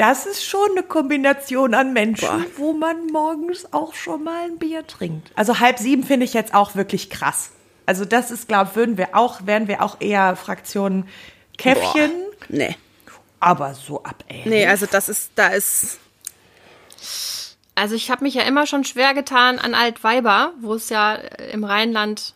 Das 0.00 0.24
ist 0.24 0.42
schon 0.42 0.70
eine 0.70 0.82
Kombination 0.82 1.74
an 1.74 1.92
Menschen, 1.92 2.26
Boah. 2.26 2.46
wo 2.56 2.72
man 2.72 3.08
morgens 3.08 3.70
auch 3.70 3.92
schon 3.92 4.24
mal 4.24 4.44
ein 4.44 4.56
Bier 4.56 4.86
trinkt. 4.86 5.30
Also 5.34 5.60
halb 5.60 5.78
sieben 5.78 6.04
finde 6.04 6.24
ich 6.24 6.32
jetzt 6.32 6.54
auch 6.54 6.74
wirklich 6.74 7.10
krass. 7.10 7.50
Also 7.84 8.06
das 8.06 8.30
ist, 8.30 8.48
glaube 8.48 8.74
würden 8.76 8.96
wir 8.96 9.14
auch, 9.14 9.44
wären 9.44 9.68
wir 9.68 9.82
auch 9.82 10.00
eher 10.00 10.36
Fraktion 10.36 11.06
Käffchen, 11.58 12.12
Nee. 12.48 12.76
aber 13.40 13.74
so 13.74 14.02
ab 14.02 14.24
elf. 14.28 14.46
Nee, 14.46 14.66
also 14.66 14.86
das 14.86 15.10
ist, 15.10 15.32
da 15.34 15.48
ist. 15.48 15.98
Also 17.74 17.94
ich 17.94 18.10
habe 18.10 18.24
mich 18.24 18.32
ja 18.32 18.42
immer 18.44 18.66
schon 18.66 18.84
schwer 18.84 19.12
getan 19.12 19.58
an 19.58 19.74
Altweiber, 19.74 20.54
wo 20.62 20.72
es 20.72 20.88
ja 20.88 21.14
im 21.52 21.62
Rheinland 21.62 22.32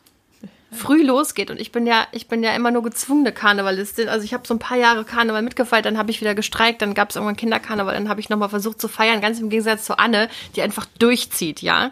früh 0.75 1.03
losgeht 1.03 1.51
und 1.51 1.61
ich 1.61 1.73
bin 1.73 1.87
ja 1.87 2.07
ich 2.13 2.29
bin 2.29 2.43
ja 2.43 2.55
immer 2.55 2.71
nur 2.71 2.83
gezwungene 2.83 3.33
Karnevalistin. 3.33 4.09
Also 4.09 4.25
ich 4.25 4.35
habe 4.35 4.47
so 4.47 4.55
ein 4.55 4.59
paar 4.59 4.77
Jahre 4.77 5.05
Karneval 5.05 5.43
mitgefeiert, 5.43 5.87
dann 5.87 5.99
habe 5.99 6.11
ich 6.11 6.21
wieder 6.21 6.35
gestreikt, 6.35 6.83
dann 6.83 6.95
gab 6.95 7.11
es 7.11 7.17
irgendwann 7.17 7.37
Kinderkarneval, 7.37 7.95
dann 7.95 8.09
habe 8.09 8.21
ich 8.21 8.29
nochmal 8.29 8.49
versucht 8.49 8.81
zu 8.81 8.89
feiern, 8.89 9.21
ganz 9.21 9.41
im 9.41 9.49
Gegensatz 9.49 9.85
zu 9.85 9.99
Anne, 9.99 10.29
die 10.57 10.63
einfach 10.63 10.87
durchzieht, 10.99 11.63
ja, 11.63 11.91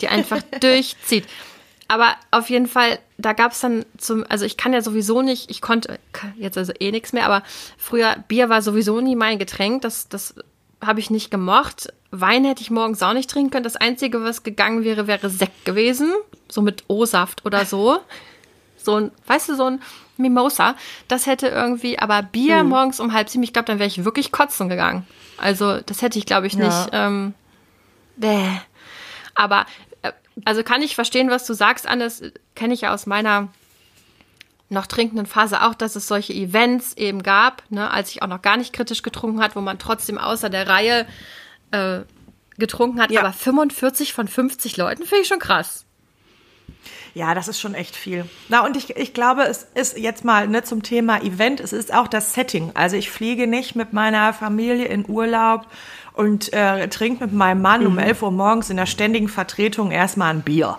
die 0.00 0.08
einfach 0.08 0.42
durchzieht. 0.60 1.26
Aber 1.88 2.16
auf 2.30 2.50
jeden 2.50 2.66
Fall, 2.66 2.98
da 3.16 3.32
gab 3.32 3.52
es 3.52 3.60
dann 3.60 3.86
zum, 3.96 4.24
also 4.28 4.44
ich 4.44 4.58
kann 4.58 4.74
ja 4.74 4.82
sowieso 4.82 5.22
nicht, 5.22 5.50
ich 5.50 5.62
konnte 5.62 5.98
jetzt 6.36 6.58
also 6.58 6.72
eh 6.78 6.90
nichts 6.90 7.14
mehr, 7.14 7.24
aber 7.24 7.42
früher 7.78 8.16
Bier 8.28 8.50
war 8.50 8.60
sowieso 8.60 9.00
nie 9.00 9.16
mein 9.16 9.38
Getränk, 9.38 9.82
das 9.82 10.08
das 10.08 10.34
habe 10.84 11.00
ich 11.00 11.10
nicht 11.10 11.30
gemocht. 11.30 11.92
Wein 12.10 12.44
hätte 12.44 12.62
ich 12.62 12.70
morgens 12.70 13.02
auch 13.02 13.12
nicht 13.12 13.28
trinken 13.28 13.50
können. 13.50 13.64
Das 13.64 13.76
Einzige, 13.76 14.22
was 14.22 14.42
gegangen 14.42 14.84
wäre, 14.84 15.06
wäre 15.06 15.28
Sekt 15.28 15.64
gewesen. 15.64 16.12
So 16.48 16.62
mit 16.62 16.84
O-Saft 16.88 17.44
oder 17.44 17.64
so. 17.64 18.00
So 18.80 18.94
ein, 18.94 19.10
weißt 19.26 19.50
du, 19.50 19.56
so 19.56 19.64
ein 19.64 19.82
Mimosa. 20.16 20.76
Das 21.08 21.26
hätte 21.26 21.48
irgendwie, 21.48 21.98
aber 21.98 22.22
Bier 22.22 22.62
morgens 22.62 23.00
um 23.00 23.12
halb 23.12 23.28
sieben, 23.28 23.42
ich 23.42 23.52
glaube, 23.52 23.66
dann 23.66 23.80
wäre 23.80 23.88
ich 23.88 24.04
wirklich 24.04 24.32
kotzen 24.32 24.68
gegangen. 24.68 25.06
Also, 25.36 25.80
das 25.80 26.00
hätte 26.00 26.18
ich, 26.18 26.26
glaube 26.26 26.46
ich, 26.46 26.56
nicht. 26.56 26.88
Ähm, 26.92 27.34
bäh. 28.16 28.46
Aber, 29.34 29.66
äh, 30.02 30.12
also 30.44 30.62
kann 30.62 30.80
ich 30.80 30.94
verstehen, 30.94 31.28
was 31.28 31.44
du 31.44 31.54
sagst, 31.54 31.86
Anne. 31.86 32.04
Das 32.04 32.22
kenne 32.54 32.72
ich 32.72 32.82
ja 32.82 32.94
aus 32.94 33.04
meiner 33.04 33.48
noch 34.70 34.86
trinkenden 34.86 35.26
Phase 35.26 35.62
auch, 35.62 35.74
dass 35.74 35.96
es 35.96 36.08
solche 36.08 36.32
Events 36.32 36.94
eben 36.94 37.22
gab, 37.22 37.62
ne, 37.70 37.90
als 37.90 38.10
ich 38.10 38.22
auch 38.22 38.26
noch 38.26 38.42
gar 38.42 38.56
nicht 38.56 38.72
kritisch 38.72 39.02
getrunken 39.02 39.40
hat, 39.40 39.56
wo 39.56 39.60
man 39.60 39.78
trotzdem 39.78 40.18
außer 40.18 40.50
der 40.50 40.68
Reihe 40.68 41.06
äh, 41.70 42.00
getrunken 42.58 43.00
hat. 43.00 43.10
Ja. 43.10 43.20
Aber 43.20 43.32
45 43.32 44.12
von 44.12 44.28
50 44.28 44.76
Leuten 44.76 45.04
finde 45.04 45.22
ich 45.22 45.28
schon 45.28 45.38
krass. 45.38 45.84
Ja, 47.14 47.34
das 47.34 47.48
ist 47.48 47.60
schon 47.60 47.74
echt 47.74 47.96
viel. 47.96 48.26
Na, 48.48 48.64
und 48.64 48.76
ich, 48.76 48.96
ich 48.96 49.14
glaube, 49.14 49.42
es 49.42 49.66
ist 49.74 49.98
jetzt 49.98 50.24
mal 50.24 50.46
ne, 50.46 50.62
zum 50.62 50.82
Thema 50.82 51.20
Event, 51.22 51.60
es 51.60 51.72
ist 51.72 51.92
auch 51.92 52.06
das 52.06 52.34
Setting. 52.34 52.70
Also 52.74 52.96
ich 52.96 53.10
fliege 53.10 53.46
nicht 53.46 53.74
mit 53.74 53.92
meiner 53.92 54.32
Familie 54.32 54.86
in 54.86 55.08
Urlaub 55.08 55.66
und 56.12 56.52
äh, 56.52 56.88
trinke 56.88 57.24
mit 57.24 57.32
meinem 57.32 57.62
Mann 57.62 57.86
um 57.86 57.98
11 57.98 58.22
Uhr 58.22 58.30
morgens 58.30 58.70
in 58.70 58.76
der 58.76 58.86
ständigen 58.86 59.28
Vertretung 59.28 59.90
erstmal 59.90 60.34
ein 60.34 60.42
Bier. 60.42 60.78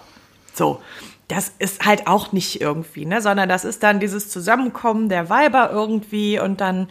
So. 0.53 0.81
Das 1.27 1.51
ist 1.59 1.85
halt 1.85 2.07
auch 2.07 2.31
nicht 2.31 2.59
irgendwie, 2.59 3.05
ne, 3.05 3.21
sondern 3.21 3.47
das 3.49 3.63
ist 3.63 3.83
dann 3.83 3.99
dieses 3.99 4.29
Zusammenkommen 4.29 5.09
der 5.09 5.29
Weiber 5.29 5.69
irgendwie 5.71 6.39
und 6.39 6.59
dann 6.59 6.89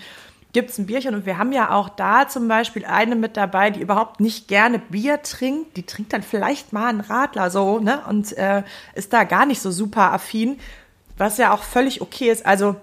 gibt's 0.53 0.79
ein 0.79 0.87
Bierchen 0.87 1.15
und 1.15 1.27
wir 1.27 1.39
haben 1.39 1.53
ja 1.53 1.71
auch 1.71 1.89
da 1.89 2.27
zum 2.29 2.49
Beispiel 2.49 2.85
eine 2.85 3.17
mit 3.17 3.37
dabei, 3.37 3.71
die 3.71 3.81
überhaupt 3.81 4.21
nicht 4.21 4.49
gerne 4.49 4.79
Bier 4.79 5.23
trinkt. 5.23 5.77
Die 5.77 5.85
trinkt 5.85 6.13
dann 6.13 6.23
vielleicht 6.23 6.73
mal 6.73 6.89
einen 6.89 7.01
Radler 7.01 7.51
so, 7.51 7.81
ne? 7.81 8.03
Und 8.09 8.37
äh, 8.37 8.63
ist 8.95 9.13
da 9.13 9.25
gar 9.25 9.47
nicht 9.47 9.61
so 9.61 9.71
super 9.71 10.13
affin, 10.13 10.59
was 11.19 11.37
ja 11.37 11.53
auch 11.53 11.63
völlig 11.63 12.01
okay 12.01 12.31
ist. 12.31 12.47
Also 12.47 12.77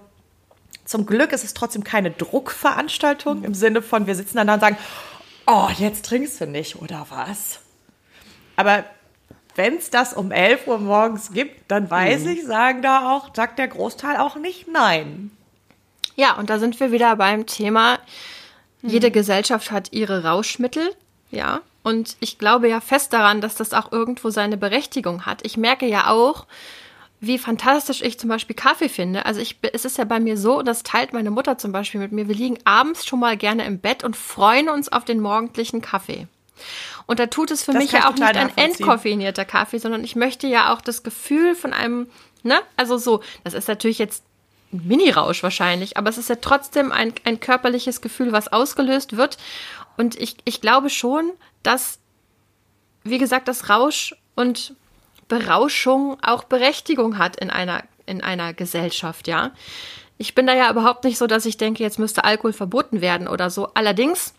zum 0.84 1.06
Glück 1.06 1.32
ist 1.32 1.44
es 1.44 1.54
trotzdem 1.54 1.82
keine 1.82 2.12
Druckveranstaltung 2.12 3.42
im 3.42 3.54
Sinne 3.54 3.82
von, 3.82 4.06
wir 4.06 4.14
sitzen 4.14 4.36
dann 4.36 4.46
da 4.46 4.54
und 4.54 4.60
sagen, 4.60 4.76
oh, 5.46 5.68
jetzt 5.76 6.06
trinkst 6.06 6.40
du 6.40 6.46
nicht, 6.46 6.80
oder 6.80 7.06
was? 7.10 7.60
Aber 8.54 8.84
wenn 9.56 9.76
es 9.76 9.90
das 9.90 10.12
um 10.12 10.30
11 10.30 10.66
Uhr 10.66 10.78
morgens 10.78 11.32
gibt, 11.32 11.70
dann 11.70 11.90
weiß 11.90 12.26
ich, 12.26 12.44
sagen 12.44 12.82
da 12.82 13.12
auch, 13.12 13.34
sagt 13.34 13.58
der 13.58 13.68
Großteil 13.68 14.18
auch 14.18 14.36
nicht 14.36 14.68
nein. 14.68 15.35
Ja, 16.16 16.34
und 16.36 16.50
da 16.50 16.58
sind 16.58 16.80
wir 16.80 16.90
wieder 16.92 17.14
beim 17.16 17.46
Thema, 17.46 17.98
jede 18.82 19.10
Gesellschaft 19.10 19.70
hat 19.70 19.92
ihre 19.92 20.24
Rauschmittel, 20.24 20.94
ja. 21.30 21.60
Und 21.82 22.16
ich 22.20 22.38
glaube 22.38 22.68
ja 22.68 22.80
fest 22.80 23.12
daran, 23.12 23.40
dass 23.40 23.54
das 23.54 23.72
auch 23.72 23.92
irgendwo 23.92 24.30
seine 24.30 24.56
Berechtigung 24.56 25.24
hat. 25.24 25.44
Ich 25.44 25.56
merke 25.56 25.86
ja 25.86 26.08
auch, 26.08 26.46
wie 27.20 27.38
fantastisch 27.38 28.02
ich 28.02 28.18
zum 28.18 28.28
Beispiel 28.28 28.56
Kaffee 28.56 28.88
finde. 28.88 29.24
Also 29.24 29.40
ich, 29.40 29.56
es 29.72 29.84
ist 29.84 29.98
ja 29.98 30.04
bei 30.04 30.20
mir 30.20 30.36
so, 30.36 30.58
und 30.58 30.66
das 30.66 30.82
teilt 30.82 31.12
meine 31.12 31.30
Mutter 31.30 31.58
zum 31.58 31.72
Beispiel 31.72 32.00
mit 32.00 32.12
mir. 32.12 32.28
Wir 32.28 32.34
liegen 32.34 32.58
abends 32.64 33.06
schon 33.06 33.20
mal 33.20 33.36
gerne 33.36 33.64
im 33.64 33.78
Bett 33.78 34.04
und 34.04 34.16
freuen 34.16 34.68
uns 34.68 34.90
auf 34.90 35.04
den 35.04 35.20
morgendlichen 35.20 35.80
Kaffee. 35.80 36.26
Und 37.06 37.18
da 37.20 37.26
tut 37.26 37.50
es 37.50 37.62
für 37.62 37.72
Das 37.72 37.82
mich 37.82 37.92
ja 37.92 38.08
auch 38.08 38.14
nicht 38.14 38.36
ein 38.36 38.56
entkoffinierter 38.56 39.44
Kaffee, 39.44 39.78
sondern 39.78 40.02
ich 40.02 40.16
möchte 40.16 40.46
ja 40.46 40.72
auch 40.72 40.80
das 40.80 41.02
Gefühl 41.02 41.54
von 41.54 41.72
einem, 41.72 42.08
ne, 42.42 42.58
also 42.76 42.98
so, 42.98 43.22
das 43.44 43.54
ist 43.54 43.68
natürlich 43.68 43.98
jetzt 43.98 44.24
Mini-Rausch 44.84 45.42
wahrscheinlich, 45.42 45.96
aber 45.96 46.10
es 46.10 46.18
ist 46.18 46.28
ja 46.28 46.36
trotzdem 46.36 46.92
ein, 46.92 47.12
ein 47.24 47.40
körperliches 47.40 48.00
Gefühl, 48.00 48.32
was 48.32 48.52
ausgelöst 48.52 49.16
wird. 49.16 49.38
Und 49.96 50.18
ich, 50.20 50.36
ich 50.44 50.60
glaube 50.60 50.90
schon, 50.90 51.32
dass, 51.62 51.98
wie 53.04 53.18
gesagt, 53.18 53.48
das 53.48 53.68
Rausch 53.68 54.14
und 54.34 54.74
Berauschung 55.28 56.18
auch 56.22 56.44
Berechtigung 56.44 57.18
hat 57.18 57.36
in 57.36 57.50
einer, 57.50 57.82
in 58.06 58.22
einer 58.22 58.54
Gesellschaft, 58.54 59.26
ja. 59.28 59.52
Ich 60.18 60.34
bin 60.34 60.46
da 60.46 60.54
ja 60.54 60.70
überhaupt 60.70 61.04
nicht 61.04 61.18
so, 61.18 61.26
dass 61.26 61.44
ich 61.44 61.58
denke, 61.58 61.82
jetzt 61.82 61.98
müsste 61.98 62.24
Alkohol 62.24 62.52
verboten 62.52 63.00
werden 63.00 63.28
oder 63.28 63.50
so. 63.50 63.68
Allerdings, 63.74 64.34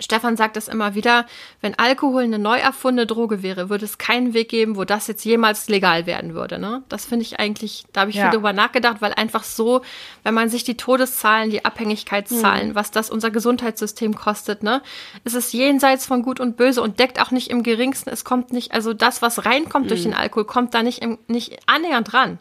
Stefan 0.00 0.36
sagt 0.36 0.56
es 0.56 0.66
immer 0.66 0.96
wieder, 0.96 1.24
wenn 1.60 1.78
Alkohol 1.78 2.24
eine 2.24 2.38
neu 2.40 2.58
erfundene 2.58 3.06
Droge 3.06 3.42
wäre, 3.44 3.70
würde 3.70 3.84
es 3.84 3.96
keinen 3.96 4.34
Weg 4.34 4.48
geben, 4.48 4.76
wo 4.76 4.84
das 4.84 5.06
jetzt 5.06 5.24
jemals 5.24 5.68
legal 5.68 6.04
werden 6.06 6.34
würde. 6.34 6.58
Ne? 6.58 6.82
Das 6.88 7.04
finde 7.04 7.22
ich 7.24 7.38
eigentlich, 7.38 7.84
da 7.92 8.00
habe 8.02 8.10
ich 8.10 8.16
Ja. 8.16 8.24
viel 8.24 8.32
drüber 8.38 8.52
nachgedacht, 8.52 8.96
weil 9.00 9.12
einfach 9.14 9.44
so, 9.44 9.82
wenn 10.24 10.34
man 10.34 10.48
sich 10.48 10.64
die 10.64 10.76
Todeszahlen, 10.76 11.50
die 11.50 11.64
Abhängigkeitszahlen, 11.64 12.74
was 12.74 12.90
das 12.90 13.08
unser 13.08 13.30
Gesundheitssystem 13.30 14.16
kostet, 14.16 14.62
ne, 14.64 14.82
ist 15.22 15.34
es 15.36 15.52
jenseits 15.52 16.06
von 16.06 16.22
Gut 16.22 16.40
und 16.40 16.56
Böse 16.56 16.82
und 16.82 16.98
deckt 16.98 17.20
auch 17.20 17.30
nicht 17.30 17.48
im 17.48 17.62
geringsten, 17.62 18.10
es 18.10 18.24
kommt 18.24 18.52
nicht, 18.52 18.72
also 18.72 18.94
das, 18.94 19.22
was 19.22 19.44
reinkommt 19.46 19.90
durch 19.90 20.02
den 20.02 20.14
Alkohol, 20.14 20.44
kommt 20.44 20.74
da 20.74 20.82
nicht, 20.82 21.02
im, 21.02 21.18
nicht 21.28 21.58
annähernd 21.66 22.12
ran. 22.14 22.38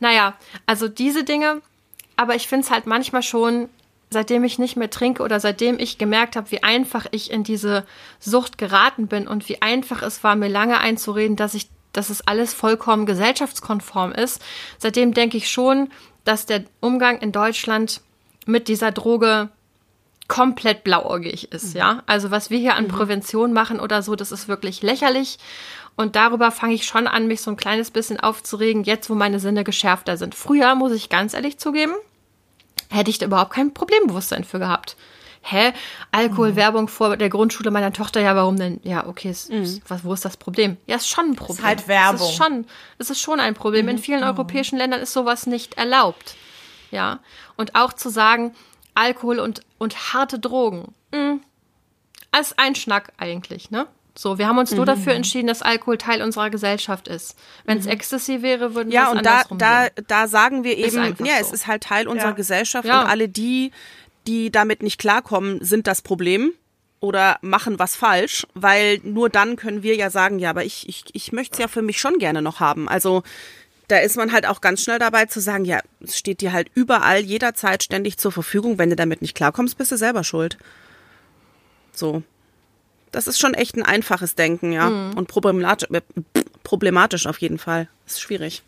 Naja, 0.00 0.34
also 0.66 0.88
diese 0.88 1.22
Dinge, 1.24 1.62
aber 2.16 2.34
ich 2.34 2.48
finde 2.48 2.64
es 2.66 2.70
halt 2.72 2.86
manchmal 2.86 3.22
schon, 3.22 3.68
seitdem 4.10 4.42
ich 4.44 4.58
nicht 4.58 4.76
mehr 4.76 4.90
trinke 4.90 5.22
oder 5.22 5.38
seitdem 5.38 5.78
ich 5.78 5.96
gemerkt 5.96 6.36
habe, 6.36 6.50
wie 6.50 6.62
einfach 6.62 7.06
ich 7.12 7.30
in 7.30 7.44
diese 7.44 7.86
Sucht 8.18 8.58
geraten 8.58 9.06
bin 9.06 9.28
und 9.28 9.48
wie 9.48 9.62
einfach 9.62 10.02
es 10.02 10.24
war, 10.24 10.34
mir 10.34 10.48
lange 10.48 10.78
einzureden, 10.78 11.36
dass 11.36 11.54
ich, 11.54 11.68
dass 11.92 12.10
es 12.10 12.26
alles 12.26 12.52
vollkommen 12.52 13.06
gesellschaftskonform 13.06 14.12
ist, 14.12 14.42
seitdem 14.78 15.14
denke 15.14 15.36
ich 15.36 15.48
schon, 15.48 15.90
dass 16.24 16.44
der 16.44 16.64
Umgang 16.80 17.20
in 17.20 17.32
Deutschland 17.32 18.00
mit 18.46 18.68
dieser 18.68 18.90
Droge 18.90 19.48
komplett 20.26 20.84
blauäugig 20.84 21.52
ist, 21.52 21.74
ja. 21.74 22.02
Also 22.06 22.30
was 22.30 22.50
wir 22.50 22.58
hier 22.58 22.76
an 22.76 22.88
Prävention 22.88 23.52
machen 23.52 23.80
oder 23.80 24.02
so, 24.02 24.14
das 24.14 24.32
ist 24.32 24.48
wirklich 24.48 24.82
lächerlich. 24.82 25.38
Und 25.96 26.16
darüber 26.16 26.50
fange 26.50 26.74
ich 26.74 26.86
schon 26.86 27.06
an, 27.06 27.26
mich 27.26 27.42
so 27.42 27.50
ein 27.50 27.56
kleines 27.56 27.90
bisschen 27.90 28.20
aufzuregen, 28.20 28.84
jetzt 28.84 29.10
wo 29.10 29.14
meine 29.14 29.40
Sinne 29.40 29.64
geschärfter 29.64 30.16
sind. 30.16 30.34
Früher, 30.34 30.74
muss 30.76 30.92
ich 30.92 31.08
ganz 31.08 31.34
ehrlich 31.34 31.58
zugeben, 31.58 31.92
hätte 32.90 33.10
ich 33.10 33.18
da 33.18 33.26
überhaupt 33.26 33.52
kein 33.52 33.72
Problembewusstsein 33.72 34.44
für 34.44 34.58
gehabt. 34.58 34.96
Hä? 35.42 35.72
Alkoholwerbung 36.12 36.88
vor 36.88 37.16
der 37.16 37.30
Grundschule 37.30 37.70
meiner 37.70 37.92
Tochter, 37.92 38.20
ja, 38.20 38.36
warum 38.36 38.56
denn? 38.56 38.78
Ja, 38.82 39.06
okay, 39.06 39.30
es, 39.30 39.50
was, 39.88 40.04
wo 40.04 40.12
ist 40.12 40.24
das 40.24 40.36
Problem? 40.36 40.76
Ja, 40.86 40.96
ist 40.96 41.08
schon 41.08 41.30
ein 41.30 41.36
Problem. 41.36 41.64
halt 41.64 41.88
Werbung. 41.88 42.20
Es 42.20 42.30
ist 42.30 42.36
schon, 42.36 42.66
es 42.98 43.10
ist 43.10 43.20
schon 43.20 43.40
ein 43.40 43.54
Problem. 43.54 43.88
In 43.88 43.98
vielen 43.98 44.22
europäischen 44.22 44.76
Ländern 44.76 45.00
ist 45.00 45.14
sowas 45.14 45.46
nicht 45.46 45.78
erlaubt. 45.78 46.36
Ja. 46.90 47.20
Und 47.56 47.74
auch 47.74 47.94
zu 47.94 48.10
sagen, 48.10 48.54
Alkohol 48.94 49.38
und, 49.38 49.62
und 49.78 50.12
harte 50.12 50.38
Drogen, 50.38 50.94
mh, 51.12 51.38
als 52.32 52.58
ein 52.58 52.74
Schnack 52.74 53.12
eigentlich, 53.16 53.70
ne? 53.70 53.86
So, 54.16 54.38
wir 54.38 54.46
haben 54.48 54.58
uns 54.58 54.72
nur 54.72 54.86
dafür 54.86 55.12
entschieden, 55.14 55.46
dass 55.46 55.62
Alkohol 55.62 55.96
Teil 55.98 56.20
unserer 56.22 56.50
Gesellschaft 56.50 57.08
ist. 57.08 57.36
Wenn 57.64 57.78
es 57.78 57.86
Ecstasy 57.86 58.42
wäre, 58.42 58.74
würden 58.74 58.88
wir 58.90 58.94
Ja, 58.96 59.10
es 59.10 59.16
und 59.16 59.24
da, 59.24 59.30
andersrum 59.30 59.58
da, 59.58 59.82
sehen. 59.84 60.04
da 60.08 60.26
sagen 60.28 60.64
wir 60.64 60.76
eben, 60.76 60.96
ja, 61.24 61.36
so. 61.38 61.46
es 61.46 61.52
ist 61.52 61.66
halt 61.66 61.82
Teil 61.84 62.08
unserer 62.08 62.30
Ja. 62.30 62.34
Gesellschaft 62.34 62.86
Ja. 62.86 63.02
und 63.02 63.08
alle 63.08 63.28
die, 63.28 63.70
die 64.26 64.50
damit 64.50 64.82
nicht 64.82 64.98
klarkommen, 64.98 65.64
sind 65.64 65.86
das 65.86 66.02
Problem. 66.02 66.52
oder 67.02 67.38
machen 67.40 67.78
was 67.78 67.96
falsch, 67.96 68.46
weil 68.52 69.00
nur 69.04 69.30
dann 69.30 69.56
können 69.56 69.82
wir 69.82 69.96
ja 69.96 70.10
sagen, 70.10 70.38
ja, 70.38 70.50
aber 70.50 70.66
ich, 70.66 70.86
ich, 70.86 71.04
ich 71.14 71.32
möchte 71.32 71.54
es 71.54 71.58
ja 71.58 71.66
für 71.66 71.80
mich 71.80 71.98
schon 71.98 72.18
gerne 72.18 72.42
noch 72.42 72.60
haben. 72.60 72.90
Also 72.90 73.22
da 73.88 73.96
ist 74.00 74.18
man 74.18 74.32
halt 74.32 74.44
auch 74.44 74.60
ganz 74.60 74.82
schnell 74.84 74.98
dabei 74.98 75.24
zu 75.24 75.40
sagen, 75.40 75.64
ja, 75.64 75.80
es 76.04 76.18
steht 76.18 76.42
dir 76.42 76.52
halt 76.52 76.70
überall, 76.74 77.20
jederzeit 77.20 77.82
ständig 77.82 78.18
zur 78.18 78.32
Verfügung. 78.32 78.76
Wenn 78.76 78.90
du 78.90 78.96
damit 78.96 79.22
nicht 79.22 79.34
klarkommst, 79.34 79.78
bist 79.78 79.92
du 79.92 79.96
selber 79.96 80.24
schuld. 80.24 80.58
So. 81.92 82.22
Das 83.12 83.26
ist 83.26 83.40
schon 83.40 83.54
echt 83.54 83.76
ein 83.76 83.82
einfaches 83.82 84.34
Denken, 84.34 84.72
ja. 84.72 84.88
Mhm. 84.88 85.14
Und 85.14 85.28
problematisch, 85.28 85.88
äh, 85.90 86.00
problematisch 86.62 87.26
auf 87.26 87.38
jeden 87.38 87.58
Fall. 87.58 87.88
Ist 88.06 88.20
schwierig. 88.20 88.62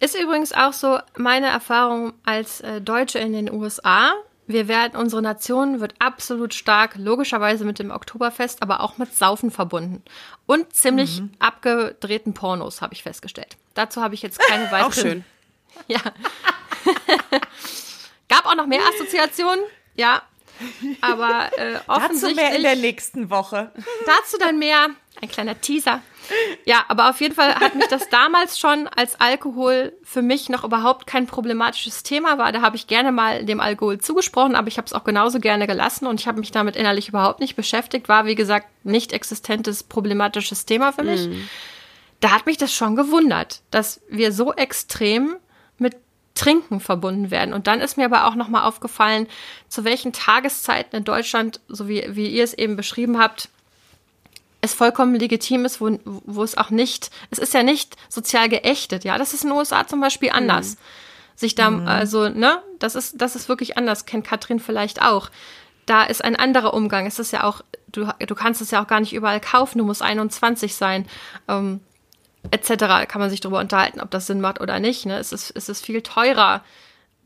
Ist 0.00 0.18
übrigens 0.18 0.52
auch 0.52 0.72
so 0.72 0.98
meine 1.16 1.46
Erfahrung 1.46 2.12
als 2.24 2.60
äh, 2.60 2.80
Deutsche 2.80 3.20
in 3.20 3.32
den 3.32 3.52
USA. 3.52 4.14
Wir 4.48 4.66
werden, 4.66 4.96
unsere 4.96 5.22
Nation 5.22 5.80
wird 5.80 5.94
absolut 6.00 6.54
stark, 6.54 6.96
logischerweise 6.96 7.64
mit 7.64 7.78
dem 7.78 7.92
Oktoberfest, 7.92 8.62
aber 8.62 8.80
auch 8.80 8.98
mit 8.98 9.14
Saufen 9.14 9.52
verbunden. 9.52 10.02
Und 10.46 10.74
ziemlich 10.74 11.20
mhm. 11.20 11.30
abgedrehten 11.38 12.34
Pornos, 12.34 12.82
habe 12.82 12.94
ich 12.94 13.04
festgestellt. 13.04 13.56
Dazu 13.74 14.02
habe 14.02 14.14
ich 14.14 14.22
jetzt 14.22 14.40
keine 14.40 14.64
weiteren. 14.72 14.82
auch 14.82 14.92
schön. 14.92 15.24
Ja. 15.88 16.00
Gab 18.28 18.44
auch 18.44 18.54
noch 18.54 18.66
mehr 18.66 18.82
Assoziationen, 18.94 19.64
ja. 19.94 20.22
Aber 21.00 21.50
äh, 21.56 21.78
offensichtlich. 21.86 22.36
Dazu 22.36 22.50
mehr 22.50 22.56
in 22.56 22.62
der 22.62 22.76
nächsten 22.76 23.30
Woche. 23.30 23.72
Dazu 24.06 24.38
dann 24.38 24.58
mehr. 24.58 24.88
Ein 25.20 25.28
kleiner 25.28 25.60
Teaser. 25.60 26.00
Ja, 26.64 26.84
aber 26.88 27.10
auf 27.10 27.20
jeden 27.20 27.34
Fall 27.34 27.54
hat 27.54 27.74
mich 27.74 27.86
das 27.88 28.08
damals 28.08 28.58
schon, 28.58 28.88
als 28.88 29.20
Alkohol 29.20 29.92
für 30.02 30.22
mich 30.22 30.48
noch 30.48 30.64
überhaupt 30.64 31.06
kein 31.06 31.26
problematisches 31.26 32.02
Thema 32.02 32.38
war. 32.38 32.52
Da 32.52 32.62
habe 32.62 32.76
ich 32.76 32.86
gerne 32.86 33.12
mal 33.12 33.44
dem 33.44 33.60
Alkohol 33.60 33.98
zugesprochen, 33.98 34.56
aber 34.56 34.68
ich 34.68 34.78
habe 34.78 34.86
es 34.86 34.92
auch 34.92 35.04
genauso 35.04 35.38
gerne 35.38 35.66
gelassen 35.66 36.06
und 36.06 36.20
ich 36.20 36.26
habe 36.26 36.40
mich 36.40 36.50
damit 36.50 36.76
innerlich 36.76 37.08
überhaupt 37.08 37.40
nicht 37.40 37.56
beschäftigt. 37.56 38.08
War, 38.08 38.26
wie 38.26 38.34
gesagt, 38.34 38.66
nicht 38.84 39.12
existentes 39.12 39.82
problematisches 39.82 40.64
Thema 40.64 40.92
für 40.92 41.02
mich. 41.02 41.28
Mm. 41.28 41.48
Da 42.20 42.30
hat 42.30 42.46
mich 42.46 42.56
das 42.56 42.72
schon 42.72 42.96
gewundert, 42.96 43.62
dass 43.70 44.00
wir 44.08 44.32
so 44.32 44.52
extrem 44.52 45.36
Trinken 46.34 46.80
verbunden 46.80 47.30
werden. 47.30 47.52
Und 47.52 47.66
dann 47.66 47.80
ist 47.80 47.96
mir 47.96 48.06
aber 48.06 48.26
auch 48.26 48.34
nochmal 48.34 48.64
aufgefallen, 48.64 49.26
zu 49.68 49.84
welchen 49.84 50.12
Tageszeiten 50.12 50.98
in 50.98 51.04
Deutschland, 51.04 51.60
so 51.68 51.88
wie, 51.88 52.04
wie 52.10 52.28
ihr 52.28 52.44
es 52.44 52.54
eben 52.54 52.76
beschrieben 52.76 53.18
habt, 53.18 53.48
es 54.62 54.72
vollkommen 54.72 55.14
legitim 55.16 55.64
ist, 55.64 55.80
wo, 55.80 55.98
wo 56.04 56.42
es 56.42 56.56
auch 56.56 56.70
nicht, 56.70 57.10
es 57.30 57.38
ist 57.38 57.52
ja 57.52 57.62
nicht 57.62 57.96
sozial 58.08 58.48
geächtet, 58.48 59.04
ja. 59.04 59.18
Das 59.18 59.34
ist 59.34 59.42
in 59.42 59.50
den 59.50 59.58
USA 59.58 59.86
zum 59.86 60.00
Beispiel 60.00 60.30
mhm. 60.30 60.36
anders. 60.36 60.74
Mhm. 60.74 60.78
Sich 61.34 61.54
da, 61.54 61.70
mhm. 61.70 61.88
also, 61.88 62.28
ne, 62.28 62.62
das 62.78 62.94
ist, 62.94 63.20
das 63.20 63.36
ist 63.36 63.48
wirklich 63.48 63.76
anders, 63.76 64.06
kennt 64.06 64.24
Katrin 64.24 64.60
vielleicht 64.60 65.02
auch. 65.02 65.30
Da 65.86 66.04
ist 66.04 66.22
ein 66.22 66.36
anderer 66.36 66.74
Umgang. 66.74 67.06
Es 67.06 67.18
ist 67.18 67.32
ja 67.32 67.42
auch, 67.42 67.62
du, 67.88 68.08
du 68.24 68.34
kannst 68.36 68.60
es 68.60 68.70
ja 68.70 68.82
auch 68.82 68.86
gar 68.86 69.00
nicht 69.00 69.12
überall 69.12 69.40
kaufen, 69.40 69.78
du 69.78 69.84
musst 69.84 70.00
21 70.00 70.76
sein. 70.76 71.08
Ähm, 71.48 71.80
etc. 72.50 73.08
kann 73.08 73.20
man 73.20 73.30
sich 73.30 73.40
darüber 73.40 73.60
unterhalten, 73.60 74.00
ob 74.00 74.10
das 74.10 74.26
Sinn 74.26 74.40
macht 74.40 74.60
oder 74.60 74.80
nicht. 74.80 75.06
Ne? 75.06 75.18
Es, 75.18 75.32
ist, 75.32 75.50
es 75.54 75.68
ist 75.68 75.84
viel 75.84 76.02
teurer. 76.02 76.62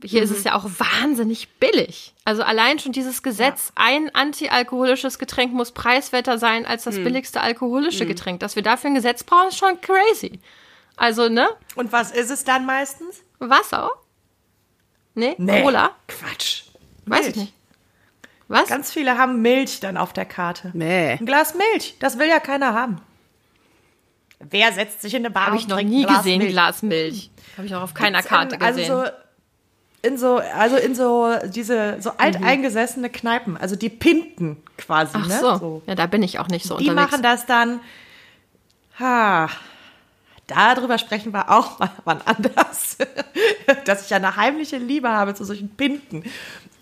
Hier 0.05 0.21
mhm. 0.21 0.25
ist 0.25 0.31
es 0.31 0.39
mhm. 0.41 0.47
ja 0.47 0.55
auch 0.55 0.65
wahnsinnig 0.65 1.49
billig. 1.59 2.15
Also 2.25 2.43
allein 2.43 2.79
schon 2.79 2.93
dieses 2.93 3.23
Gesetz, 3.23 3.73
ja. 3.77 3.85
ein 3.85 4.15
antialkoholisches 4.15 5.19
Getränk 5.19 5.53
muss 5.53 5.73
preiswerter 5.73 6.39
sein 6.39 6.67
als 6.67 6.85
das 6.85 6.97
mhm. 6.97 7.05
billigste 7.05 7.41
alkoholische 7.41 8.05
mhm. 8.05 8.09
Getränk. 8.09 8.41
Dass 8.41 8.57
wir 8.57 8.63
dafür 8.63 8.91
ein 8.91 8.95
Gesetz 8.95 9.25
brauchen, 9.25 9.49
ist 9.49 9.59
schon 9.59 9.81
crazy. 9.81 10.41
Also, 10.97 11.29
ne? 11.29 11.49
Und 11.75 11.93
was 11.93 12.11
ist 12.11 12.31
es 12.31 12.45
dann 12.45 12.67
meistens? 12.67 13.23
Wasser? 13.39 13.91
Nee? 15.15 15.35
nee. 15.39 15.63
Cola? 15.63 15.91
Quatsch. 16.09 16.65
Weiß 17.07 17.23
Milch. 17.23 17.31
ich 17.31 17.37
nicht. 17.37 17.53
Was? 18.49 18.69
Ganz 18.69 18.93
viele 18.93 19.19
haben 19.19 19.43
Milch 19.43 19.81
dann 19.81 19.97
auf 19.97 20.13
der 20.13 20.25
Karte. 20.25 20.71
Nee. 20.73 21.13
Ein 21.13 21.27
Glas 21.27 21.55
Milch, 21.55 21.97
das 21.99 22.19
will 22.19 22.29
ja 22.29 22.39
keiner 22.39 22.75
haben. 22.75 23.01
Wer 24.39 24.73
setzt 24.73 25.03
sich 25.03 25.15
in 25.15 25.25
eine 25.25 25.31
Bar 25.31 25.47
Habe 25.47 25.57
ich 25.57 25.69
noch 25.69 25.81
nie 25.81 26.05
Glas 26.05 26.19
gesehen, 26.19 26.39
Milch? 26.39 26.53
Glas 26.53 26.83
Milch. 26.83 27.31
Habe 27.57 27.67
ich 27.67 27.75
auch 27.75 27.83
auf 27.83 27.95
keiner 27.95 28.23
Karte 28.23 28.61
also 28.61 28.79
gesehen. 28.79 28.95
Also 28.95 29.13
in 30.03 30.19
so, 30.19 30.37
also 30.37 30.77
in 30.77 30.95
so 30.95 31.35
diese 31.47 31.97
so 32.01 32.11
alteingesessene 32.17 33.11
Kneipen, 33.11 33.57
also 33.57 33.77
die 33.77 33.89
Pinten 33.89 34.59
quasi. 34.77 35.13
Ach 35.15 35.27
ne? 35.27 35.39
so. 35.41 35.57
so. 35.57 35.83
ja, 35.87 35.95
da 35.95 36.07
bin 36.07 36.23
ich 36.23 36.39
auch 36.39 36.49
nicht 36.49 36.65
so 36.65 36.77
die 36.77 36.89
unterwegs. 36.89 37.11
Die 37.11 37.17
machen 37.17 37.23
das 37.23 37.47
dann. 37.47 37.81
Ha, 39.01 39.49
darüber 40.47 40.99
sprechen 40.99 41.33
wir 41.33 41.51
auch 41.51 41.79
mal 41.79 41.91
wann 42.05 42.21
anders, 42.25 42.99
dass 43.85 44.05
ich 44.05 44.11
ja 44.11 44.19
eine 44.19 44.37
heimliche 44.37 44.79
Liebe 44.79 45.09
habe 45.09 45.35
zu 45.35 45.45
solchen 45.45 45.71
Pinten. 45.71 46.25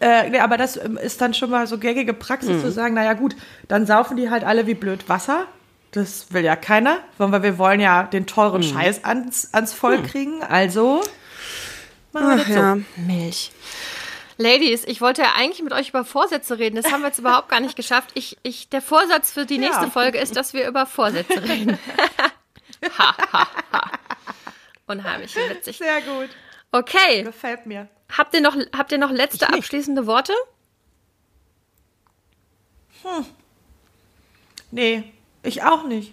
Äh, 0.01 0.31
nee, 0.31 0.41
aber 0.41 0.57
das 0.57 0.77
ähm, 0.77 0.97
ist 0.97 1.21
dann 1.21 1.35
schon 1.35 1.51
mal 1.51 1.67
so 1.67 1.79
gängige 1.79 2.13
Praxis 2.13 2.59
mhm. 2.59 2.61
zu 2.61 2.73
sagen, 2.73 2.95
naja 2.95 3.15
gut, 3.15 3.37
dann 3.69 3.87
saufen 3.87 4.17
die 4.17 4.29
halt 4.29 4.45
alle 4.45 4.67
wie 4.67 4.75
blöd 4.75 5.09
Wasser 5.09 5.47
das 5.95 6.33
will 6.33 6.45
ja 6.45 6.57
keiner, 6.57 6.99
weil 7.19 7.43
wir 7.43 7.59
wollen 7.59 7.81
ja 7.81 8.03
den 8.05 8.27
teuren 8.27 8.63
hm. 8.63 8.73
Scheiß 8.73 9.05
ans, 9.05 9.51
ans 9.53 9.73
Volk 9.73 10.01
hm. 10.01 10.07
kriegen. 10.07 10.43
Also 10.43 11.03
machen 12.13 12.39
wir 12.39 12.45
so. 12.45 12.53
Ja. 12.53 12.79
Milch. 12.97 13.53
Ladies, 14.37 14.85
ich 14.85 15.01
wollte 15.01 15.23
ja 15.23 15.35
eigentlich 15.37 15.63
mit 15.63 15.73
euch 15.73 15.91
über 15.91 16.05
Vorsätze 16.05 16.59
reden. 16.59 16.75
Das 16.75 16.91
haben 16.91 17.03
wir 17.03 17.09
jetzt 17.09 17.21
überhaupt 17.21 17.49
gar 17.49 17.61
nicht 17.61 17.77
geschafft. 17.77 18.11
Ich, 18.15 18.37
ich, 18.43 18.69
der 18.69 18.83
Vorsatz 18.83 19.31
für 19.31 19.47
die 19.47 19.59
nächste 19.59 19.85
ja. 19.85 19.91
Folge 19.91 20.19
ist, 20.19 20.35
dass 20.35 20.53
wir 20.53 20.67
über 20.67 20.87
Vorsätze 20.87 21.41
reden. 21.45 21.79
ha, 22.99 23.17
ha, 23.33 23.49
ha. 23.73 23.91
Unheimlich 24.89 25.37
witzig. 25.37 25.79
Sehr 25.79 26.01
gut. 26.01 26.31
Okay. 26.73 27.23
Gefällt 27.23 27.67
mir. 27.67 27.89
Habt 28.17 28.35
ihr 28.35 28.41
noch, 28.41 28.57
habt 28.77 28.91
ihr 28.91 28.99
noch 28.99 29.13
letzte 29.13 29.49
abschließende 29.49 30.07
Worte? 30.07 30.35
Hm. 33.05 33.25
Nee, 34.73 35.14
ich 35.45 35.63
auch 35.63 35.85
nicht. 35.85 36.13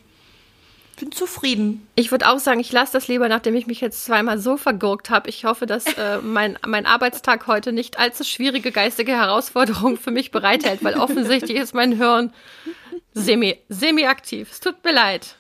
Bin 0.99 1.11
zufrieden. 1.11 1.87
Ich 1.95 2.11
würde 2.11 2.29
auch 2.29 2.37
sagen, 2.37 2.59
ich 2.59 2.71
lasse 2.71 2.93
das 2.93 3.07
lieber, 3.07 3.27
nachdem 3.27 3.55
ich 3.55 3.65
mich 3.65 3.81
jetzt 3.81 4.05
zweimal 4.05 4.37
so 4.37 4.55
vergurkt 4.55 5.09
habe. 5.09 5.29
Ich 5.29 5.45
hoffe, 5.45 5.65
dass 5.65 5.85
äh, 5.85 6.17
mein, 6.21 6.59
mein 6.65 6.85
Arbeitstag 6.85 7.47
heute 7.47 7.71
nicht 7.71 7.97
allzu 7.97 8.23
schwierige 8.23 8.71
geistige 8.71 9.13
Herausforderungen 9.13 9.97
für 9.97 10.11
mich 10.11 10.31
bereithält, 10.31 10.83
weil 10.83 10.93
offensichtlich 10.99 11.57
ist 11.57 11.73
mein 11.73 11.93
Hirn 11.93 12.31
semi, 13.13 13.57
semi-aktiv. 13.69 14.49
Es 14.51 14.59
tut 14.59 14.83
mir 14.83 14.93
leid. 14.93 15.35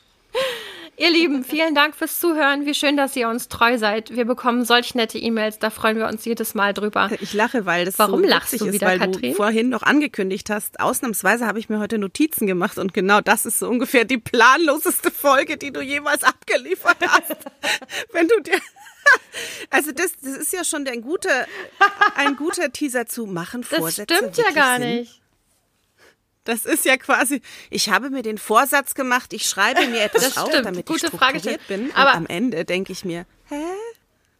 Ihr 1.01 1.09
Lieben, 1.09 1.43
vielen 1.43 1.73
Dank 1.73 1.95
fürs 1.95 2.19
Zuhören. 2.19 2.67
Wie 2.67 2.75
schön, 2.75 2.95
dass 2.95 3.15
ihr 3.15 3.27
uns 3.27 3.47
treu 3.47 3.79
seid. 3.79 4.15
Wir 4.15 4.25
bekommen 4.25 4.65
solch 4.65 4.93
nette 4.93 5.17
E-Mails, 5.17 5.57
da 5.57 5.71
freuen 5.71 5.97
wir 5.97 6.05
uns 6.05 6.25
jedes 6.25 6.53
Mal 6.53 6.75
drüber. 6.75 7.09
Ich 7.19 7.33
lache, 7.33 7.65
weil 7.65 7.85
das 7.85 7.97
Warum 7.97 8.21
so 8.21 8.29
lachst 8.29 8.61
du 8.61 8.67
ist, 8.67 8.73
wieder, 8.73 8.85
weil 8.85 8.99
Katrin? 8.99 9.31
du 9.31 9.33
vorhin 9.33 9.69
noch 9.69 9.81
angekündigt 9.81 10.51
hast. 10.51 10.79
Ausnahmsweise 10.79 11.47
habe 11.47 11.57
ich 11.57 11.69
mir 11.69 11.79
heute 11.79 11.97
Notizen 11.97 12.45
gemacht 12.45 12.77
und 12.77 12.93
genau 12.93 13.19
das 13.19 13.47
ist 13.47 13.57
so 13.57 13.67
ungefähr 13.67 14.05
die 14.05 14.19
planloseste 14.19 15.09
Folge, 15.09 15.57
die 15.57 15.71
du 15.71 15.81
jemals 15.81 16.23
abgeliefert 16.23 16.97
hast. 17.01 17.35
Wenn 18.11 18.27
du 18.27 18.39
dir 18.41 18.61
also 19.71 19.91
das, 19.91 20.13
das 20.21 20.37
ist 20.37 20.53
ja 20.53 20.63
schon 20.63 20.87
ein 20.87 21.01
guter, 21.01 21.47
ein 22.15 22.35
guter 22.35 22.71
Teaser 22.71 23.07
zu 23.07 23.25
machen. 23.25 23.63
Vorsätze 23.63 24.05
das 24.05 24.17
stimmt 24.35 24.37
ja 24.37 24.53
gar 24.53 24.77
Sinn? 24.77 24.97
nicht. 24.97 25.20
Das 26.43 26.65
ist 26.65 26.85
ja 26.85 26.97
quasi, 26.97 27.41
ich 27.69 27.89
habe 27.89 28.09
mir 28.09 28.23
den 28.23 28.39
Vorsatz 28.39 28.95
gemacht, 28.95 29.31
ich 29.33 29.47
schreibe 29.47 29.85
mir 29.87 30.01
etwas 30.01 30.23
das 30.23 30.37
auf, 30.37 30.49
stimmt. 30.49 30.65
damit 30.65 30.87
Gute 30.87 31.05
ich 31.05 31.07
strukturiert 31.07 31.43
Frage 31.43 31.59
bin. 31.67 31.95
Aber 31.95 32.11
und 32.11 32.17
am 32.17 32.25
Ende 32.25 32.65
denke 32.65 32.91
ich 32.91 33.05
mir, 33.05 33.27
hä? 33.49 33.63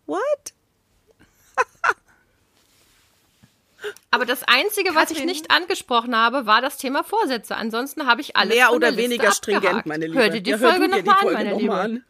What? 0.08 0.22
Aber 4.10 4.26
das 4.26 4.44
Einzige, 4.44 4.90
Katrin, 4.90 5.02
was 5.04 5.12
ich 5.12 5.24
nicht 5.26 5.52
angesprochen 5.52 6.16
habe, 6.16 6.48
war 6.48 6.62
das 6.62 6.78
Thema 6.78 7.04
Vorsätze. 7.04 7.56
Ansonsten 7.56 8.08
habe 8.08 8.22
ich 8.22 8.36
alles 8.36 8.56
Mehr 8.56 8.74
oder 8.74 8.98
weniger 8.98 9.26
Liste 9.26 9.38
stringent, 9.38 9.66
abgehakt. 9.66 9.86
meine 9.86 10.08
Liebe. 10.08 10.20
Hör 10.20 10.30
dir 10.30 10.42
die 10.42 10.52
ja, 10.52 10.58
Folge 10.58 10.88
nochmal 10.88 11.20
an, 11.20 11.34
meine 11.34 11.56
Liebe. 11.56 11.74
An. 11.74 12.04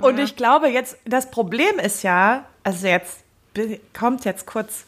Und 0.00 0.18
ich 0.18 0.36
glaube 0.36 0.68
jetzt, 0.68 0.98
das 1.04 1.30
Problem 1.30 1.78
ist 1.78 2.02
ja, 2.02 2.48
also 2.62 2.86
jetzt 2.86 3.24
kommt 3.92 4.24
jetzt 4.24 4.46
kurz 4.46 4.84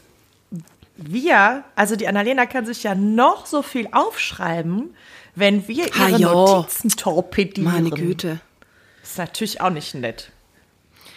wir, 1.03 1.65
also 1.77 1.97
die 1.97 2.09
Annalena 2.09 2.47
kann 2.47 2.67
sich 2.67 2.83
ja 2.83 2.95
noch 2.95 3.47
so 3.47 3.63
viel 3.63 3.89
aufschreiben, 3.93 4.95
wenn 5.35 5.67
wir 5.69 5.87
ihre 5.87 6.13
ha, 6.13 6.19
Notizen 6.19 6.91
torpedieren. 6.91 7.73
Meine 7.73 7.91
Güte. 7.91 8.41
Ist 9.03 9.19
natürlich 9.19 9.61
auch 9.61 9.71
nicht 9.71 9.95
nett. 9.95 10.31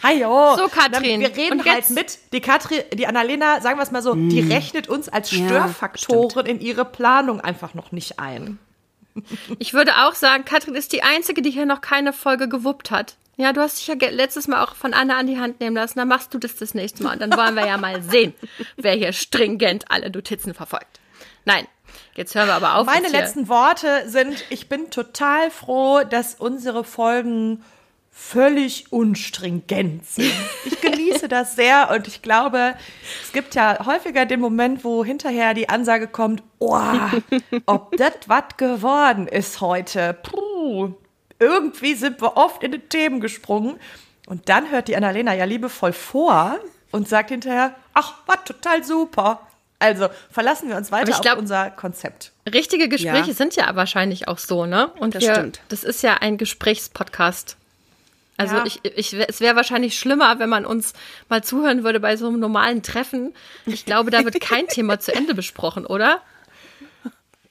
Hajo. 0.03 0.57
So, 0.57 0.67
Katrin. 0.67 1.21
Wir 1.21 1.35
reden 1.35 1.59
und 1.59 1.69
halt 1.69 1.89
mit. 1.89 2.19
Die 2.33 2.41
Katrin, 2.41 2.81
die 2.93 3.07
Annalena, 3.07 3.61
sagen 3.61 3.77
wir 3.77 3.83
es 3.83 3.91
mal 3.91 4.01
so, 4.01 4.15
mm. 4.15 4.29
die 4.29 4.41
rechnet 4.41 4.89
uns 4.89 5.07
als 5.07 5.31
Störfaktoren 5.31 6.45
ja, 6.45 6.51
in 6.51 6.59
ihre 6.59 6.85
Planung 6.85 7.39
einfach 7.39 7.73
noch 7.73 7.91
nicht 7.91 8.19
ein. 8.19 8.59
Ich 9.59 9.73
würde 9.73 9.91
auch 10.03 10.15
sagen, 10.15 10.43
Katrin 10.43 10.75
ist 10.75 10.91
die 10.91 11.03
Einzige, 11.03 11.41
die 11.41 11.51
hier 11.51 11.65
noch 11.65 11.81
keine 11.81 12.13
Folge 12.13 12.49
gewuppt 12.49 12.91
hat. 12.91 13.15
Ja, 13.35 13.51
du 13.51 13.61
hast 13.61 13.79
dich 13.79 13.87
ja 13.87 13.95
letztes 14.09 14.47
Mal 14.47 14.63
auch 14.63 14.75
von 14.75 14.93
Anna 14.93 15.17
an 15.17 15.27
die 15.27 15.39
Hand 15.39 15.59
nehmen 15.59 15.75
lassen. 15.75 15.97
Dann 15.97 16.07
machst 16.07 16.33
du 16.33 16.37
das 16.37 16.55
das 16.55 16.73
nächste 16.73 17.03
Mal. 17.03 17.13
Und 17.13 17.21
dann 17.21 17.35
wollen 17.35 17.55
wir 17.55 17.65
ja 17.65 17.77
mal 17.77 18.01
sehen, 18.01 18.33
wer 18.77 18.93
hier 18.93 19.11
stringent 19.11 19.89
alle 19.89 20.11
Notizen 20.11 20.53
verfolgt. 20.53 20.99
Nein, 21.45 21.67
jetzt 22.15 22.35
hören 22.35 22.47
wir 22.47 22.53
aber 22.53 22.75
auf. 22.75 22.85
Meine 22.85 23.09
letzten 23.09 23.47
Worte 23.49 24.07
sind, 24.07 24.45
ich 24.49 24.69
bin 24.69 24.91
total 24.91 25.49
froh, 25.49 26.03
dass 26.03 26.35
unsere 26.35 26.83
Folgen 26.83 27.63
völlig 28.11 28.91
unstringent 28.91 30.05
sind. 30.05 30.31
Ich 30.65 30.79
genieße 30.79 31.27
das 31.27 31.55
sehr 31.55 31.89
und 31.89 32.07
ich 32.07 32.21
glaube, 32.21 32.75
es 33.23 33.33
gibt 33.33 33.55
ja 33.55 33.85
häufiger 33.87 34.27
den 34.27 34.39
Moment, 34.39 34.83
wo 34.83 35.03
hinterher 35.03 35.55
die 35.55 35.67
Ansage 35.67 36.07
kommt, 36.07 36.43
oh, 36.59 36.77
ob 37.65 37.97
das 37.97 38.13
was 38.27 38.55
geworden 38.57 39.27
ist 39.27 39.61
heute. 39.61 40.15
Puh, 40.21 40.93
irgendwie 41.43 41.95
sind 41.95 42.21
wir 42.21 42.37
oft 42.37 42.63
in 42.63 42.71
die 42.71 42.79
Themen 42.79 43.19
gesprungen. 43.19 43.79
Und 44.25 44.49
dann 44.49 44.71
hört 44.71 44.87
die 44.87 44.95
Annalena 44.95 45.33
ja 45.33 45.45
liebevoll 45.45 45.93
vor 45.93 46.59
und 46.91 47.09
sagt 47.09 47.29
hinterher, 47.29 47.75
ach, 47.93 48.13
war 48.25 48.43
total 48.45 48.83
super. 48.83 49.41
Also 49.79 50.07
verlassen 50.31 50.69
wir 50.69 50.77
uns 50.77 50.91
weiter 50.91 51.19
glaub, 51.19 51.33
auf 51.33 51.39
unser 51.39 51.69
Konzept. 51.69 52.31
Richtige 52.51 52.87
Gespräche 52.87 53.29
ja. 53.29 53.33
sind 53.33 53.55
ja 53.57 53.75
wahrscheinlich 53.75 54.29
auch 54.29 54.37
so, 54.37 54.65
ne? 54.65 54.87
Und 54.99 55.15
das 55.15 55.23
wir, 55.23 55.35
stimmt. 55.35 55.59
Das 55.67 55.83
ist 55.83 56.03
ja 56.03 56.15
ein 56.15 56.37
Gesprächspodcast. 56.37 57.57
Also 58.37 58.55
ja. 58.55 58.65
ich, 58.65 58.79
ich, 58.83 59.13
es 59.13 59.41
wäre 59.41 59.55
wahrscheinlich 59.55 59.99
schlimmer, 59.99 60.39
wenn 60.39 60.49
man 60.49 60.65
uns 60.65 60.93
mal 61.29 61.43
zuhören 61.43 61.83
würde 61.83 61.99
bei 61.99 62.15
so 62.15 62.27
einem 62.27 62.39
normalen 62.39 62.81
Treffen. 62.81 63.33
Ich 63.65 63.85
glaube, 63.85 64.09
da 64.09 64.23
wird 64.23 64.39
kein 64.39 64.67
Thema 64.69 64.99
zu 64.99 65.13
Ende 65.13 65.35
besprochen, 65.35 65.85
oder? 65.85 66.21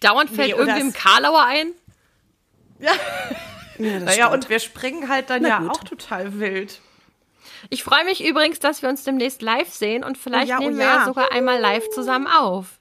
Dauernd 0.01 0.31
fällt 0.31 0.53
nee, 0.53 0.59
irgendwie 0.59 0.81
im 0.81 0.93
Karlauer 0.93 1.45
ein. 1.45 1.73
Ja. 2.81 2.93
Ja 3.79 4.01
naja, 4.01 4.27
und 4.33 4.49
wir 4.49 4.59
springen 4.59 5.09
halt 5.09 5.31
dann 5.31 5.43
Na 5.43 5.49
ja 5.49 5.59
gut. 5.59 5.71
auch 5.71 5.85
total 5.85 6.39
wild. 6.39 6.81
Ich 7.71 7.85
freue 7.85 8.05
mich 8.05 8.25
übrigens, 8.25 8.59
dass 8.59 8.83
wir 8.83 8.89
uns 8.89 9.05
demnächst 9.05 9.43
live 9.43 9.73
sehen 9.73 10.05
und 10.05 10.19
vielleicht 10.19 10.49
oh 10.49 10.55
ja, 10.55 10.59
nehmen 10.59 10.77
oh 10.77 10.81
ja. 10.81 10.87
wir 10.87 10.95
ja 11.01 11.05
sogar 11.05 11.33
einmal 11.33 11.59
live 11.59 11.89
zusammen 11.91 12.27
auf. 12.27 12.79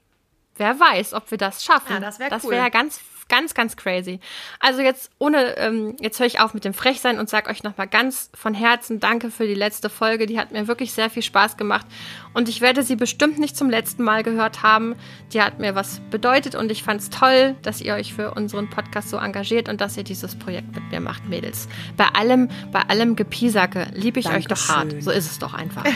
Wer 0.56 0.78
weiß, 0.78 1.14
ob 1.14 1.30
wir 1.30 1.38
das 1.38 1.64
schaffen. 1.64 1.92
Ja, 1.92 2.00
das 2.00 2.18
wäre 2.18 2.30
cool. 2.30 2.36
Das 2.36 2.50
wäre 2.50 2.62
ja 2.62 2.68
ganz 2.68 3.00
ganz, 3.32 3.54
ganz 3.54 3.76
crazy. 3.76 4.20
Also 4.60 4.82
jetzt 4.82 5.10
ohne, 5.18 5.56
ähm, 5.56 5.96
jetzt 6.00 6.20
höre 6.20 6.26
ich 6.26 6.38
auf 6.40 6.52
mit 6.52 6.66
dem 6.66 6.74
Frechsein 6.74 7.18
und 7.18 7.30
sage 7.30 7.48
euch 7.48 7.62
nochmal 7.62 7.88
ganz 7.88 8.30
von 8.34 8.52
Herzen 8.52 9.00
Danke 9.00 9.30
für 9.30 9.46
die 9.46 9.54
letzte 9.54 9.88
Folge. 9.88 10.26
Die 10.26 10.38
hat 10.38 10.52
mir 10.52 10.68
wirklich 10.68 10.92
sehr 10.92 11.08
viel 11.08 11.22
Spaß 11.22 11.56
gemacht 11.56 11.86
und 12.34 12.50
ich 12.50 12.60
werde 12.60 12.82
sie 12.82 12.94
bestimmt 12.94 13.38
nicht 13.38 13.56
zum 13.56 13.70
letzten 13.70 14.02
Mal 14.02 14.22
gehört 14.22 14.62
haben. 14.62 14.96
Die 15.32 15.40
hat 15.40 15.60
mir 15.60 15.74
was 15.74 16.00
bedeutet 16.10 16.54
und 16.54 16.70
ich 16.70 16.82
fand 16.82 17.00
es 17.00 17.08
toll, 17.08 17.56
dass 17.62 17.80
ihr 17.80 17.94
euch 17.94 18.12
für 18.12 18.34
unseren 18.34 18.68
Podcast 18.68 19.08
so 19.08 19.16
engagiert 19.16 19.70
und 19.70 19.80
dass 19.80 19.96
ihr 19.96 20.04
dieses 20.04 20.38
Projekt 20.38 20.74
mit 20.74 20.90
mir 20.90 21.00
macht, 21.00 21.26
Mädels. 21.26 21.68
Bei 21.96 22.08
allem, 22.08 22.50
bei 22.70 22.82
allem 22.82 23.16
Gepiesacke 23.16 23.86
liebe 23.94 24.20
ich 24.20 24.26
Dankeschön. 24.26 24.52
euch 24.52 24.58
doch 24.58 24.68
hart. 24.68 25.02
So 25.02 25.10
ist 25.10 25.30
es 25.30 25.38
doch 25.38 25.54
einfach. 25.54 25.86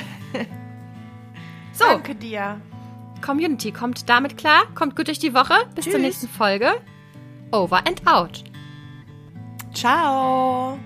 so. 1.75 1.85
Danke 1.85 2.15
dir. 2.15 2.63
Community 3.21 3.73
kommt 3.73 4.09
damit 4.09 4.39
klar, 4.39 4.63
kommt 4.75 4.97
gut 4.97 5.09
durch 5.09 5.19
die 5.19 5.35
Woche. 5.35 5.55
Bis 5.75 5.85
Tschüss. 5.85 5.93
zur 5.93 6.01
nächsten 6.01 6.29
Folge. 6.29 6.73
Over 7.53 7.83
and 7.87 8.01
out. 8.07 8.43
Ciao. 9.73 10.79